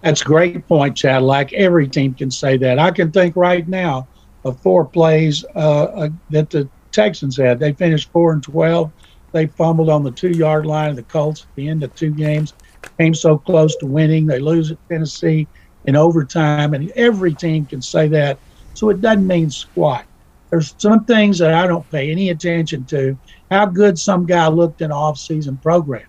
That's 0.00 0.22
a 0.22 0.24
great 0.24 0.66
point, 0.66 0.96
Chad. 0.96 1.22
Like 1.22 1.52
every 1.52 1.88
team 1.88 2.14
can 2.14 2.30
say 2.30 2.56
that. 2.56 2.78
I 2.78 2.90
can 2.90 3.12
think 3.12 3.36
right 3.36 3.68
now 3.68 4.06
of 4.44 4.58
four 4.60 4.84
plays 4.84 5.44
uh, 5.54 5.58
uh, 5.58 6.08
that 6.30 6.48
the 6.48 6.68
Texans 6.90 7.36
had. 7.36 7.58
They 7.58 7.74
finished 7.74 8.10
four 8.10 8.32
and 8.32 8.42
twelve. 8.42 8.90
They 9.36 9.48
fumbled 9.48 9.90
on 9.90 10.02
the 10.02 10.10
two 10.10 10.30
yard 10.30 10.64
line 10.64 10.88
of 10.88 10.96
the 10.96 11.02
Colts 11.02 11.42
at 11.42 11.54
the 11.56 11.68
end 11.68 11.82
of 11.82 11.94
two 11.94 12.10
games. 12.10 12.54
Came 12.96 13.12
so 13.12 13.36
close 13.36 13.76
to 13.76 13.86
winning. 13.86 14.24
They 14.24 14.38
lose 14.38 14.70
at 14.70 14.78
Tennessee 14.88 15.46
in 15.84 15.94
overtime, 15.94 16.72
and 16.72 16.90
every 16.92 17.34
team 17.34 17.66
can 17.66 17.82
say 17.82 18.08
that. 18.08 18.38
So 18.72 18.88
it 18.88 19.02
doesn't 19.02 19.26
mean 19.26 19.50
squat. 19.50 20.06
There's 20.48 20.74
some 20.78 21.04
things 21.04 21.36
that 21.36 21.52
I 21.52 21.66
don't 21.66 21.88
pay 21.90 22.10
any 22.10 22.30
attention 22.30 22.86
to. 22.86 23.18
How 23.50 23.66
good 23.66 23.98
some 23.98 24.24
guy 24.24 24.48
looked 24.48 24.80
in 24.80 24.90
off-season 24.90 25.58
program. 25.58 26.08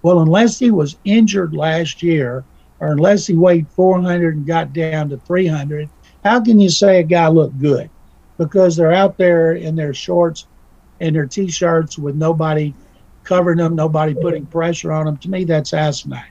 Well, 0.00 0.20
unless 0.20 0.58
he 0.58 0.70
was 0.70 0.96
injured 1.04 1.52
last 1.52 2.02
year, 2.02 2.42
or 2.80 2.92
unless 2.92 3.26
he 3.26 3.34
weighed 3.34 3.68
400 3.68 4.36
and 4.36 4.46
got 4.46 4.72
down 4.72 5.10
to 5.10 5.18
300, 5.18 5.90
how 6.24 6.40
can 6.40 6.58
you 6.58 6.70
say 6.70 7.00
a 7.00 7.02
guy 7.02 7.28
looked 7.28 7.58
good? 7.58 7.90
Because 8.38 8.76
they're 8.76 8.94
out 8.94 9.18
there 9.18 9.56
in 9.56 9.76
their 9.76 9.92
shorts 9.92 10.46
and 11.02 11.16
their 11.16 11.26
t-shirts 11.26 11.98
with 11.98 12.14
nobody 12.14 12.72
covering 13.24 13.58
them, 13.58 13.74
nobody 13.74 14.14
putting 14.14 14.46
pressure 14.46 14.92
on 14.92 15.04
them. 15.04 15.16
To 15.18 15.28
me, 15.28 15.44
that's 15.44 15.74
asinine. 15.74 16.24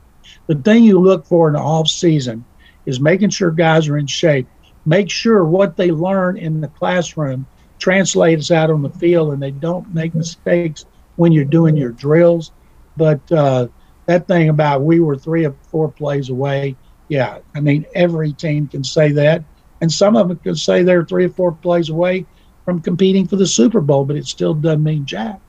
The 0.47 0.55
thing 0.55 0.85
you 0.85 0.97
look 0.97 1.25
for 1.25 1.49
in 1.49 1.53
the 1.53 1.59
off 1.59 1.89
season 1.89 2.43
is 2.85 2.99
making 2.99 3.29
sure 3.29 3.51
guys 3.51 3.87
are 3.89 3.97
in 3.97 4.07
shape. 4.07 4.47
Make 4.85 5.11
sure 5.11 5.43
what 5.43 5.75
they 5.75 5.91
learn 5.91 6.37
in 6.37 6.61
the 6.61 6.69
classroom 6.69 7.45
translates 7.79 8.49
out 8.49 8.71
on 8.71 8.81
the 8.81 8.89
field, 8.89 9.33
and 9.33 9.43
they 9.43 9.51
don't 9.51 9.93
make 9.93 10.15
mistakes 10.15 10.85
when 11.17 11.33
you're 11.33 11.45
doing 11.45 11.75
your 11.75 11.91
drills. 11.91 12.51
But 12.95 13.29
uh, 13.31 13.67
that 14.05 14.27
thing 14.27 14.49
about 14.49 14.83
we 14.83 15.01
were 15.01 15.17
three 15.17 15.45
or 15.45 15.53
four 15.69 15.91
plays 15.91 16.29
away, 16.29 16.77
yeah, 17.09 17.39
I 17.53 17.59
mean 17.59 17.85
every 17.93 18.31
team 18.31 18.67
can 18.69 18.85
say 18.85 19.11
that, 19.11 19.43
and 19.81 19.91
some 19.91 20.15
of 20.15 20.29
them 20.29 20.37
can 20.37 20.55
say 20.55 20.81
they're 20.81 21.05
three 21.05 21.25
or 21.25 21.29
four 21.29 21.51
plays 21.51 21.89
away 21.89 22.25
from 22.71 22.81
competing 22.81 23.27
for 23.27 23.35
the 23.35 23.47
Super 23.47 23.81
Bowl, 23.81 24.05
but 24.05 24.15
it 24.15 24.25
still 24.25 24.53
doesn't 24.53 24.83
mean 24.83 25.05
jack. 25.05 25.39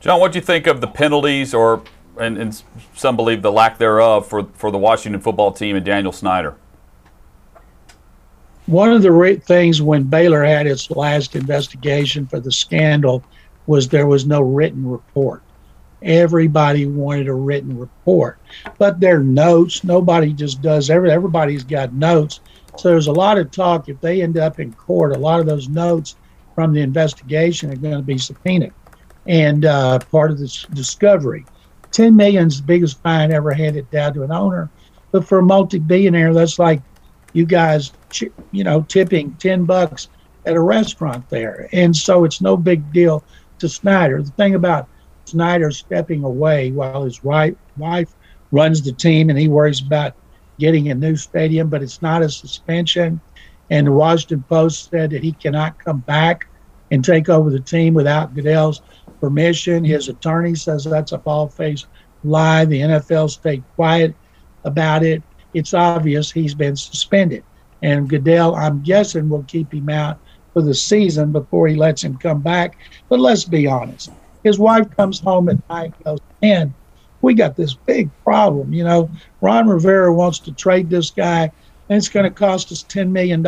John, 0.00 0.18
what 0.18 0.32
do 0.32 0.38
you 0.38 0.44
think 0.44 0.66
of 0.66 0.80
the 0.80 0.88
penalties 0.88 1.54
or 1.54 1.82
and, 2.18 2.36
and 2.36 2.62
some 2.94 3.16
believe 3.16 3.40
the 3.40 3.52
lack 3.52 3.78
thereof 3.78 4.26
for, 4.26 4.44
for 4.54 4.70
the 4.70 4.78
Washington 4.78 5.20
football 5.20 5.52
team 5.52 5.76
and 5.76 5.84
Daniel 5.84 6.12
Snyder? 6.12 6.56
One 8.66 8.92
of 8.92 9.02
the 9.02 9.12
re- 9.12 9.36
things 9.36 9.80
when 9.80 10.04
Baylor 10.04 10.44
had 10.44 10.66
its 10.66 10.90
last 10.90 11.36
investigation 11.36 12.26
for 12.26 12.40
the 12.40 12.52
scandal 12.52 13.24
was 13.66 13.88
there 13.88 14.06
was 14.06 14.26
no 14.26 14.40
written 14.40 14.88
report. 14.88 15.42
Everybody 16.02 16.86
wanted 16.86 17.28
a 17.28 17.34
written 17.34 17.78
report, 17.78 18.38
but 18.78 18.98
their 18.98 19.20
notes. 19.20 19.84
Nobody 19.84 20.32
just 20.32 20.60
does 20.60 20.90
every. 20.90 21.12
Everybody's 21.12 21.62
got 21.62 21.92
notes, 21.92 22.40
so 22.76 22.88
there's 22.88 23.06
a 23.06 23.12
lot 23.12 23.38
of 23.38 23.50
talk. 23.50 23.88
If 23.88 24.00
they 24.00 24.22
end 24.22 24.38
up 24.38 24.58
in 24.58 24.72
court, 24.72 25.14
a 25.14 25.18
lot 25.18 25.40
of 25.40 25.46
those 25.46 25.68
notes 25.68 26.16
from 26.54 26.72
the 26.72 26.80
investigation 26.80 27.70
are 27.70 27.76
going 27.76 27.96
to 27.96 28.02
be 28.02 28.18
subpoenaed 28.18 28.72
and 29.26 29.64
uh, 29.64 29.98
part 30.10 30.30
of 30.30 30.38
this 30.38 30.64
discovery. 30.72 31.44
10 31.92 32.16
million 32.16 32.48
is 32.48 32.60
the 32.60 32.66
biggest 32.66 33.00
fine 33.02 33.30
ever 33.30 33.52
handed 33.52 33.90
down 33.90 34.14
to 34.14 34.22
an 34.22 34.32
owner. 34.32 34.70
But 35.10 35.26
for 35.26 35.38
a 35.38 35.42
multi-billionaire, 35.42 36.32
that's 36.32 36.58
like 36.58 36.80
you 37.34 37.44
guys, 37.44 37.92
you 38.50 38.64
know, 38.64 38.82
tipping 38.82 39.34
10 39.34 39.64
bucks 39.64 40.08
at 40.46 40.54
a 40.54 40.60
restaurant 40.60 41.28
there. 41.28 41.68
And 41.72 41.94
so 41.94 42.24
it's 42.24 42.40
no 42.40 42.56
big 42.56 42.92
deal 42.92 43.22
to 43.58 43.68
Snyder. 43.68 44.22
The 44.22 44.30
thing 44.32 44.54
about 44.54 44.88
Snyder 45.26 45.70
stepping 45.70 46.24
away 46.24 46.72
while 46.72 47.04
his 47.04 47.22
wife, 47.22 47.54
wife 47.76 48.14
runs 48.50 48.82
the 48.82 48.92
team 48.92 49.30
and 49.30 49.38
he 49.38 49.48
worries 49.48 49.80
about 49.80 50.14
getting 50.58 50.90
a 50.90 50.94
new 50.94 51.16
stadium, 51.16 51.68
but 51.68 51.82
it's 51.82 52.02
not 52.02 52.22
a 52.22 52.28
suspension. 52.28 53.20
And 53.70 53.86
the 53.86 53.92
Washington 53.92 54.44
Post 54.48 54.90
said 54.90 55.10
that 55.10 55.22
he 55.22 55.32
cannot 55.32 55.78
come 55.78 56.00
back 56.00 56.40
and 56.90 57.04
take 57.04 57.28
over 57.28 57.50
the 57.50 57.60
team 57.60 57.94
without 57.94 58.34
Goodell's 58.34 58.82
permission. 59.20 59.84
His 59.84 60.08
attorney 60.08 60.54
says 60.54 60.84
that's 60.84 61.12
a 61.12 61.18
bald 61.18 61.54
faced 61.54 61.86
lie. 62.22 62.64
The 62.64 62.80
NFL 62.80 63.30
stayed 63.30 63.64
quiet 63.76 64.14
about 64.64 65.02
it. 65.02 65.22
It's 65.54 65.74
obvious 65.74 66.30
he's 66.30 66.54
been 66.54 66.76
suspended. 66.76 67.44
And 67.80 68.08
Goodell, 68.08 68.54
I'm 68.54 68.82
guessing, 68.82 69.28
will 69.28 69.44
keep 69.44 69.72
him 69.72 69.88
out 69.88 70.20
for 70.52 70.62
the 70.62 70.74
season 70.74 71.32
before 71.32 71.66
he 71.66 71.74
lets 71.74 72.04
him 72.04 72.16
come 72.18 72.42
back. 72.42 72.76
But 73.08 73.20
let's 73.20 73.44
be 73.44 73.66
honest. 73.66 74.10
His 74.44 74.58
wife 74.58 74.86
comes 74.96 75.20
home 75.20 75.48
at 75.48 75.58
night 75.68 75.94
goes, 76.04 76.18
Man, 76.40 76.74
we 77.22 77.34
got 77.34 77.56
this 77.56 77.72
big 77.72 78.10
problem. 78.24 78.72
You 78.72 78.84
know, 78.84 79.10
Ron 79.40 79.68
Rivera 79.68 80.12
wants 80.12 80.40
to 80.40 80.52
trade 80.52 80.90
this 80.90 81.10
guy, 81.10 81.50
and 81.88 81.96
it's 81.96 82.08
going 82.08 82.24
to 82.24 82.30
cost 82.30 82.70
us 82.72 82.84
$10 82.84 83.10
million. 83.10 83.42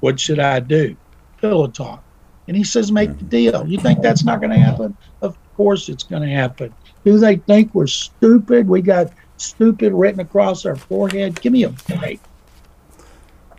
What 0.00 0.18
should 0.18 0.38
I 0.40 0.60
do? 0.60 0.96
Pillow 1.40 1.68
talk. 1.68 2.02
And 2.48 2.56
he 2.56 2.64
says, 2.64 2.90
make 2.90 3.16
the 3.16 3.24
deal. 3.24 3.66
You 3.66 3.78
think 3.78 4.02
that's 4.02 4.24
not 4.24 4.40
going 4.40 4.50
to 4.50 4.58
happen? 4.58 4.96
Of 5.22 5.36
course 5.56 5.88
it's 5.88 6.02
going 6.02 6.22
to 6.22 6.28
happen. 6.28 6.74
Do 7.04 7.18
they 7.18 7.36
think 7.36 7.74
we're 7.74 7.86
stupid? 7.86 8.66
We 8.66 8.82
got 8.82 9.12
stupid 9.36 9.92
written 9.92 10.20
across 10.20 10.66
our 10.66 10.74
forehead. 10.74 11.40
Give 11.40 11.52
me 11.52 11.64
a 11.64 11.68
break. 11.68 12.20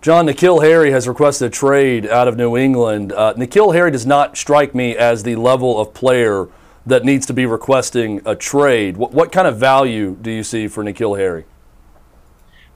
John, 0.01 0.26
N'Keal 0.26 0.63
Harry 0.63 0.89
has 0.91 1.07
requested 1.07 1.47
a 1.47 1.49
trade 1.51 2.07
out 2.07 2.28
of 2.28 2.36
New 2.36 2.57
England. 2.57 3.13
Uh, 3.13 3.36
N'Keal 3.36 3.74
Harry 3.74 3.91
does 3.91 4.05
not 4.05 4.36
strike 4.36 4.74
me 4.74 4.97
as 4.97 5.22
the 5.22 5.36
level 5.36 5.80
of 5.80 5.93
player 5.93 6.47
that 6.86 7.05
needs 7.05 7.25
to 7.27 7.34
be 7.34 7.45
requesting 7.45 8.21
a 8.25 8.36
trade. 8.36 8.97
What, 8.97 9.13
what 9.13 9.32
kind 9.32 9.47
of 9.47 9.57
value 9.57 10.17
do 10.21 10.32
you 10.32 10.43
see 10.43 10.67
for 10.67 10.84
N'Keal 10.84 11.17
Harry? 11.17 11.45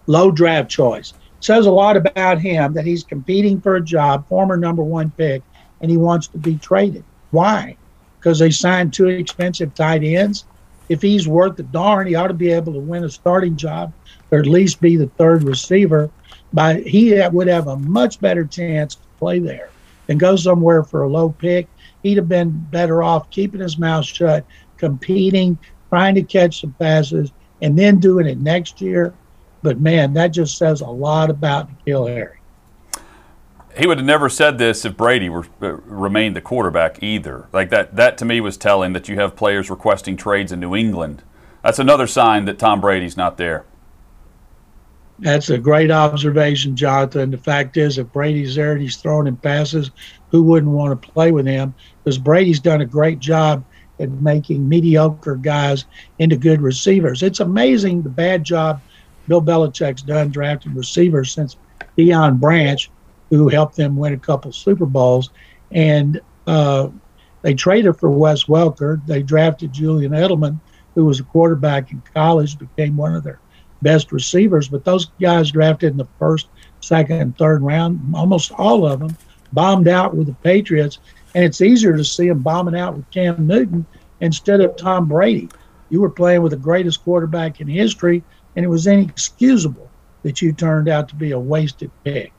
Low 0.08 0.32
draft 0.32 0.70
choice. 0.70 1.14
Says 1.40 1.66
a 1.66 1.72
lot 1.72 1.98
about 1.98 2.40
him 2.40 2.74
that 2.74 2.86
he's 2.86 3.04
competing 3.04 3.60
for 3.60 3.76
a 3.76 3.82
job, 3.82 4.28
former 4.28 4.58
number 4.58 4.84
one 4.84 5.12
pick, 5.12 5.42
and 5.82 5.90
he 5.90 5.98
wants 5.98 6.28
to 6.28 6.38
be 6.38 6.58
traded. 6.58 7.04
Why? 7.32 7.78
Because 8.20 8.40
they 8.40 8.52
signed 8.52 8.94
two 8.94 9.08
expensive 9.08 9.74
tight 9.74 10.04
ends. 10.04 10.46
If 10.88 11.02
he's 11.02 11.28
worth 11.28 11.58
the 11.58 11.64
darn, 11.64 12.08
he 12.08 12.16
ought 12.16 12.28
to 12.28 12.34
be 12.34 12.52
able 12.52 12.74
to 12.74 12.80
win 12.80 13.04
a 13.04 13.10
starting 13.10 13.58
job 13.58 13.92
or 14.32 14.40
at 14.40 14.46
least 14.46 14.82
be 14.82 14.96
the 14.98 15.08
third 15.08 15.44
receiver. 15.44 16.10
But 16.54 16.86
he 16.86 17.20
would 17.32 17.48
have 17.48 17.68
a 17.68 17.78
much 17.78 18.20
better 18.22 18.46
chance 18.46 18.96
to 18.96 19.02
play 19.18 19.40
there 19.40 19.70
than 20.08 20.18
go 20.18 20.36
somewhere 20.36 20.84
for 20.84 21.04
a 21.04 21.10
low 21.10 21.30
pick. 21.30 21.68
He'd 22.04 22.18
have 22.18 22.30
been 22.30 22.52
better 22.72 23.04
off 23.04 23.30
keeping 23.30 23.62
his 23.62 23.78
mouth 23.78 24.06
shut, 24.06 24.46
competing, 24.78 25.58
trying 25.90 26.16
to 26.16 26.24
catch 26.24 26.62
some 26.62 26.74
passes, 26.74 27.32
and 27.62 27.78
then 27.78 28.00
doing 28.00 28.28
it 28.28 28.40
next 28.40 28.82
year. 28.82 29.14
But 29.64 29.80
man, 29.80 30.14
that 30.14 30.28
just 30.28 30.58
says 30.58 30.82
a 30.82 30.88
lot 30.88 31.30
about 31.30 31.70
N'Keal 31.86 32.08
Harry 32.08 32.40
he 33.78 33.88
would 33.88 33.98
have 33.98 34.06
never 34.06 34.30
said 34.30 34.58
this 34.58 34.86
if 34.86 34.96
Brady 34.96 35.30
were, 35.30 35.46
uh, 35.62 35.74
remained 35.74 36.36
the 36.36 36.42
quarterback 36.42 37.02
either. 37.04 37.48
Like 37.52 37.70
that, 37.70 37.96
that 37.96 38.18
to 38.20 38.26
me 38.26 38.40
was 38.40 38.58
telling 38.58 38.94
that 38.94 39.10
you 39.10 39.16
have 39.16 39.36
players 39.36 39.70
requesting 39.70 40.16
trades 40.16 40.52
in 40.52 40.60
New 40.60 40.76
England. 40.76 41.24
That's 41.64 41.80
another 41.80 42.08
sign 42.08 42.46
that 42.46 42.60
Tom 42.60 42.80
Brady's 42.80 43.18
not 43.18 43.38
there. 43.38 43.66
That's 45.20 45.50
a 45.50 45.58
great 45.58 45.92
observation, 45.92 46.76
Jonathan. 46.76 47.32
The 47.32 47.38
fact 47.38 47.78
is, 47.78 47.98
if 47.98 48.12
Brady's 48.12 48.56
there 48.56 48.74
and 48.74 48.82
he's 48.82 48.98
throwing 48.98 49.28
him 49.28 49.38
passes, 49.38 49.92
who 50.30 50.44
wouldn't 50.44 50.72
want 50.72 51.02
to 51.02 51.10
play 51.10 51.32
with 51.32 51.46
him? 51.46 51.74
Because 52.04 52.18
Brady's 52.18 52.60
done 52.60 52.82
a 52.82 52.86
great 52.86 53.20
job 53.20 53.64
at 54.00 54.12
making 54.12 54.68
mediocre 54.68 55.38
guys 55.38 55.86
into 56.20 56.36
good 56.36 56.62
receivers. 56.62 57.24
It's 57.24 57.40
amazing 57.40 58.02
the 58.02 58.10
bad 58.10 58.44
job 58.44 58.82
Bill 59.28 59.42
Belichick's 59.42 60.02
done 60.02 60.32
drafting 60.32 60.76
receivers 60.76 61.32
since 61.32 61.56
Deion 61.98 62.40
Branch 62.40 62.90
who 63.30 63.50
helped 63.50 63.76
them 63.76 63.96
win 63.96 64.14
a 64.14 64.18
couple 64.18 64.52
Super 64.52 64.86
Bowls. 64.86 65.32
And 65.72 66.22
uh, 66.48 66.90
they 67.42 67.54
traded 67.54 67.98
for 67.98 68.10
Wes 68.10 68.46
Welker. 68.46 69.06
They 69.06 69.24
drafted 69.24 69.74
Julian 69.74 70.12
Edelman, 70.12 70.60
who 70.94 71.06
was 71.06 71.20
a 71.20 71.24
quarterback 71.24 71.92
in 71.92 72.02
college, 72.14 72.58
became 72.58 72.96
one 72.96 73.16
of 73.16 73.24
their 73.24 73.40
best 73.86 74.12
receivers. 74.12 74.68
But 74.68 74.84
those 74.84 75.12
guys 75.22 75.52
drafted 75.52 75.92
in 75.92 75.98
the 75.98 76.08
first, 76.20 76.48
second, 76.82 77.22
and 77.22 77.38
third 77.38 77.62
round, 77.62 78.14
almost 78.14 78.52
all 78.52 78.86
of 78.86 79.00
them 79.00 79.16
bombed 79.54 79.88
out 79.88 80.16
with 80.16 80.28
the 80.28 80.34
Patriots. 80.34 80.98
And 81.36 81.44
it's 81.44 81.62
easier 81.62 81.96
to 81.96 82.04
see 82.04 82.28
them 82.28 82.40
bombing 82.40 82.76
out 82.76 82.96
with 82.96 83.10
Cam 83.12 83.46
Newton 83.46 83.86
instead 84.20 84.60
of 84.60 84.76
Tom 84.76 85.08
Brady. 85.08 85.50
You 85.90 86.02
were 86.02 86.10
playing 86.10 86.42
with 86.42 86.52
the 86.52 86.58
greatest 86.58 87.04
quarterback 87.04 87.62
in 87.62 87.68
history, 87.68 88.24
and 88.56 88.66
it 88.66 88.70
was 88.70 88.88
inexcusable 88.88 89.90
that 90.24 90.42
you 90.42 90.52
turned 90.52 90.90
out 90.90 91.08
to 91.10 91.16
be 91.16 91.32
a 91.32 91.40
wasted 91.40 91.92
pick. 92.04 92.34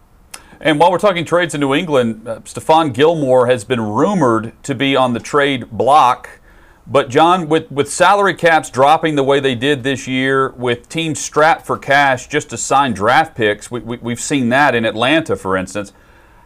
And 0.61 0.81
while 0.81 0.91
we're 0.91 0.99
talking 0.99 1.25
trades 1.25 1.55
in 1.55 1.61
New 1.61 1.75
England, 1.75 2.27
uh, 2.27 2.41
Stephon 2.41 2.93
Gilmore 2.93 3.47
has 3.47 3.63
been 3.65 3.81
rumored 3.81 4.53
to 4.65 4.75
be 4.75 4.97
on 4.97 5.13
the 5.13 5.21
trade 5.21 5.71
block. 5.71 6.41
But 6.89 7.09
John, 7.09 7.49
with, 7.49 7.71
with 7.71 7.91
salary 7.91 8.35
caps 8.35 8.71
dropping 8.71 9.17
the 9.17 9.25
way 9.25 9.41
they 9.41 9.57
did 9.57 9.83
this 9.83 10.07
year, 10.07 10.51
with 10.51 10.89
teams 10.89 11.21
strapped 11.21 11.67
for 11.67 11.77
cash 11.77 12.29
just 12.29 12.51
to 12.51 12.57
sign 12.57 12.93
draft 12.93 13.35
picks, 13.35 13.71
we, 13.71 13.81
we, 13.81 13.97
we've 13.97 14.21
seen 14.21 14.51
that 14.51 14.75
in 14.75 14.85
Atlanta, 14.85 15.35
for 15.35 15.57
instance. 15.57 15.93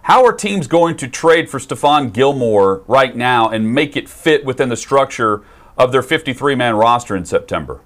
How 0.03 0.25
are 0.25 0.33
teams 0.33 0.67
going 0.67 0.97
to 0.97 1.09
trade 1.09 1.51
for 1.51 1.59
Stephon 1.59 2.13
Gilmore 2.13 2.83
right 2.87 3.15
now 3.15 3.51
and 3.51 3.75
make 3.75 3.97
it 3.97 4.09
fit 4.09 4.47
within 4.47 4.71
the 4.71 4.77
structure 4.77 5.43
of 5.77 5.93
their 5.93 6.03
53 6.03 6.55
man 6.55 6.75
roster 6.75 7.15
in 7.15 7.27
September? 7.27 7.83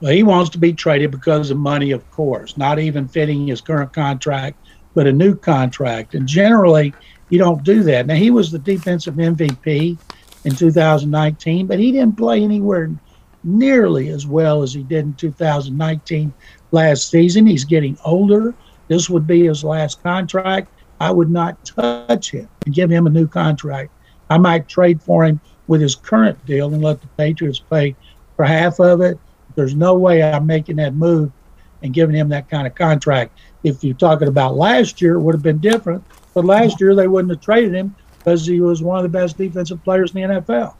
Well, 0.00 0.12
he 0.12 0.24
wants 0.24 0.50
to 0.50 0.58
be 0.58 0.72
traded 0.72 1.12
because 1.12 1.52
of 1.52 1.56
money, 1.56 1.92
of 1.92 2.10
course, 2.10 2.56
not 2.56 2.80
even 2.80 3.06
fitting 3.06 3.46
his 3.46 3.60
current 3.60 3.92
contract 3.92 4.58
but 4.94 5.06
a 5.06 5.12
new 5.12 5.34
contract. 5.34 6.14
And 6.14 6.26
generally, 6.26 6.94
you 7.28 7.38
don't 7.38 7.62
do 7.62 7.82
that. 7.82 8.06
Now, 8.06 8.14
he 8.14 8.30
was 8.30 8.50
the 8.50 8.58
defensive 8.58 9.14
MVP 9.14 9.98
in 10.44 10.54
2019, 10.54 11.66
but 11.66 11.78
he 11.78 11.92
didn't 11.92 12.16
play 12.16 12.42
anywhere 12.42 12.90
nearly 13.42 14.08
as 14.08 14.26
well 14.26 14.62
as 14.62 14.72
he 14.72 14.82
did 14.82 15.04
in 15.04 15.14
2019 15.14 16.32
last 16.70 17.10
season. 17.10 17.46
He's 17.46 17.64
getting 17.64 17.98
older. 18.04 18.54
This 18.88 19.08
would 19.10 19.26
be 19.26 19.46
his 19.46 19.64
last 19.64 20.02
contract. 20.02 20.70
I 21.00 21.10
would 21.10 21.30
not 21.30 21.64
touch 21.64 22.30
him 22.30 22.48
and 22.64 22.74
give 22.74 22.90
him 22.90 23.06
a 23.06 23.10
new 23.10 23.26
contract. 23.26 23.90
I 24.30 24.38
might 24.38 24.68
trade 24.68 25.02
for 25.02 25.24
him 25.24 25.40
with 25.66 25.80
his 25.80 25.94
current 25.94 26.44
deal 26.46 26.72
and 26.72 26.82
let 26.82 27.00
the 27.00 27.08
Patriots 27.18 27.60
pay 27.70 27.96
for 28.36 28.44
half 28.44 28.80
of 28.80 29.00
it. 29.00 29.18
There's 29.54 29.74
no 29.74 29.94
way 29.94 30.22
I'm 30.22 30.46
making 30.46 30.76
that 30.76 30.94
move 30.94 31.30
and 31.82 31.92
giving 31.92 32.16
him 32.16 32.30
that 32.30 32.48
kind 32.48 32.66
of 32.66 32.74
contract 32.74 33.38
if 33.64 33.82
you're 33.82 33.94
talking 33.94 34.28
about 34.28 34.56
last 34.56 35.00
year, 35.02 35.14
it 35.14 35.20
would 35.20 35.34
have 35.34 35.42
been 35.42 35.58
different. 35.58 36.04
But 36.34 36.44
last 36.44 36.80
year, 36.80 36.94
they 36.94 37.08
wouldn't 37.08 37.30
have 37.30 37.40
traded 37.40 37.74
him 37.74 37.96
because 38.24 38.46
he 38.46 38.60
was 38.60 38.82
one 38.82 38.96
of 38.96 39.02
the 39.02 39.08
best 39.08 39.36
defensive 39.36 39.82
players 39.84 40.14
in 40.14 40.22
the 40.22 40.40
NFL. 40.40 40.74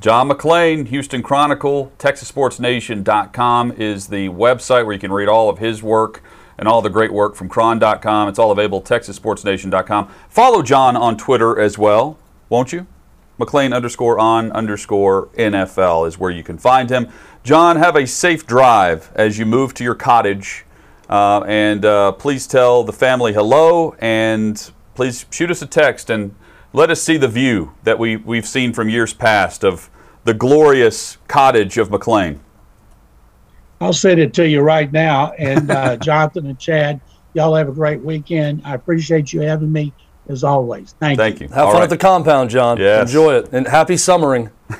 John 0.00 0.28
McClain, 0.28 0.86
Houston 0.88 1.22
Chronicle, 1.22 1.92
TexasSportsNation.com 1.98 3.72
is 3.72 4.08
the 4.08 4.28
website 4.28 4.84
where 4.84 4.92
you 4.92 4.98
can 4.98 5.12
read 5.12 5.28
all 5.28 5.48
of 5.48 5.58
his 5.58 5.82
work 5.82 6.22
and 6.58 6.68
all 6.68 6.82
the 6.82 6.90
great 6.90 7.12
work 7.12 7.34
from 7.34 7.48
Chron.com. 7.48 8.28
It's 8.28 8.38
all 8.38 8.50
available 8.50 8.78
at 8.78 8.84
TexasSportsNation.com. 8.84 10.08
Follow 10.28 10.62
John 10.62 10.96
on 10.96 11.16
Twitter 11.16 11.58
as 11.58 11.78
well, 11.78 12.18
won't 12.48 12.72
you? 12.72 12.86
McClain 13.38 13.74
underscore 13.74 14.18
on 14.18 14.52
underscore 14.52 15.26
NFL 15.36 16.06
is 16.06 16.18
where 16.18 16.30
you 16.30 16.42
can 16.42 16.58
find 16.58 16.90
him. 16.90 17.08
John, 17.42 17.76
have 17.76 17.96
a 17.96 18.06
safe 18.06 18.46
drive 18.46 19.10
as 19.14 19.38
you 19.38 19.46
move 19.46 19.74
to 19.74 19.84
your 19.84 19.94
cottage 19.96 20.64
uh, 21.08 21.40
and 21.42 21.84
uh, 21.84 22.12
please 22.12 22.46
tell 22.46 22.84
the 22.84 22.92
family 22.92 23.32
hello 23.32 23.96
and 23.98 24.70
please 24.94 25.26
shoot 25.30 25.50
us 25.50 25.62
a 25.62 25.66
text 25.66 26.10
and 26.10 26.34
let 26.72 26.90
us 26.90 27.02
see 27.02 27.16
the 27.16 27.28
view 27.28 27.74
that 27.84 27.98
we, 27.98 28.16
we've 28.16 28.46
seen 28.46 28.72
from 28.72 28.88
years 28.88 29.12
past 29.12 29.64
of 29.64 29.90
the 30.24 30.34
glorious 30.34 31.18
cottage 31.28 31.78
of 31.78 31.88
McClain? 31.90 32.38
I'll 33.80 33.92
send 33.92 34.20
it 34.20 34.32
to 34.34 34.48
you 34.48 34.60
right 34.60 34.90
now. 34.92 35.32
And 35.32 35.70
uh, 35.70 35.96
Jonathan 36.02 36.46
and 36.46 36.58
Chad, 36.58 37.00
y'all 37.34 37.54
have 37.54 37.68
a 37.68 37.72
great 37.72 38.00
weekend. 38.00 38.62
I 38.64 38.74
appreciate 38.74 39.32
you 39.32 39.40
having 39.40 39.72
me 39.72 39.92
as 40.28 40.44
always. 40.44 40.94
Thank, 41.00 41.18
Thank 41.18 41.40
you. 41.40 41.48
Have 41.48 41.58
All 41.58 41.72
fun 41.72 41.74
right. 41.80 41.84
at 41.84 41.90
the 41.90 41.98
compound, 41.98 42.50
John. 42.50 42.78
Yes. 42.78 43.08
Enjoy 43.08 43.34
it. 43.34 43.48
And 43.52 43.66
happy 43.66 43.96
summering. 43.96 44.50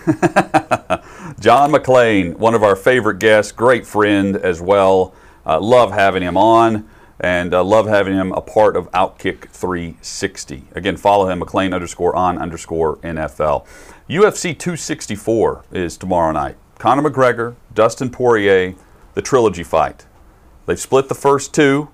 John 1.40 1.72
McClain, 1.72 2.36
one 2.36 2.54
of 2.54 2.62
our 2.62 2.76
favorite 2.76 3.18
guests, 3.18 3.50
great 3.50 3.84
friend 3.84 4.36
as 4.36 4.60
well. 4.60 5.14
Uh, 5.44 5.60
love 5.60 5.90
having 5.92 6.22
him 6.22 6.36
on 6.36 6.88
and 7.22 7.54
uh, 7.54 7.62
love 7.62 7.86
having 7.86 8.14
him 8.14 8.32
a 8.32 8.40
part 8.40 8.76
of 8.76 8.90
Outkick 8.90 9.48
360. 9.50 10.64
Again, 10.74 10.96
follow 10.96 11.28
him, 11.28 11.40
McClain 11.40 11.72
underscore 11.72 12.14
on 12.16 12.36
underscore 12.36 12.96
NFL. 12.98 13.64
UFC 14.08 14.58
264 14.58 15.64
is 15.70 15.96
tomorrow 15.96 16.32
night. 16.32 16.56
Conor 16.78 17.08
McGregor, 17.08 17.54
Dustin 17.72 18.10
Poirier, 18.10 18.74
the 19.14 19.22
trilogy 19.22 19.62
fight. 19.62 20.04
They've 20.66 20.78
split 20.78 21.08
the 21.08 21.14
first 21.14 21.54
two, 21.54 21.88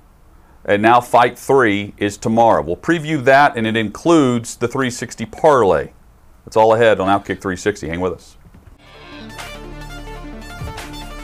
and 0.64 0.80
now 0.80 1.00
fight 1.02 1.38
three 1.38 1.92
is 1.98 2.16
tomorrow. 2.16 2.62
We'll 2.62 2.76
preview 2.76 3.22
that, 3.24 3.56
and 3.56 3.66
it 3.66 3.76
includes 3.76 4.56
the 4.56 4.66
360 4.66 5.26
parlay. 5.26 5.90
That's 6.46 6.56
all 6.56 6.74
ahead 6.74 7.00
on 7.00 7.08
Outkick 7.08 7.42
360. 7.42 7.88
Hang 7.88 8.00
with 8.00 8.14
us. 8.14 8.36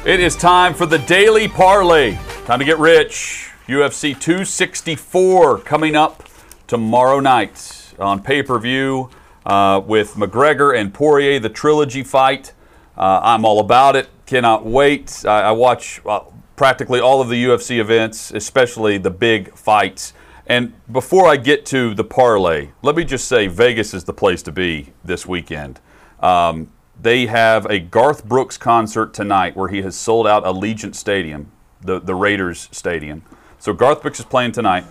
It 0.05 0.21
is 0.21 0.37
time 0.37 0.75
for 0.75 0.85
the 0.85 0.99
Daily 0.99 1.49
Parlay. 1.49 2.19
Time 2.45 2.59
to 2.59 2.65
get 2.67 2.79
rich. 2.79 3.54
UFC 3.67 4.13
264 4.13 5.61
coming 5.61 5.97
up 5.97 6.29
tomorrow 6.67 7.19
night 7.19 7.95
on 7.99 8.23
pay 8.23 8.43
per 8.43 8.59
view 8.59 9.09
uh, 9.47 9.81
with 9.87 10.17
McGregor 10.17 10.79
and 10.79 10.93
Poirier, 10.93 11.39
the 11.39 11.49
trilogy 11.49 12.03
fight. 12.03 12.53
Uh, 12.95 13.21
I'm 13.23 13.47
all 13.47 13.61
about 13.61 13.97
it. 13.97 14.11
Cannot 14.27 14.67
wait. 14.67 15.25
I, 15.27 15.45
I 15.45 15.53
watch 15.53 16.03
uh, 16.05 16.21
practically 16.57 17.01
all 17.01 17.23
of 17.23 17.31
the 17.31 17.43
UFC 17.43 17.79
events, 17.81 18.31
especially 18.33 18.99
the 18.99 19.11
big 19.11 19.57
fights. 19.57 20.13
And 20.47 20.75
before 20.93 21.27
I 21.27 21.39
get 21.39 21.65
to 21.67 21.95
the 21.95 22.05
parlay, 22.05 22.69
let 22.83 22.95
me 22.97 23.05
just 23.05 23.27
say 23.27 23.47
Vegas 23.47 23.95
is 23.95 24.05
the 24.05 24.13
place 24.13 24.43
to 24.43 24.53
be 24.53 24.93
this 25.03 25.25
weekend. 25.25 25.81
Um, 26.21 26.71
they 27.01 27.27
have 27.27 27.65
a 27.71 27.79
Garth 27.79 28.27
Brooks 28.27 28.59
concert 28.59 29.15
tonight 29.15 29.57
where 29.57 29.69
he 29.69 29.81
has 29.81 29.97
sold 29.97 30.27
out 30.27 30.45
Allegiant 30.45 30.95
Stadium, 30.95 31.51
the, 31.81 31.99
the 31.99 32.15
Raiders 32.15 32.69
Stadium. 32.73 33.23
So 33.65 33.73
Garth 33.73 34.03
Brooks 34.03 34.19
is 34.19 34.27
playing 34.27 34.53
tonight. 34.53 34.85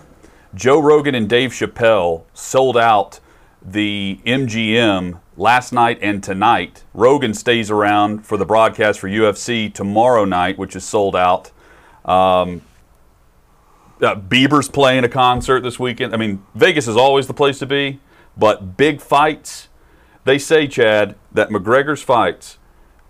Joe 0.52 0.80
Rogan 0.80 1.14
and 1.14 1.28
Dave 1.28 1.52
Chappelle 1.52 2.24
sold 2.32 2.76
out 2.76 3.20
the 3.62 4.18
MGM 4.26 5.20
last 5.36 5.72
night 5.72 6.00
and 6.02 6.24
tonight. 6.24 6.82
Rogan 6.92 7.34
stays 7.34 7.70
around 7.70 8.26
for 8.26 8.36
the 8.36 8.44
broadcast 8.44 8.98
for 8.98 9.08
UFC 9.08 9.72
tomorrow 9.72 10.24
night, 10.24 10.58
which 10.58 10.74
is 10.74 10.82
sold 10.82 11.14
out. 11.14 11.52
Um, 12.04 12.62
uh, 14.02 14.16
Bieber's 14.16 14.68
playing 14.68 15.04
a 15.04 15.08
concert 15.08 15.60
this 15.60 15.78
weekend. 15.78 16.12
I 16.12 16.16
mean, 16.16 16.44
Vegas 16.56 16.88
is 16.88 16.96
always 16.96 17.28
the 17.28 17.32
place 17.32 17.60
to 17.60 17.66
be, 17.66 18.00
but 18.36 18.76
big 18.76 19.00
fights. 19.00 19.68
They 20.24 20.36
say, 20.36 20.66
Chad, 20.66 21.14
that 21.30 21.50
McGregor's 21.50 22.02
fights 22.02 22.58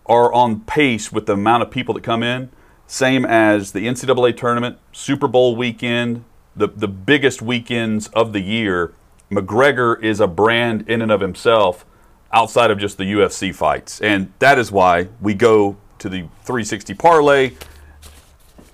are 0.05 0.31
on 0.31 0.61
pace 0.61 1.11
with 1.11 1.25
the 1.25 1.33
amount 1.33 1.62
of 1.62 1.71
people 1.71 1.95
that 1.95 2.03
come 2.03 2.23
in, 2.23 2.51
same 2.95 3.24
as 3.24 3.72
the 3.72 3.80
NCAA 3.80 4.36
tournament, 4.36 4.78
Super 4.92 5.26
Bowl 5.26 5.57
weekend, 5.57 6.24
the, 6.55 6.68
the 6.68 6.86
biggest 6.86 7.42
weekends 7.42 8.07
of 8.09 8.32
the 8.32 8.40
year. 8.40 8.95
McGregor 9.30 10.01
is 10.01 10.20
a 10.20 10.28
brand 10.28 10.88
in 10.88 11.03
and 11.03 11.11
of 11.11 11.20
himself 11.20 11.84
outside 12.32 12.70
of 12.70 12.78
just 12.78 12.97
the 12.97 13.05
UFC 13.05 13.53
fights. 13.53 14.01
And 14.01 14.32
that 14.38 14.59
is 14.59 14.70
why 14.70 15.09
we 15.20 15.34
go 15.34 15.76
to 15.99 16.09
the 16.09 16.20
360 16.45 16.95
parlay. 16.95 17.53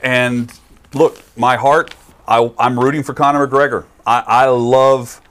And 0.00 0.52
look, 0.92 1.22
my 1.38 1.56
heart, 1.56 1.94
I, 2.28 2.52
I'm 2.58 2.78
rooting 2.78 3.02
for 3.02 3.14
Conor 3.14 3.46
McGregor. 3.46 3.86
I, 4.06 4.22
I 4.26 4.48
love 4.48 5.22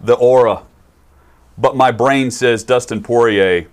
the 0.00 0.14
aura 0.14 0.62
but 1.60 1.76
my 1.76 1.90
brain 1.90 2.30
says 2.30 2.64
Dustin 2.64 3.02
Poirier 3.02 3.68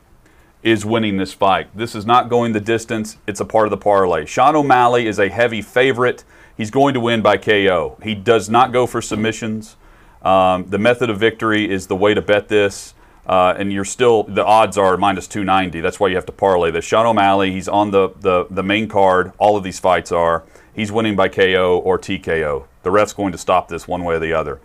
is 0.68 0.86
winning 0.86 1.16
this 1.16 1.34
fight. 1.34 1.70
This 1.74 1.96
is 1.96 2.06
not 2.06 2.28
going 2.30 2.52
the 2.52 2.60
distance. 2.60 3.18
It's 3.26 3.40
a 3.40 3.46
part 3.46 3.68
of 3.68 3.72
the 3.72 3.78
parlay. 3.78 4.26
Sean 4.26 4.54
O'Malley 4.54 5.08
is 5.08 5.18
a 5.18 5.30
heavy 5.30 5.62
favorite. 5.62 6.26
He's 6.58 6.72
going 6.72 6.94
to 6.94 7.00
win 7.00 7.22
by 7.22 7.38
KO. 7.38 7.98
He 8.04 8.14
does 8.14 8.50
not 8.50 8.74
go 8.74 8.86
for 8.86 9.02
submissions. 9.02 9.78
Um, 10.22 10.70
the 10.70 10.78
method 10.78 11.10
of 11.10 11.20
victory 11.20 11.72
is 11.72 11.88
the 11.88 11.96
way 11.96 12.14
to 12.14 12.22
bet 12.22 12.50
this. 12.50 12.94
Uh, 13.26 13.54
and 13.58 13.72
you're 13.72 13.86
still 13.86 14.24
the 14.24 14.44
odds 14.44 14.78
are 14.78 14.98
minus 14.98 15.26
290. 15.28 15.80
That's 15.80 16.02
why 16.02 16.10
you 16.10 16.16
have 16.16 16.26
to 16.26 16.32
parlay 16.34 16.70
this. 16.72 16.84
Sean 16.84 17.06
O'Malley, 17.06 17.52
he's 17.52 17.68
on 17.70 17.92
the, 17.92 18.10
the 18.20 18.48
the 18.50 18.64
main 18.64 18.88
card. 18.88 19.32
All 19.38 19.56
of 19.58 19.64
these 19.64 19.80
fights 19.80 20.12
are. 20.12 20.44
He's 20.74 20.92
winning 20.92 21.16
by 21.16 21.30
KO 21.30 21.80
or 21.80 21.98
TKO. 21.98 22.66
The 22.84 22.92
ref's 22.92 23.14
going 23.14 23.32
to 23.32 23.38
stop 23.38 23.68
this 23.68 23.88
one 23.88 24.04
way 24.04 24.16
or 24.16 24.20
the 24.20 24.34
other. 24.34 24.60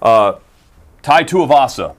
Uh, 0.00 0.34
Tai 1.02 1.24
Tuivasa, 1.24 1.96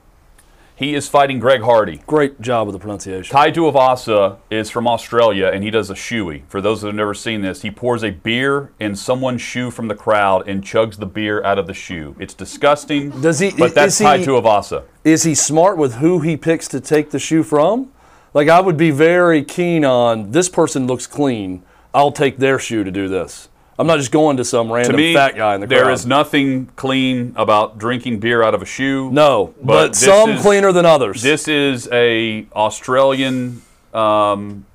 he 0.77 0.93
is 0.93 1.09
fighting 1.09 1.39
Greg 1.39 1.61
Hardy. 1.63 2.01
Great 2.05 2.39
job 2.39 2.67
with 2.67 2.73
the 2.73 2.79
pronunciation. 2.79 3.31
Tai 3.35 3.49
Tuivasa 3.51 4.37
is 4.51 4.69
from 4.69 4.87
Australia, 4.87 5.47
and 5.47 5.63
he 5.63 5.71
does 5.71 5.89
a 5.89 5.95
shoey. 5.95 6.43
For 6.47 6.61
those 6.61 6.81
that 6.81 6.87
have 6.89 6.95
never 6.95 7.15
seen 7.15 7.41
this, 7.41 7.63
he 7.63 7.71
pours 7.71 8.03
a 8.03 8.11
beer 8.11 8.71
in 8.79 8.95
someone's 8.95 9.41
shoe 9.41 9.71
from 9.71 9.87
the 9.87 9.95
crowd 9.95 10.47
and 10.47 10.63
chugs 10.63 10.97
the 10.99 11.07
beer 11.07 11.43
out 11.43 11.57
of 11.57 11.65
the 11.65 11.73
shoe. 11.73 12.15
It's 12.19 12.35
disgusting. 12.35 13.09
Does 13.21 13.39
he- 13.39 13.51
But 13.57 13.73
that's 13.73 13.97
he- 13.97 14.05
Tai 14.05 14.19
Tuivasa. 14.19 14.83
Is 15.03 15.23
he 15.23 15.33
smart 15.33 15.77
with 15.77 15.95
who 15.95 16.19
he 16.19 16.37
picks 16.37 16.67
to 16.67 16.79
take 16.79 17.09
the 17.09 17.19
shoe 17.19 17.41
from? 17.41 17.89
Like, 18.35 18.47
I 18.47 18.59
would 18.61 18.77
be 18.77 18.91
very 18.91 19.43
keen 19.43 19.83
on 19.83 20.31
this 20.31 20.47
person 20.47 20.85
looks 20.85 21.07
clean. 21.07 21.63
I'll 21.91 22.11
take 22.11 22.37
their 22.37 22.59
shoe 22.59 22.83
to 22.83 22.91
do 22.91 23.07
this. 23.07 23.49
I'm 23.79 23.85
not 23.87 23.97
just 23.97 24.11
going 24.11 24.37
to 24.37 24.45
some 24.45 24.67
To 24.69 24.73
random 24.73 24.95
me, 24.95 25.13
fat 25.13 25.35
guy 25.35 25.53
in 25.55 25.61
the 25.61 25.67
crowd. 25.67 25.77
there 25.77 25.91
is 25.91 26.05
nothing 26.05 26.67
clean 26.75 27.33
about 27.35 27.77
drinking 27.77 28.19
beer 28.19 28.41
out 28.41 28.55
of 28.55 28.61
a 28.61 28.65
shoe. 28.65 29.11
no, 29.11 29.53
but, 29.61 29.89
this 29.89 29.99
some 29.99 30.31
is- 30.31 30.41
cleaner 30.41 30.71
than 30.71 30.85
others. 30.85 31.21
This 31.21 31.47
is 31.47 31.87
a 31.91 32.47
Australian 32.55 33.61
um, 33.93 34.65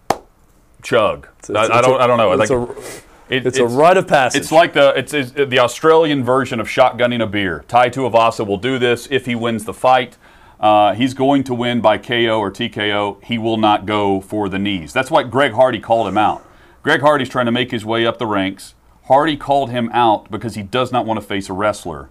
chug. 0.83 1.27
I, 1.55 1.67
I 1.69 1.81
don't. 1.83 2.01
I 2.01 2.07
don't 2.07 2.19
know. 2.19 2.33
It's, 2.33 2.51
Like, 2.51 2.59
a, 2.69 2.73
it- 3.35 3.47
it's 3.47 3.59
a 3.59 3.65
rite 3.67 3.97
of 3.97 4.07
passage. 4.07 4.41
It's 4.41 4.53
like 4.53 4.73
the 4.75 4.93
it's, 4.97 5.13
it's 5.15 5.33
the 5.33 5.59
Australian 5.59 6.23
version 6.23 6.61
of 6.61 6.69
shotgunning 6.69 7.23
a 7.23 7.27
beer. 7.27 7.65
Tai 7.69 7.91
Tuivasa 7.91 8.47
will 8.47 8.59
do 8.59 8.79
this 8.79 9.09
if 9.11 9.27
he 9.27 9.35
wins 9.35 9.65
the 9.65 9.75
fight. 9.75 10.17
Uh, 10.61 10.95
he's 10.95 11.13
going 11.13 11.43
to 11.43 11.55
win 11.55 11.81
by 11.81 11.99
KO 11.99 12.39
or 12.39 12.49
TKO. 12.51 13.21
He 13.25 13.37
will 13.37 13.57
not 13.57 13.85
go 13.85 14.21
for 14.21 14.49
the 14.49 14.61
knees. 14.61 14.93
That's 14.93 15.11
why 15.11 15.25
Greg 15.25 15.53
Hardy 15.55 15.81
called 15.81 16.07
him 16.07 16.17
out. 16.17 16.47
Greg 16.85 17.01
Hardy's 17.01 17.29
trying 17.29 17.47
to 17.47 17.53
make 17.53 17.73
his 17.73 17.85
way 17.85 18.07
up 18.07 18.19
the 18.19 18.27
ranks. 18.27 18.75
Hardy 19.07 19.37
called 19.37 19.71
him 19.71 19.91
out 19.93 20.31
because 20.31 20.55
he 20.55 20.63
does 20.63 20.93
not 20.93 21.07
want 21.07 21.21
to 21.21 21.27
face 21.27 21.49
a 21.49 21.53
wrestler. 21.53 22.09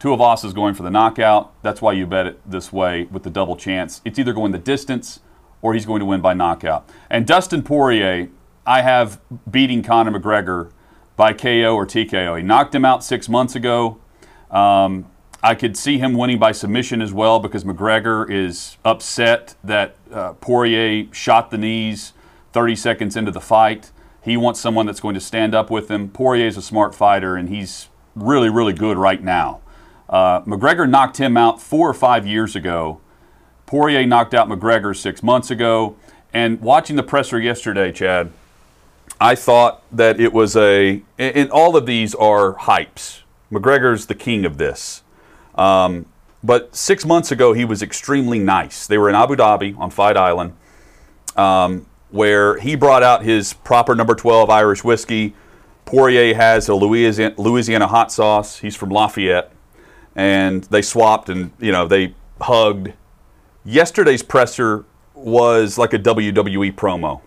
Tuivasa 0.00 0.46
is 0.46 0.52
going 0.52 0.74
for 0.74 0.82
the 0.82 0.90
knockout. 0.90 1.52
That's 1.62 1.80
why 1.80 1.92
you 1.92 2.06
bet 2.06 2.26
it 2.26 2.40
this 2.44 2.72
way 2.72 3.04
with 3.04 3.22
the 3.22 3.30
double 3.30 3.56
chance. 3.56 4.00
It's 4.04 4.18
either 4.18 4.32
going 4.32 4.50
the 4.50 4.58
distance 4.58 5.20
or 5.60 5.74
he's 5.74 5.86
going 5.86 6.00
to 6.00 6.06
win 6.06 6.20
by 6.20 6.34
knockout. 6.34 6.88
And 7.08 7.24
Dustin 7.26 7.62
Poirier, 7.62 8.28
I 8.66 8.82
have 8.82 9.20
beating 9.48 9.82
Conor 9.82 10.18
McGregor 10.18 10.72
by 11.16 11.32
KO 11.32 11.76
or 11.76 11.86
TKO. 11.86 12.36
He 12.36 12.42
knocked 12.42 12.74
him 12.74 12.84
out 12.84 13.04
six 13.04 13.28
months 13.28 13.54
ago. 13.54 14.00
Um, 14.50 15.06
I 15.40 15.54
could 15.54 15.76
see 15.76 15.98
him 15.98 16.14
winning 16.14 16.38
by 16.38 16.52
submission 16.52 17.00
as 17.00 17.12
well 17.12 17.38
because 17.38 17.64
McGregor 17.64 18.28
is 18.30 18.76
upset 18.84 19.54
that 19.64 19.96
uh, 20.12 20.32
Poirier 20.34 21.06
shot 21.12 21.50
the 21.50 21.58
knees 21.58 22.12
30 22.52 22.76
seconds 22.76 23.16
into 23.16 23.30
the 23.30 23.40
fight. 23.40 23.92
He 24.22 24.36
wants 24.36 24.60
someone 24.60 24.86
that's 24.86 25.00
going 25.00 25.14
to 25.14 25.20
stand 25.20 25.54
up 25.54 25.70
with 25.70 25.90
him. 25.90 26.08
Poirier 26.08 26.46
is 26.46 26.56
a 26.56 26.62
smart 26.62 26.94
fighter, 26.94 27.36
and 27.36 27.48
he's 27.48 27.88
really, 28.14 28.48
really 28.48 28.72
good 28.72 28.96
right 28.96 29.22
now. 29.22 29.60
Uh, 30.08 30.42
McGregor 30.42 30.88
knocked 30.88 31.16
him 31.16 31.36
out 31.36 31.60
four 31.60 31.88
or 31.88 31.94
five 31.94 32.26
years 32.26 32.54
ago. 32.54 33.00
Poirier 33.66 34.06
knocked 34.06 34.34
out 34.34 34.48
McGregor 34.48 34.96
six 34.96 35.22
months 35.22 35.50
ago. 35.50 35.96
And 36.34 36.60
watching 36.60 36.96
the 36.96 37.02
presser 37.02 37.38
yesterday, 37.38 37.92
Chad, 37.92 38.30
I 39.20 39.34
thought 39.34 39.82
that 39.90 40.20
it 40.20 40.32
was 40.32 40.56
a, 40.56 41.02
and 41.18 41.50
all 41.50 41.76
of 41.76 41.86
these 41.86 42.14
are 42.14 42.54
hypes. 42.54 43.22
McGregor's 43.50 44.06
the 44.06 44.14
king 44.14 44.44
of 44.44 44.58
this. 44.58 45.02
Um, 45.54 46.06
but 46.42 46.74
six 46.74 47.04
months 47.04 47.30
ago, 47.30 47.52
he 47.52 47.64
was 47.64 47.82
extremely 47.82 48.38
nice. 48.38 48.86
They 48.86 48.98
were 48.98 49.08
in 49.08 49.14
Abu 49.14 49.36
Dhabi 49.36 49.78
on 49.78 49.90
Fight 49.90 50.16
Island, 50.16 50.56
um, 51.36 51.86
where 52.12 52.58
he 52.58 52.76
brought 52.76 53.02
out 53.02 53.24
his 53.24 53.52
proper 53.52 53.94
number 53.94 54.14
12 54.14 54.48
Irish 54.48 54.84
whiskey. 54.84 55.34
Poirier 55.84 56.34
has 56.34 56.68
a 56.68 56.74
Louisiana, 56.74 57.34
Louisiana 57.38 57.86
hot 57.88 58.12
sauce. 58.12 58.58
He's 58.58 58.76
from 58.76 58.90
Lafayette. 58.90 59.50
And 60.14 60.64
they 60.64 60.82
swapped 60.82 61.28
and, 61.28 61.52
you 61.58 61.72
know, 61.72 61.88
they 61.88 62.14
hugged. 62.40 62.92
Yesterday's 63.64 64.22
presser 64.22 64.84
was 65.14 65.78
like 65.78 65.92
a 65.92 65.98
WWE 65.98 66.74
promo. 66.74 67.22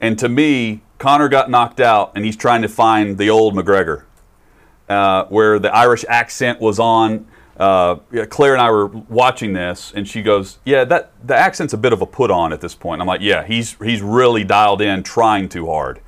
And 0.00 0.18
to 0.18 0.28
me, 0.28 0.82
Conor 0.98 1.28
got 1.28 1.50
knocked 1.50 1.80
out, 1.80 2.12
and 2.14 2.24
he's 2.24 2.36
trying 2.36 2.62
to 2.62 2.68
find 2.68 3.18
the 3.18 3.30
old 3.30 3.54
McGregor, 3.54 4.04
uh, 4.88 5.24
where 5.26 5.58
the 5.58 5.74
Irish 5.74 6.04
accent 6.08 6.60
was 6.60 6.78
on. 6.78 7.26
Uh, 7.56 7.96
Claire 8.30 8.54
and 8.54 8.62
I 8.62 8.70
were 8.70 8.86
watching 8.86 9.52
this, 9.52 9.92
and 9.94 10.08
she 10.08 10.22
goes, 10.22 10.58
"Yeah, 10.64 10.84
that 10.84 11.12
the 11.24 11.36
accent's 11.36 11.72
a 11.72 11.78
bit 11.78 11.92
of 11.92 12.02
a 12.02 12.06
put 12.06 12.30
on 12.30 12.52
at 12.52 12.60
this 12.60 12.74
point." 12.74 13.00
I'm 13.00 13.06
like, 13.06 13.20
"Yeah, 13.20 13.44
he's 13.44 13.76
he's 13.82 14.02
really 14.02 14.42
dialed 14.42 14.80
in, 14.80 15.02
trying 15.02 15.48
too 15.48 15.66
hard." 15.66 16.00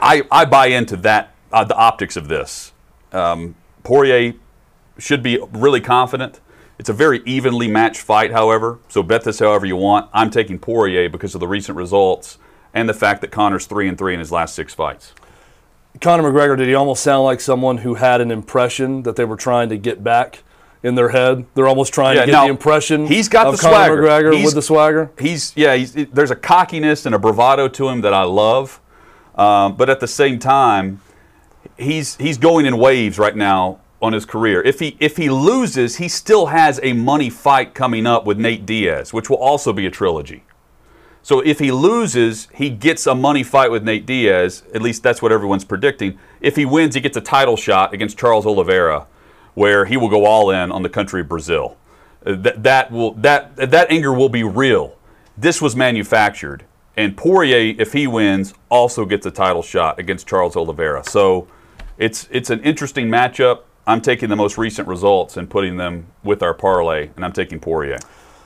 I 0.00 0.22
I 0.30 0.44
buy 0.44 0.66
into 0.66 0.96
that 0.98 1.34
uh, 1.52 1.64
the 1.64 1.76
optics 1.76 2.16
of 2.16 2.28
this. 2.28 2.72
Um, 3.12 3.54
Poirier 3.82 4.34
should 4.98 5.22
be 5.22 5.38
really 5.52 5.80
confident. 5.80 6.40
It's 6.78 6.88
a 6.88 6.92
very 6.92 7.22
evenly 7.24 7.66
matched 7.66 8.02
fight, 8.02 8.32
however. 8.32 8.78
So 8.88 9.02
bet 9.02 9.24
this 9.24 9.38
however 9.38 9.64
you 9.64 9.76
want. 9.76 10.10
I'm 10.12 10.30
taking 10.30 10.58
Poirier 10.58 11.08
because 11.08 11.34
of 11.34 11.40
the 11.40 11.48
recent 11.48 11.76
results 11.76 12.38
and 12.74 12.88
the 12.88 12.94
fact 12.94 13.22
that 13.22 13.30
Conor's 13.30 13.66
three 13.66 13.88
and 13.88 13.96
three 13.96 14.12
in 14.12 14.20
his 14.20 14.30
last 14.30 14.54
six 14.54 14.74
fights. 14.74 15.14
Conor 16.00 16.30
McGregor, 16.30 16.56
did 16.56 16.68
he 16.68 16.74
almost 16.74 17.02
sound 17.02 17.24
like 17.24 17.40
someone 17.40 17.78
who 17.78 17.94
had 17.94 18.20
an 18.20 18.30
impression 18.30 19.02
that 19.02 19.16
they 19.16 19.24
were 19.24 19.36
trying 19.36 19.68
to 19.70 19.78
get 19.78 20.04
back 20.04 20.44
in 20.82 20.94
their 20.94 21.08
head? 21.10 21.44
They're 21.54 21.68
almost 21.68 21.92
trying 21.92 22.16
Yeah, 22.16 22.22
to 22.22 22.26
get 22.26 22.32
now, 22.32 22.44
the 22.44 22.50
impression 22.50 23.06
he's 23.06 23.28
got 23.28 23.50
the 23.50 23.56
Conor 23.58 23.74
swagger. 23.74 24.02
McGregor 24.02 24.32
He's- 24.34 24.44
with 24.46 24.54
the 24.54 24.62
swagger. 24.62 25.10
He's 25.18 25.52
yeah. 25.56 25.74
He's, 25.74 25.92
there's 25.92 26.30
a 26.30 26.36
cockiness 26.36 27.06
and 27.06 27.14
a 27.14 27.18
bravado 27.18 27.68
to 27.68 27.88
him 27.88 28.00
that 28.02 28.14
I 28.14 28.22
love, 28.22 28.80
um, 29.36 29.76
but 29.76 29.88
at 29.90 30.00
the 30.00 30.08
same 30.08 30.38
time, 30.38 31.00
he's 31.76 32.16
he's 32.16 32.38
going 32.38 32.66
in 32.66 32.78
waves 32.78 33.18
right 33.18 33.36
now 33.36 33.78
on 34.00 34.12
his 34.12 34.24
career. 34.24 34.62
If 34.62 34.78
he 34.78 34.96
if 35.00 35.16
he 35.16 35.28
loses, 35.28 35.96
he 35.96 36.08
still 36.08 36.46
has 36.46 36.78
a 36.82 36.92
money 36.92 37.30
fight 37.30 37.74
coming 37.74 38.06
up 38.06 38.24
with 38.24 38.38
Nate 38.38 38.64
Diaz, 38.64 39.12
which 39.12 39.28
will 39.28 39.38
also 39.38 39.72
be 39.72 39.86
a 39.86 39.90
trilogy. 39.90 40.44
So 41.20 41.40
if 41.40 41.58
he 41.58 41.70
loses, 41.72 42.48
he 42.54 42.70
gets 42.70 43.06
a 43.06 43.14
money 43.14 43.42
fight 43.42 43.70
with 43.70 43.82
Nate 43.82 44.06
Diaz. 44.06 44.62
At 44.72 44.80
least 44.80 45.02
that's 45.02 45.20
what 45.20 45.30
everyone's 45.32 45.64
predicting. 45.64 46.18
If 46.40 46.56
he 46.56 46.64
wins, 46.64 46.94
he 46.94 47.00
gets 47.02 47.16
a 47.16 47.20
title 47.20 47.56
shot 47.56 47.92
against 47.92 48.16
Charles 48.16 48.46
Oliveira, 48.46 49.06
where 49.58 49.84
he 49.84 49.96
will 49.96 50.08
go 50.08 50.24
all 50.24 50.50
in 50.50 50.70
on 50.70 50.82
the 50.82 50.88
country 50.88 51.20
of 51.20 51.28
Brazil. 51.28 51.76
Uh, 52.24 52.34
That 52.44 52.62
that 52.62 52.92
will 52.92 53.12
that 53.14 53.56
that 53.56 53.90
anger 53.90 54.12
will 54.12 54.28
be 54.28 54.44
real. 54.44 54.94
This 55.36 55.60
was 55.62 55.74
manufactured, 55.76 56.64
and 56.96 57.16
Poirier, 57.16 57.74
if 57.78 57.92
he 57.92 58.06
wins, 58.06 58.54
also 58.68 59.04
gets 59.04 59.26
a 59.26 59.30
title 59.30 59.62
shot 59.62 59.98
against 59.98 60.26
Charles 60.28 60.56
Oliveira. 60.56 61.02
So 61.04 61.46
it's 61.96 62.28
it's 62.30 62.50
an 62.50 62.60
interesting 62.62 63.08
matchup. 63.08 63.58
I'm 63.86 64.00
taking 64.00 64.28
the 64.28 64.36
most 64.36 64.58
recent 64.58 64.86
results 64.88 65.36
and 65.36 65.48
putting 65.48 65.76
them 65.78 66.06
with 66.22 66.42
our 66.42 66.54
parlay, 66.54 67.10
and 67.16 67.24
I'm 67.24 67.32
taking 67.32 67.58
Poirier. 67.60 67.98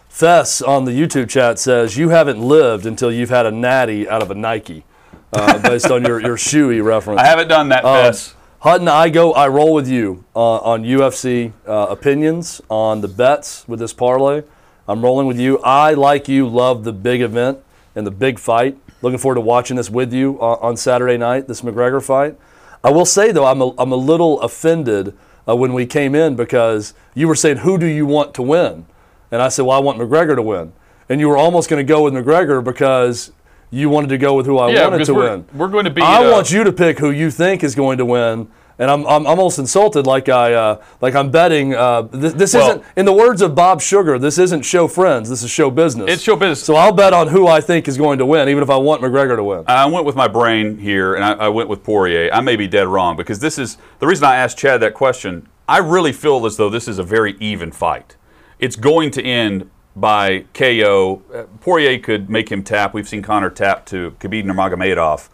Fess 0.09 0.63
on 0.63 0.85
the 0.85 0.93
YouTube 0.93 1.29
chat 1.29 1.59
says 1.59 1.97
you 1.97 2.11
haven't 2.11 2.39
lived 2.41 2.87
until 2.87 3.11
you've 3.11 3.31
had 3.31 3.47
a 3.47 3.51
natty 3.51 4.09
out 4.09 4.23
of 4.23 4.31
a 4.31 4.35
Nike, 4.35 4.85
uh, 5.33 5.59
based 5.59 5.91
on 5.91 6.05
your 6.05 6.21
your 6.21 6.37
shoey 6.37 6.81
reference. 6.85 7.21
I 7.21 7.27
haven't 7.27 7.49
done 7.49 7.69
that, 7.71 7.85
Um, 7.85 7.97
Fess. 7.97 8.35
Hutton, 8.63 8.87
I 8.87 9.09
go, 9.09 9.33
I 9.33 9.49
roll 9.49 9.75
with 9.75 9.89
you 9.89 10.25
uh, 10.37 10.59
on 10.59 10.85
UFC 10.85 11.53
uh, 11.67 11.89
opinions 11.91 12.61
on 12.71 13.01
the 13.01 13.09
bets 13.09 13.67
with 13.67 13.81
this 13.81 13.93
parlay. 13.93 14.45
I'm 14.87 15.03
rolling 15.03 15.27
with 15.27 15.41
you. 15.41 15.59
I, 15.65 15.95
like 15.95 16.29
you, 16.29 16.47
love 16.49 16.85
the 16.85 16.93
big 16.93 17.23
event 17.23 17.59
and 17.97 18.07
the 18.07 18.13
big 18.13 18.39
fight. 18.39 18.79
Looking 19.03 19.19
forward 19.19 19.35
to 19.35 19.41
watching 19.41 19.77
this 19.77 19.91
with 19.91 20.13
you 20.13 20.41
uh, 20.41 20.59
on 20.61 20.77
Saturday 20.77 21.17
night, 21.17 21.49
this 21.49 21.63
McGregor 21.63 22.01
fight. 22.01 22.39
I 22.85 22.93
will 22.93 23.05
say 23.05 23.33
though, 23.33 23.47
I'm 23.47 23.61
a, 23.61 23.75
I'm 23.81 23.91
a 23.91 23.97
little 23.97 24.41
offended 24.43 25.19
uh, 25.49 25.57
when 25.57 25.73
we 25.73 25.85
came 25.85 26.15
in 26.15 26.37
because 26.37 26.95
you 27.15 27.27
were 27.27 27.35
saying, 27.35 27.57
"Who 27.57 27.79
do 27.79 27.87
you 27.87 28.07
want 28.07 28.33
to 28.35 28.43
win?" 28.43 28.87
And 29.33 29.43
I 29.43 29.49
said, 29.49 29.63
"Well, 29.63 29.77
I 29.77 29.81
want 29.81 29.99
McGregor 29.99 30.37
to 30.37 30.43
win." 30.43 30.73
And 31.09 31.19
you 31.19 31.29
were 31.29 31.37
almost 31.37 31.69
going 31.69 31.85
to 31.85 31.93
go 31.93 32.05
with 32.05 32.15
McGregor 32.15 32.63
because 32.63 33.33
you 33.73 33.89
wanted 33.89 34.09
to 34.11 34.19
go 34.19 34.35
with 34.35 34.47
who 34.47 34.59
I 34.59 34.71
Yeah, 34.71 34.87
wanted 34.87 35.07
to 35.07 35.15
we're- 35.15 35.31
win. 35.31 35.45
we're 35.55 35.69
going 35.69 35.87
to 35.87 35.91
be, 35.91 36.03
I 36.03 36.25
uh, 36.27 36.31
want 36.31 36.53
you 36.53 36.63
to 36.63 36.73
pick 36.73 36.99
who 36.99 37.11
you 37.11 37.31
think 37.31 37.65
is 37.65 37.75
going 37.75 37.99
to 37.99 38.05
win. 38.05 38.47
And 38.79 38.91
I'm, 38.91 39.07
I'm 39.07 39.27
almost 39.27 39.59
insulted, 39.59 40.07
like 40.07 40.29
I 40.29 40.55
uh, 40.55 40.83
like 41.01 41.15
I'm 41.15 41.31
betting. 41.31 41.75
Uh, 41.75 42.03
this 42.11 42.33
this 42.33 42.55
Well- 42.55 42.69
isn't, 42.71 42.85
in 42.97 43.05
the 43.05 43.13
words 43.13 43.41
of 43.43 43.55
Bob 43.55 43.81
Sugar, 43.81 44.19
this 44.19 44.39
isn't 44.39 44.63
show 44.63 44.89
friends. 44.89 45.29
This 45.29 45.43
is 45.43 45.51
show 45.51 45.71
business. 45.71 46.11
It's 46.11 46.23
show 46.23 46.37
business. 46.37 46.65
So 46.65 46.75
I'll 46.75 46.93
bet 46.93 47.13
on 47.13 47.29
who 47.29 47.47
I 47.47 47.61
think 47.61 47.87
is 47.87 47.97
going 47.97 48.19
to 48.19 48.27
win, 48.27 48.49
even 48.49 48.63
if 48.63 48.71
I 48.71 48.77
want 48.77 49.01
McGregor 49.03 49.37
to 49.37 49.45
win. 49.45 49.65
I 49.69 49.87
went 49.87 50.05
with 50.07 50.17
my 50.17 50.27
brain 50.27 50.79
here, 50.79 51.15
and 51.15 51.23
I, 51.25 51.33
I 51.33 51.49
went 51.49 51.69
with 51.69 51.85
Poirier. 51.85 52.31
I 52.33 52.41
may 52.41 52.57
be 52.57 52.67
dead 52.67 52.89
wrong 52.89 53.15
because 53.17 53.39
this 53.41 53.59
is 53.59 53.77
the 54.01 54.07
reason 54.07 54.25
I 54.25 54.37
asked 54.37 54.59
Chad 54.59 54.81
that 54.81 54.95
question. 54.95 55.47
I 55.69 55.79
really 55.79 56.13
feel 56.13 56.45
as 56.47 56.57
though 56.57 56.71
this 56.71 56.89
is 56.89 56.99
a 56.99 57.05
very 57.05 57.37
even 57.39 57.71
fight. 57.73 58.17
It's 58.59 58.77
going 58.77 59.11
to 59.13 59.23
end 59.23 59.71
by 59.95 60.45
KO. 60.55 61.23
Uh, 61.33 61.45
Poirier 61.61 61.99
could 61.99 62.31
make 62.31 62.51
him 62.51 62.63
tap. 62.63 62.95
We've 62.95 63.09
seen 63.09 63.23
Conor 63.23 63.51
tap 63.51 63.87
to 63.87 64.13
Khabib 64.21 64.45
Nurmagomedov. 64.45 65.29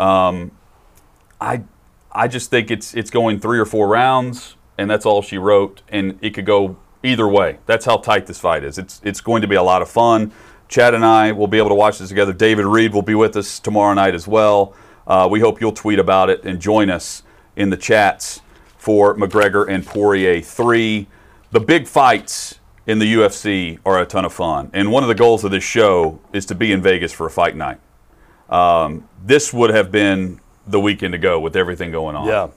Um, 0.00 0.52
I, 1.40 1.62
I 2.12 2.28
just 2.28 2.50
think 2.50 2.70
it's 2.70 2.94
it's 2.94 3.10
going 3.10 3.40
three 3.40 3.58
or 3.58 3.66
four 3.66 3.88
rounds, 3.88 4.56
and 4.76 4.90
that's 4.90 5.04
all 5.06 5.22
she 5.22 5.38
wrote, 5.38 5.82
and 5.88 6.18
it 6.22 6.30
could 6.30 6.46
go 6.46 6.76
either 7.02 7.28
way. 7.28 7.58
That's 7.66 7.84
how 7.84 7.98
tight 7.98 8.26
this 8.26 8.38
fight 8.38 8.64
is. 8.64 8.78
It's 8.78 9.00
it's 9.04 9.20
going 9.20 9.42
to 9.42 9.48
be 9.48 9.56
a 9.56 9.62
lot 9.62 9.82
of 9.82 9.88
fun. 9.88 10.32
Chad 10.68 10.94
and 10.94 11.04
I 11.04 11.32
will 11.32 11.46
be 11.46 11.58
able 11.58 11.70
to 11.70 11.74
watch 11.74 11.98
this 11.98 12.08
together. 12.08 12.32
David 12.32 12.66
Reed 12.66 12.92
will 12.92 13.02
be 13.02 13.14
with 13.14 13.36
us 13.36 13.58
tomorrow 13.58 13.94
night 13.94 14.14
as 14.14 14.28
well. 14.28 14.74
Uh, 15.06 15.26
we 15.30 15.40
hope 15.40 15.60
you'll 15.60 15.72
tweet 15.72 15.98
about 15.98 16.28
it 16.28 16.44
and 16.44 16.60
join 16.60 16.90
us 16.90 17.22
in 17.56 17.70
the 17.70 17.76
chats 17.76 18.42
for 18.76 19.16
McGregor 19.16 19.66
and 19.68 19.84
Poirier 19.84 20.40
three. 20.40 21.06
The 21.50 21.60
big 21.60 21.86
fights 21.86 22.57
in 22.88 22.98
the 22.98 23.14
UFC 23.14 23.78
are 23.86 24.00
a 24.00 24.06
ton 24.06 24.24
of 24.24 24.32
fun, 24.32 24.70
and 24.72 24.90
one 24.90 25.04
of 25.04 25.08
the 25.08 25.14
goals 25.14 25.44
of 25.44 25.50
this 25.52 25.62
show 25.62 26.18
is 26.32 26.44
to 26.46 26.54
be 26.54 26.72
in 26.72 26.82
Vegas 26.82 27.12
for 27.12 27.26
a 27.26 27.30
fight 27.30 27.54
night. 27.54 27.78
Um, 28.48 29.06
this 29.24 29.52
would 29.52 29.70
have 29.70 29.92
been 29.92 30.40
the 30.66 30.80
weekend 30.80 31.12
to 31.12 31.18
go 31.18 31.38
with 31.38 31.54
everything 31.54 31.92
going 31.92 32.16
on. 32.16 32.26
Yeah. 32.26 32.48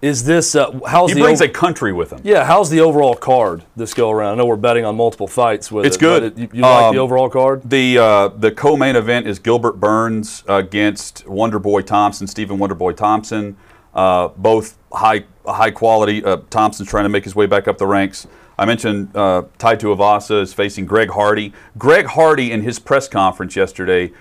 Is 0.00 0.24
this 0.24 0.54
uh, 0.54 0.80
how's 0.86 1.10
He 1.10 1.14
the 1.16 1.20
brings 1.20 1.42
ov- 1.42 1.50
a 1.50 1.52
country 1.52 1.92
with 1.92 2.10
him. 2.10 2.20
yeah? 2.24 2.42
How's 2.42 2.70
the 2.70 2.80
overall 2.80 3.14
card 3.14 3.64
this 3.76 3.92
go 3.92 4.10
around? 4.10 4.32
I 4.32 4.36
know 4.38 4.46
we're 4.46 4.56
betting 4.56 4.86
on 4.86 4.96
multiple 4.96 5.28
fights 5.28 5.70
with 5.70 5.84
It's 5.84 5.96
it, 5.96 6.00
good. 6.00 6.22
it- 6.22 6.38
you, 6.38 6.48
you 6.54 6.62
like 6.62 6.84
Um, 6.84 6.94
the 6.94 7.00
overall 7.02 7.28
card? 7.28 7.68
The 7.68 7.98
uh, 7.98 8.28
the 8.28 8.50
co-main 8.50 8.96
event 8.96 9.26
is 9.26 9.38
Gilbert 9.38 9.78
Burns 9.78 10.42
against 10.48 11.26
Wonderboy 11.26 11.84
Thompson, 11.84 12.26
Stephen 12.26 12.56
Wonderboy 12.56 12.96
Thompson. 12.96 13.58
Uh, 13.94 14.28
both 14.38 14.78
high 14.90 15.24
high 15.46 15.70
quality. 15.70 16.24
Uh, 16.24 16.38
Thompson's 16.48 16.88
trying 16.88 17.04
to 17.04 17.10
make 17.10 17.24
his 17.24 17.34
way 17.36 17.44
back 17.44 17.68
up 17.68 17.76
the 17.76 17.86
ranks. 17.86 18.26
I 18.60 18.66
mentioned 18.66 19.16
uh, 19.16 19.44
Tai 19.56 19.76
Tuivasa 19.76 20.42
is 20.42 20.52
facing 20.52 20.84
Greg 20.84 21.08
Hardy. 21.08 21.54
Greg 21.78 22.04
Hardy 22.04 22.52
in 22.52 22.60
his 22.60 22.78
press 22.78 23.08
conference 23.08 23.56
yesterday 23.56 24.12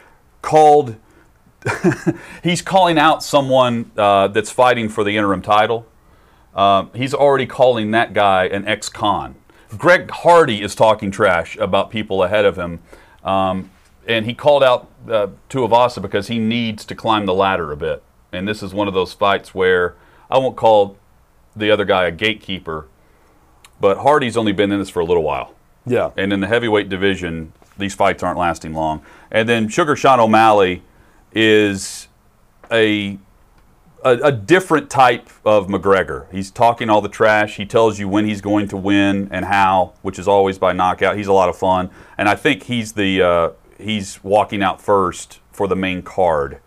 called. 0.41 0.95
he's 2.41 2.61
calling 2.61 2.97
out 2.97 3.21
someone 3.21 3.91
uh, 3.97 4.29
that's 4.29 4.49
fighting 4.49 4.87
for 4.87 5.03
the 5.03 5.17
interim 5.17 5.41
title. 5.41 5.85
Um, 6.55 6.89
he's 6.95 7.13
already 7.13 7.45
calling 7.47 7.91
that 7.91 8.13
guy 8.13 8.45
an 8.45 8.65
ex-con. 8.65 9.35
Greg 9.77 10.09
Hardy 10.09 10.61
is 10.61 10.73
talking 10.73 11.11
trash 11.11 11.57
about 11.57 11.91
people 11.91 12.23
ahead 12.23 12.45
of 12.45 12.57
him, 12.57 12.79
um, 13.25 13.69
and 14.07 14.25
he 14.25 14.33
called 14.33 14.63
out 14.63 14.89
uh, 15.09 15.27
Tuivasa 15.49 16.01
because 16.01 16.29
he 16.29 16.39
needs 16.39 16.85
to 16.85 16.95
climb 16.95 17.25
the 17.25 17.33
ladder 17.33 17.73
a 17.73 17.77
bit. 17.77 18.01
And 18.31 18.47
this 18.47 18.63
is 18.63 18.73
one 18.73 18.87
of 18.87 18.93
those 18.93 19.11
fights 19.11 19.53
where 19.53 19.97
I 20.31 20.37
won't 20.37 20.55
call 20.55 20.95
the 21.57 21.69
other 21.69 21.83
guy 21.83 22.05
a 22.05 22.11
gatekeeper, 22.11 22.87
but 23.79 23.97
Hardy's 23.97 24.37
only 24.37 24.51
been 24.51 24.71
in 24.71 24.79
this 24.79 24.89
for 24.89 24.99
a 24.99 25.05
little 25.05 25.23
while. 25.23 25.55
Yeah. 25.85 26.11
And 26.17 26.33
in 26.33 26.39
the 26.39 26.47
heavyweight 26.47 26.89
division, 26.89 27.53
these 27.77 27.95
fights 27.95 28.23
aren't 28.23 28.37
lasting 28.37 28.73
long. 28.73 29.01
And 29.31 29.47
then 29.47 29.67
Sugar 29.69 29.95
Sean 29.95 30.19
O'Malley 30.19 30.83
is 31.33 32.07
a, 32.71 33.17
a 34.03 34.11
a 34.17 34.31
different 34.31 34.89
type 34.89 35.29
of 35.45 35.67
McGregor. 35.67 36.31
He's 36.31 36.51
talking 36.51 36.89
all 36.89 37.01
the 37.01 37.09
trash. 37.09 37.57
He 37.57 37.65
tells 37.65 37.99
you 37.99 38.07
when 38.07 38.25
he's 38.25 38.41
going 38.41 38.67
to 38.69 38.77
win 38.77 39.29
and 39.31 39.45
how, 39.45 39.93
which 40.01 40.19
is 40.19 40.27
always 40.27 40.57
by 40.57 40.73
knockout. 40.73 41.17
He's 41.17 41.27
a 41.27 41.33
lot 41.33 41.49
of 41.49 41.57
fun, 41.57 41.89
and 42.17 42.27
I 42.27 42.35
think 42.35 42.63
he's 42.63 42.93
the 42.93 43.21
uh, 43.21 43.49
he's 43.77 44.23
walking 44.23 44.61
out 44.61 44.81
first 44.81 45.39
for 45.51 45.67
the 45.67 45.75
main 45.75 46.01
card. 46.01 46.59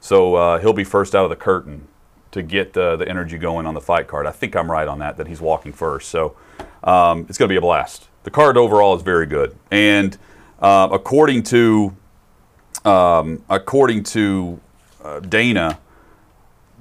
So 0.00 0.34
uh, 0.34 0.58
he'll 0.58 0.74
be 0.74 0.84
first 0.84 1.14
out 1.14 1.24
of 1.24 1.30
the 1.30 1.36
curtain 1.36 1.88
to 2.34 2.42
get 2.42 2.76
uh, 2.76 2.96
the 2.96 3.08
energy 3.08 3.38
going 3.38 3.64
on 3.64 3.74
the 3.74 3.80
fight 3.80 4.08
card. 4.08 4.26
I 4.26 4.32
think 4.32 4.54
I'm 4.56 4.70
right 4.70 4.86
on 4.86 4.98
that, 4.98 5.16
that 5.16 5.28
he's 5.28 5.40
walking 5.40 5.72
first. 5.72 6.10
So 6.10 6.36
um, 6.82 7.26
it's 7.28 7.38
going 7.38 7.48
to 7.48 7.52
be 7.52 7.56
a 7.56 7.60
blast. 7.60 8.08
The 8.24 8.30
card 8.30 8.56
overall 8.56 8.96
is 8.96 9.02
very 9.02 9.26
good. 9.26 9.56
And 9.70 10.18
uh, 10.60 10.88
according 10.90 11.44
to 11.44 11.96
um, 12.84 13.42
according 13.48 14.02
to 14.02 14.60
uh, 15.02 15.20
Dana, 15.20 15.78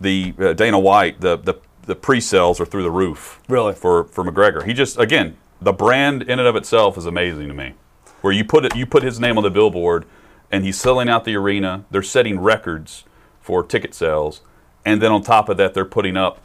the 0.02 0.34
uh, 0.40 0.54
Dana 0.54 0.80
White, 0.80 1.22
the, 1.22 1.38
the 1.38 1.56
the 1.86 1.96
pre-sales 1.96 2.60
are 2.60 2.66
through 2.66 2.84
the 2.84 2.92
roof. 2.92 3.42
Really? 3.48 3.74
for 3.74 4.06
for 4.06 4.24
McGregor. 4.24 4.66
He 4.66 4.74
just 4.74 4.98
again 4.98 5.38
the 5.62 5.74
brand 5.74 6.24
in 6.24 6.40
and 6.40 6.48
of 6.48 6.56
itself 6.56 6.98
is 6.98 7.06
amazing 7.06 7.48
to 7.48 7.54
me. 7.54 7.74
Where 8.22 8.34
you 8.34 8.44
put 8.44 8.66
it, 8.66 8.76
you 8.76 8.86
put 8.86 9.04
his 9.04 9.20
name 9.20 9.38
on 9.38 9.44
the 9.44 9.52
billboard, 9.52 10.06
and 10.52 10.66
he's 10.66 10.80
selling 10.80 11.10
out 11.10 11.26
the 11.26 11.36
arena. 11.36 11.86
They're 11.92 12.02
setting 12.02 12.40
records 12.40 13.04
for 13.40 13.64
ticket 13.64 13.94
sales, 13.94 14.42
and 14.86 15.02
then 15.02 15.12
on 15.12 15.22
top 15.22 15.50
of 15.50 15.58
that, 15.58 15.74
they're 15.74 15.86
putting 15.86 16.18
up, 16.18 16.40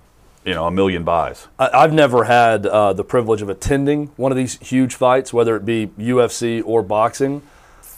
you 0.44 0.54
know, 0.54 0.66
a 0.66 0.70
million 0.70 1.04
buys. 1.04 1.48
I, 1.58 1.70
I've 1.72 1.92
never 1.92 2.24
had 2.24 2.66
uh, 2.66 2.92
the 2.92 3.04
privilege 3.04 3.42
of 3.42 3.48
attending 3.48 4.06
one 4.16 4.32
of 4.32 4.36
these 4.36 4.58
huge 4.60 4.94
fights, 4.94 5.32
whether 5.32 5.56
it 5.56 5.64
be 5.64 5.88
UFC 5.98 6.62
or 6.64 6.82
boxing. 6.82 7.42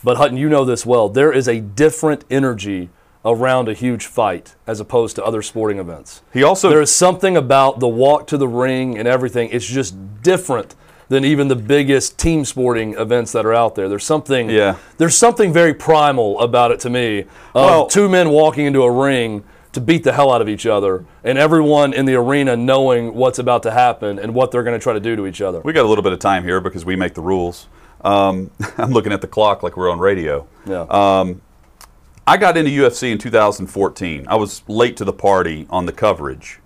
But 0.03 0.17
Hutton, 0.17 0.37
you 0.37 0.49
know 0.49 0.65
this 0.65 0.87
well. 0.87 1.09
There 1.09 1.33
is 1.33 1.47
a 1.47 1.61
different 1.61 2.25
energy 2.31 2.89
around 3.23 3.69
a 3.69 3.75
huge 3.75 4.07
fight 4.07 4.55
as 4.67 4.81
opposed 4.81 5.15
to 5.17 5.25
other 5.25 5.43
sporting 5.43 5.79
events. 5.79 6.23
He 6.33 6.43
also 6.43 6.71
There 6.71 6.81
is 6.81 6.91
something 6.95 7.37
about 7.37 7.79
the 7.79 7.89
walk 7.89 8.27
to 8.29 8.39
the 8.39 8.49
ring 8.49 8.99
and 8.99 9.07
everything. 9.07 9.51
It's 9.51 9.67
just 9.67 9.95
different 10.23 10.75
than 11.11 11.25
even 11.25 11.49
the 11.49 11.57
biggest 11.57 12.19
team 12.19 12.45
sporting 12.45 12.95
events 12.95 13.33
that 13.33 13.45
are 13.45 13.53
out 13.53 13.75
there. 13.75 13.89
There's 13.89 14.05
something. 14.05 14.49
Yeah. 14.49 14.77
There's 14.97 15.19
something 15.19 15.53
very 15.53 15.75
primal 15.75 16.41
about 16.41 16.71
it 16.71 16.81
to 16.81 16.91
me. 16.91 17.25
Well- 17.55 17.87
two 17.89 18.09
men 18.09 18.31
walking 18.31 18.65
into 18.65 18.83
a 18.85 18.91
ring 18.91 19.45
to 19.73 19.81
beat 19.81 20.03
the 20.05 20.13
hell 20.13 20.33
out 20.33 20.43
of 20.43 20.49
each 20.49 20.67
other, 20.67 21.05
and 21.23 21.39
everyone 21.39 21.93
in 21.93 22.05
the 22.05 22.15
arena 22.15 22.57
knowing 22.57 23.15
what's 23.15 23.39
about 23.39 23.63
to 23.63 23.71
happen 23.71 24.19
and 24.19 24.35
what 24.35 24.51
they're 24.51 24.65
going 24.65 24.79
to 24.79 24.83
try 24.83 24.93
to 24.93 25.01
do 25.01 25.15
to 25.17 25.27
each 25.27 25.41
other. 25.41 25.61
we 25.61 25.73
got 25.73 25.85
a 25.85 25.89
little 25.89 26.03
bit 26.03 26.13
of 26.13 26.19
time 26.19 26.43
here 26.43 26.61
because 26.61 26.85
we 26.85 26.97
make 26.97 27.15
the 27.15 27.21
rules. 27.21 27.69
Um, 28.03 28.51
I'm 28.79 28.91
looking 28.91 29.13
at 29.13 29.21
the 29.21 29.29
clock 29.29 29.63
like 29.63 29.77
we're 29.77 29.91
on 29.91 29.99
radio. 29.99 30.47
Yeah. 30.67 30.83
I 32.27 32.37
got 32.37 32.57
into 32.57 32.71
UFC 32.71 33.11
in 33.11 33.19
2014. 33.19 34.27
I 34.29 34.37
was 34.37 34.63
late 34.69 34.97
to 34.99 35.05
the 35.05 35.13
party 35.13 35.67
on 35.69 35.87
the 35.87 35.93
coverage. 35.93 36.61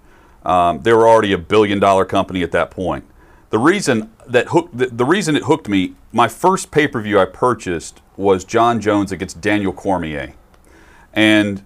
Um, 0.45 0.83
they 0.83 0.93
were 0.93 1.09
already 1.09 1.33
a 1.33 1.39
billion 1.39 1.79
dollar 1.79 2.05
company 2.05 2.43
at 2.43 2.53
that 2.53 2.71
point. 2.71 3.05
The 3.49 3.59
reason 3.59 4.13
that 4.27 4.49
hooked, 4.49 4.77
the, 4.77 4.89
the 4.89 5.07
reason 5.07 5.37
it 5.37 5.45
hooked 5.45 5.69
me, 5.69 5.95
my 6.13 6.29
first 6.29 6.71
pay 6.71 6.87
per 6.87 7.01
view 7.01 7.19
I 7.19 7.25
purchased 7.25 8.03
was 8.17 8.45
Jon 8.45 8.81
Jones 8.81 9.11
against 9.11 9.41
Daniel 9.41 9.73
Cormier, 9.73 10.35
and 11.15 11.65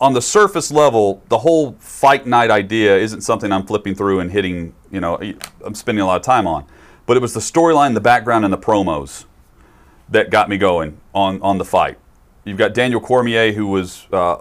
on 0.00 0.14
the 0.14 0.22
surface 0.22 0.70
level, 0.72 1.22
the 1.28 1.38
whole 1.38 1.72
fight 1.78 2.26
night 2.26 2.50
idea 2.50 2.96
isn't 2.96 3.20
something 3.20 3.52
I'm 3.52 3.66
flipping 3.66 3.94
through 3.94 4.20
and 4.20 4.30
hitting. 4.30 4.74
You 4.90 5.00
know, 5.00 5.18
I'm 5.64 5.74
spending 5.74 6.02
a 6.02 6.06
lot 6.06 6.16
of 6.16 6.22
time 6.22 6.46
on, 6.46 6.64
but 7.06 7.16
it 7.16 7.20
was 7.20 7.34
the 7.34 7.40
storyline, 7.40 7.94
the 7.94 8.00
background, 8.00 8.44
and 8.44 8.52
the 8.52 8.58
promos 8.58 9.26
that 10.08 10.30
got 10.30 10.48
me 10.48 10.58
going 10.58 10.98
on 11.14 11.40
on 11.42 11.58
the 11.58 11.64
fight. 11.64 11.98
You've 12.44 12.58
got 12.58 12.74
Daniel 12.74 13.00
Cormier, 13.00 13.52
who 13.52 13.66
was 13.66 14.06
uh, 14.12 14.38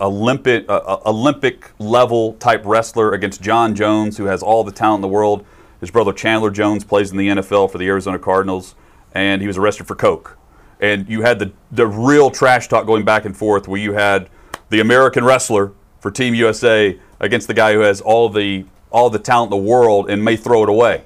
Olympic 0.00 0.64
uh, 0.68 0.98
Olympic 1.04 1.72
level 1.78 2.34
type 2.34 2.62
wrestler, 2.64 3.12
against 3.12 3.42
Jon 3.42 3.74
Jones, 3.74 4.16
who 4.16 4.26
has 4.26 4.42
all 4.42 4.62
the 4.62 4.72
talent 4.72 4.98
in 4.98 5.02
the 5.02 5.08
world. 5.08 5.44
His 5.80 5.90
brother 5.90 6.12
Chandler 6.12 6.50
Jones 6.50 6.84
plays 6.84 7.10
in 7.10 7.16
the 7.16 7.28
NFL 7.28 7.72
for 7.72 7.78
the 7.78 7.86
Arizona 7.88 8.18
Cardinals, 8.18 8.74
and 9.12 9.40
he 9.40 9.48
was 9.48 9.56
arrested 9.56 9.86
for 9.86 9.96
coke. 9.96 10.38
And 10.78 11.08
you 11.08 11.22
had 11.22 11.40
the 11.40 11.52
the 11.72 11.86
real 11.86 12.30
trash 12.30 12.68
talk 12.68 12.86
going 12.86 13.04
back 13.04 13.24
and 13.24 13.36
forth, 13.36 13.66
where 13.66 13.80
you 13.80 13.94
had 13.94 14.28
the 14.70 14.80
American 14.80 15.24
wrestler 15.24 15.72
for 16.00 16.10
Team 16.10 16.34
USA 16.34 16.98
against 17.20 17.46
the 17.46 17.54
guy 17.54 17.74
who 17.74 17.80
has 17.80 18.00
all 18.00 18.28
the 18.28 18.64
all 18.90 19.10
the 19.10 19.18
talent 19.18 19.52
in 19.52 19.58
the 19.58 19.64
world 19.64 20.10
and 20.10 20.24
may 20.24 20.36
throw 20.36 20.62
it 20.62 20.68
away, 20.68 21.04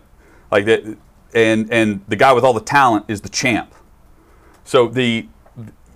like 0.50 0.64
that. 0.66 0.96
And 1.34 1.72
and 1.72 2.00
the 2.06 2.16
guy 2.16 2.32
with 2.32 2.44
all 2.44 2.52
the 2.52 2.60
talent 2.60 3.06
is 3.08 3.20
the 3.20 3.28
champ. 3.28 3.74
So 4.62 4.88
the 4.88 5.26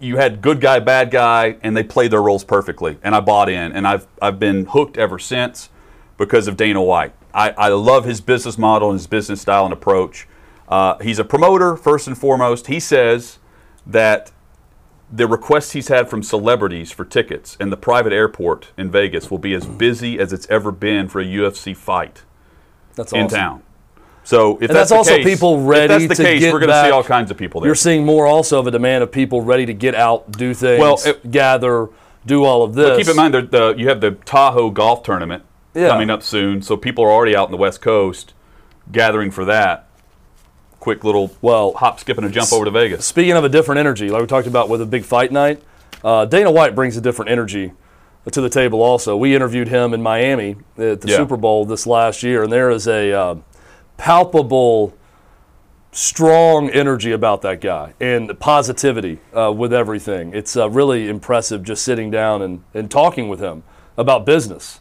you 0.00 0.16
had 0.16 0.40
good 0.40 0.60
guy, 0.60 0.78
bad 0.80 1.10
guy, 1.10 1.56
and 1.62 1.76
they 1.76 1.82
played 1.82 2.10
their 2.10 2.22
roles 2.22 2.44
perfectly. 2.44 2.98
And 3.02 3.14
I 3.14 3.20
bought 3.20 3.48
in, 3.48 3.72
and 3.72 3.86
I've 3.86 4.06
I've 4.20 4.38
been 4.38 4.66
hooked 4.66 4.98
ever 4.98 5.18
since 5.18 5.70
because 6.16 6.48
of 6.48 6.56
Dana 6.56 6.82
White. 6.82 7.12
I, 7.32 7.50
I 7.50 7.68
love 7.68 8.04
his 8.04 8.20
business 8.20 8.58
model 8.58 8.90
and 8.90 8.98
his 8.98 9.06
business 9.06 9.40
style 9.40 9.64
and 9.64 9.72
approach. 9.72 10.26
Uh, 10.68 10.98
he's 10.98 11.18
a 11.18 11.24
promoter 11.24 11.76
first 11.76 12.08
and 12.08 12.18
foremost. 12.18 12.66
He 12.66 12.80
says 12.80 13.38
that 13.86 14.32
the 15.10 15.26
requests 15.26 15.72
he's 15.72 15.88
had 15.88 16.08
from 16.08 16.22
celebrities 16.22 16.92
for 16.92 17.04
tickets 17.04 17.56
in 17.60 17.70
the 17.70 17.76
private 17.76 18.12
airport 18.12 18.72
in 18.76 18.90
Vegas 18.90 19.30
will 19.30 19.38
be 19.38 19.54
as 19.54 19.64
mm-hmm. 19.64 19.78
busy 19.78 20.18
as 20.18 20.32
it's 20.32 20.46
ever 20.48 20.70
been 20.70 21.08
for 21.08 21.20
a 21.20 21.24
UFC 21.24 21.74
fight 21.74 22.22
That's 22.94 23.12
in 23.12 23.24
awesome. 23.24 23.38
town. 23.38 23.62
So 24.24 24.56
if 24.56 24.62
And 24.62 24.70
that's, 24.70 24.74
that's 24.76 24.90
the 24.90 24.96
also 24.96 25.16
case- 25.16 25.24
people 25.24 25.60
if 25.62 25.68
ready 25.68 26.06
that's 26.06 26.18
the 26.18 26.22
to 26.22 26.28
case, 26.28 26.40
get 26.40 26.52
we're 26.52 26.58
going 26.60 26.70
to 26.70 26.84
see 26.84 26.90
all 26.90 27.02
kinds 27.02 27.30
of 27.30 27.38
people 27.38 27.62
there. 27.62 27.68
You're 27.68 27.74
seeing 27.74 28.04
more 28.04 28.26
also 28.26 28.58
of 28.58 28.66
a 28.66 28.70
demand 28.70 29.02
of 29.02 29.10
people 29.10 29.40
ready 29.40 29.64
to 29.64 29.72
get 29.72 29.94
out, 29.94 30.30
do 30.32 30.52
things, 30.52 30.78
Well, 30.78 31.00
it- 31.06 31.30
gather, 31.30 31.88
do 32.26 32.44
all 32.44 32.62
of 32.62 32.74
this. 32.74 32.90
But 32.90 32.98
keep 32.98 33.08
in 33.08 33.16
mind 33.16 33.34
the, 33.34 33.74
you 33.78 33.88
have 33.88 34.02
the 34.02 34.10
Tahoe 34.10 34.70
golf 34.70 35.02
tournament 35.02 35.44
Yeah. 35.74 35.88
coming 35.88 36.10
up 36.10 36.22
soon, 36.22 36.60
so 36.60 36.76
people 36.76 37.02
are 37.04 37.10
already 37.10 37.34
out 37.34 37.48
in 37.48 37.52
the 37.52 37.56
West 37.56 37.80
Coast 37.80 38.34
gathering 38.92 39.30
for 39.30 39.46
that. 39.46 39.87
Quick 40.88 41.04
little 41.04 41.36
Well, 41.42 41.74
hop, 41.74 42.00
skip, 42.00 42.16
and 42.16 42.26
a 42.26 42.30
jump 42.30 42.50
over 42.50 42.64
to 42.64 42.70
Vegas. 42.70 43.04
Speaking 43.04 43.32
of 43.32 43.44
a 43.44 43.48
different 43.50 43.78
energy, 43.78 44.08
like 44.08 44.22
we 44.22 44.26
talked 44.26 44.46
about 44.46 44.70
with 44.70 44.80
a 44.80 44.86
big 44.86 45.04
fight 45.04 45.30
night, 45.30 45.60
uh, 46.02 46.24
Dana 46.24 46.50
White 46.50 46.74
brings 46.74 46.96
a 46.96 47.02
different 47.02 47.30
energy 47.30 47.74
to 48.32 48.40
the 48.40 48.48
table. 48.48 48.80
Also, 48.80 49.14
we 49.14 49.34
interviewed 49.34 49.68
him 49.68 49.92
in 49.92 50.02
Miami 50.02 50.56
at 50.78 51.02
the 51.02 51.08
Yeah. 51.08 51.18
Super 51.18 51.36
Bowl 51.36 51.66
this 51.66 51.86
last 51.86 52.22
year, 52.22 52.42
and 52.42 52.50
there 52.50 52.70
is 52.70 52.88
a 52.88 53.12
uh, 53.12 53.34
palpable, 53.98 54.94
strong 55.92 56.70
energy 56.70 57.12
about 57.12 57.42
that 57.42 57.60
guy 57.60 57.92
and 58.00 58.40
positivity 58.40 59.18
uh, 59.36 59.52
with 59.52 59.74
everything. 59.74 60.32
It's 60.32 60.56
uh, 60.56 60.70
really 60.70 61.10
impressive 61.10 61.64
just 61.64 61.84
sitting 61.84 62.10
down 62.10 62.40
and, 62.40 62.64
and 62.72 62.90
talking 62.90 63.28
with 63.28 63.40
him 63.40 63.62
about 63.98 64.24
business. 64.24 64.80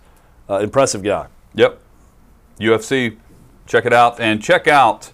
Uh, 0.50 0.60
impressive 0.60 1.04
guy. 1.04 1.28
Yep. 1.56 1.78
UFC, 2.62 3.18
check 3.66 3.86
it 3.86 3.92
out. 3.92 4.22
And 4.22 4.42
check 4.42 4.70
out 4.70 5.12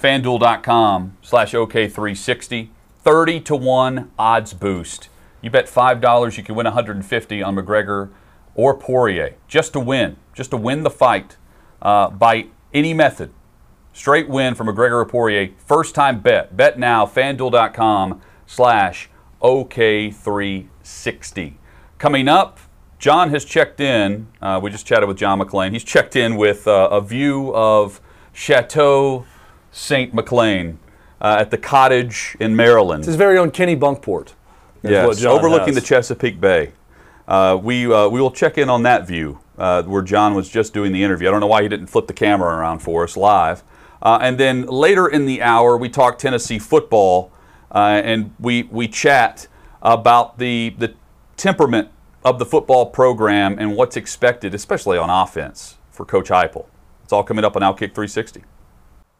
fanduel.com 0.00 1.16
slash 1.22 1.52
OK360. 1.52 2.68
30 3.02 3.40
to 3.40 3.56
1 3.56 4.10
odds 4.18 4.54
boost. 4.54 5.08
You 5.40 5.50
bet 5.50 5.66
$5, 5.66 6.36
you 6.36 6.42
can 6.42 6.54
win 6.54 6.64
150 6.64 7.42
on 7.42 7.56
McGregor 7.56 8.10
or 8.54 8.76
Poirier 8.76 9.34
just 9.46 9.72
to 9.74 9.80
win, 9.80 10.16
just 10.34 10.50
to 10.50 10.56
win 10.56 10.82
the 10.82 10.90
fight 10.90 11.36
uh, 11.80 12.10
by 12.10 12.46
any 12.74 12.92
method. 12.92 13.30
Straight 13.92 14.28
win 14.28 14.54
for 14.54 14.64
McGregor 14.64 15.02
or 15.02 15.06
Poirier. 15.06 15.50
First 15.56 15.94
time 15.94 16.20
bet. 16.20 16.56
Bet 16.56 16.78
now, 16.78 17.06
fanduel.com 17.06 18.20
slash 18.46 19.08
OK360. 19.40 21.54
Coming 21.98 22.28
up, 22.28 22.58
John 22.98 23.30
has 23.30 23.44
checked 23.44 23.80
in. 23.80 24.26
Uh, 24.42 24.58
we 24.62 24.70
just 24.70 24.86
chatted 24.86 25.08
with 25.08 25.16
John 25.16 25.40
McClain. 25.40 25.72
He's 25.72 25.84
checked 25.84 26.16
in 26.16 26.36
with 26.36 26.66
uh, 26.66 26.88
a 26.90 27.00
view 27.00 27.54
of 27.54 28.00
Chateau 28.32 29.24
St. 29.70 30.14
McClain 30.14 30.76
uh, 31.20 31.36
at 31.40 31.50
the 31.50 31.58
cottage 31.58 32.36
in 32.40 32.54
Maryland. 32.54 33.04
His 33.04 33.16
very 33.16 33.38
own 33.38 33.50
Kennebunkport. 33.50 34.34
Yes, 34.82 35.24
overlooking 35.24 35.74
has. 35.74 35.76
the 35.76 35.80
Chesapeake 35.80 36.40
Bay. 36.40 36.72
Uh, 37.26 37.58
we 37.60 37.92
uh, 37.92 38.08
we 38.08 38.20
will 38.20 38.30
check 38.30 38.56
in 38.56 38.70
on 38.70 38.84
that 38.84 39.06
view 39.06 39.40
uh, 39.58 39.82
where 39.82 40.02
John 40.02 40.34
was 40.34 40.48
just 40.48 40.72
doing 40.72 40.92
the 40.92 41.02
interview. 41.02 41.28
I 41.28 41.30
don't 41.30 41.40
know 41.40 41.46
why 41.46 41.62
he 41.62 41.68
didn't 41.68 41.88
flip 41.88 42.06
the 42.06 42.14
camera 42.14 42.56
around 42.56 42.78
for 42.78 43.04
us 43.04 43.16
live. 43.16 43.62
Uh, 44.00 44.18
and 44.22 44.38
then 44.38 44.66
later 44.66 45.08
in 45.08 45.26
the 45.26 45.42
hour, 45.42 45.76
we 45.76 45.88
talk 45.88 46.18
Tennessee 46.18 46.58
football 46.58 47.32
uh, 47.72 48.00
and 48.04 48.34
we 48.38 48.64
we 48.64 48.88
chat 48.88 49.48
about 49.82 50.38
the 50.38 50.74
the 50.78 50.94
temperament 51.36 51.90
of 52.24 52.38
the 52.38 52.46
football 52.46 52.86
program 52.86 53.56
and 53.58 53.76
what's 53.76 53.96
expected, 53.96 54.54
especially 54.54 54.98
on 54.98 55.10
offense, 55.10 55.78
for 55.90 56.04
Coach 56.04 56.28
Heupel. 56.28 56.66
It's 57.04 57.12
all 57.12 57.22
coming 57.22 57.44
up 57.44 57.56
on 57.56 57.62
Outkick 57.62 57.94
360. 57.94 58.44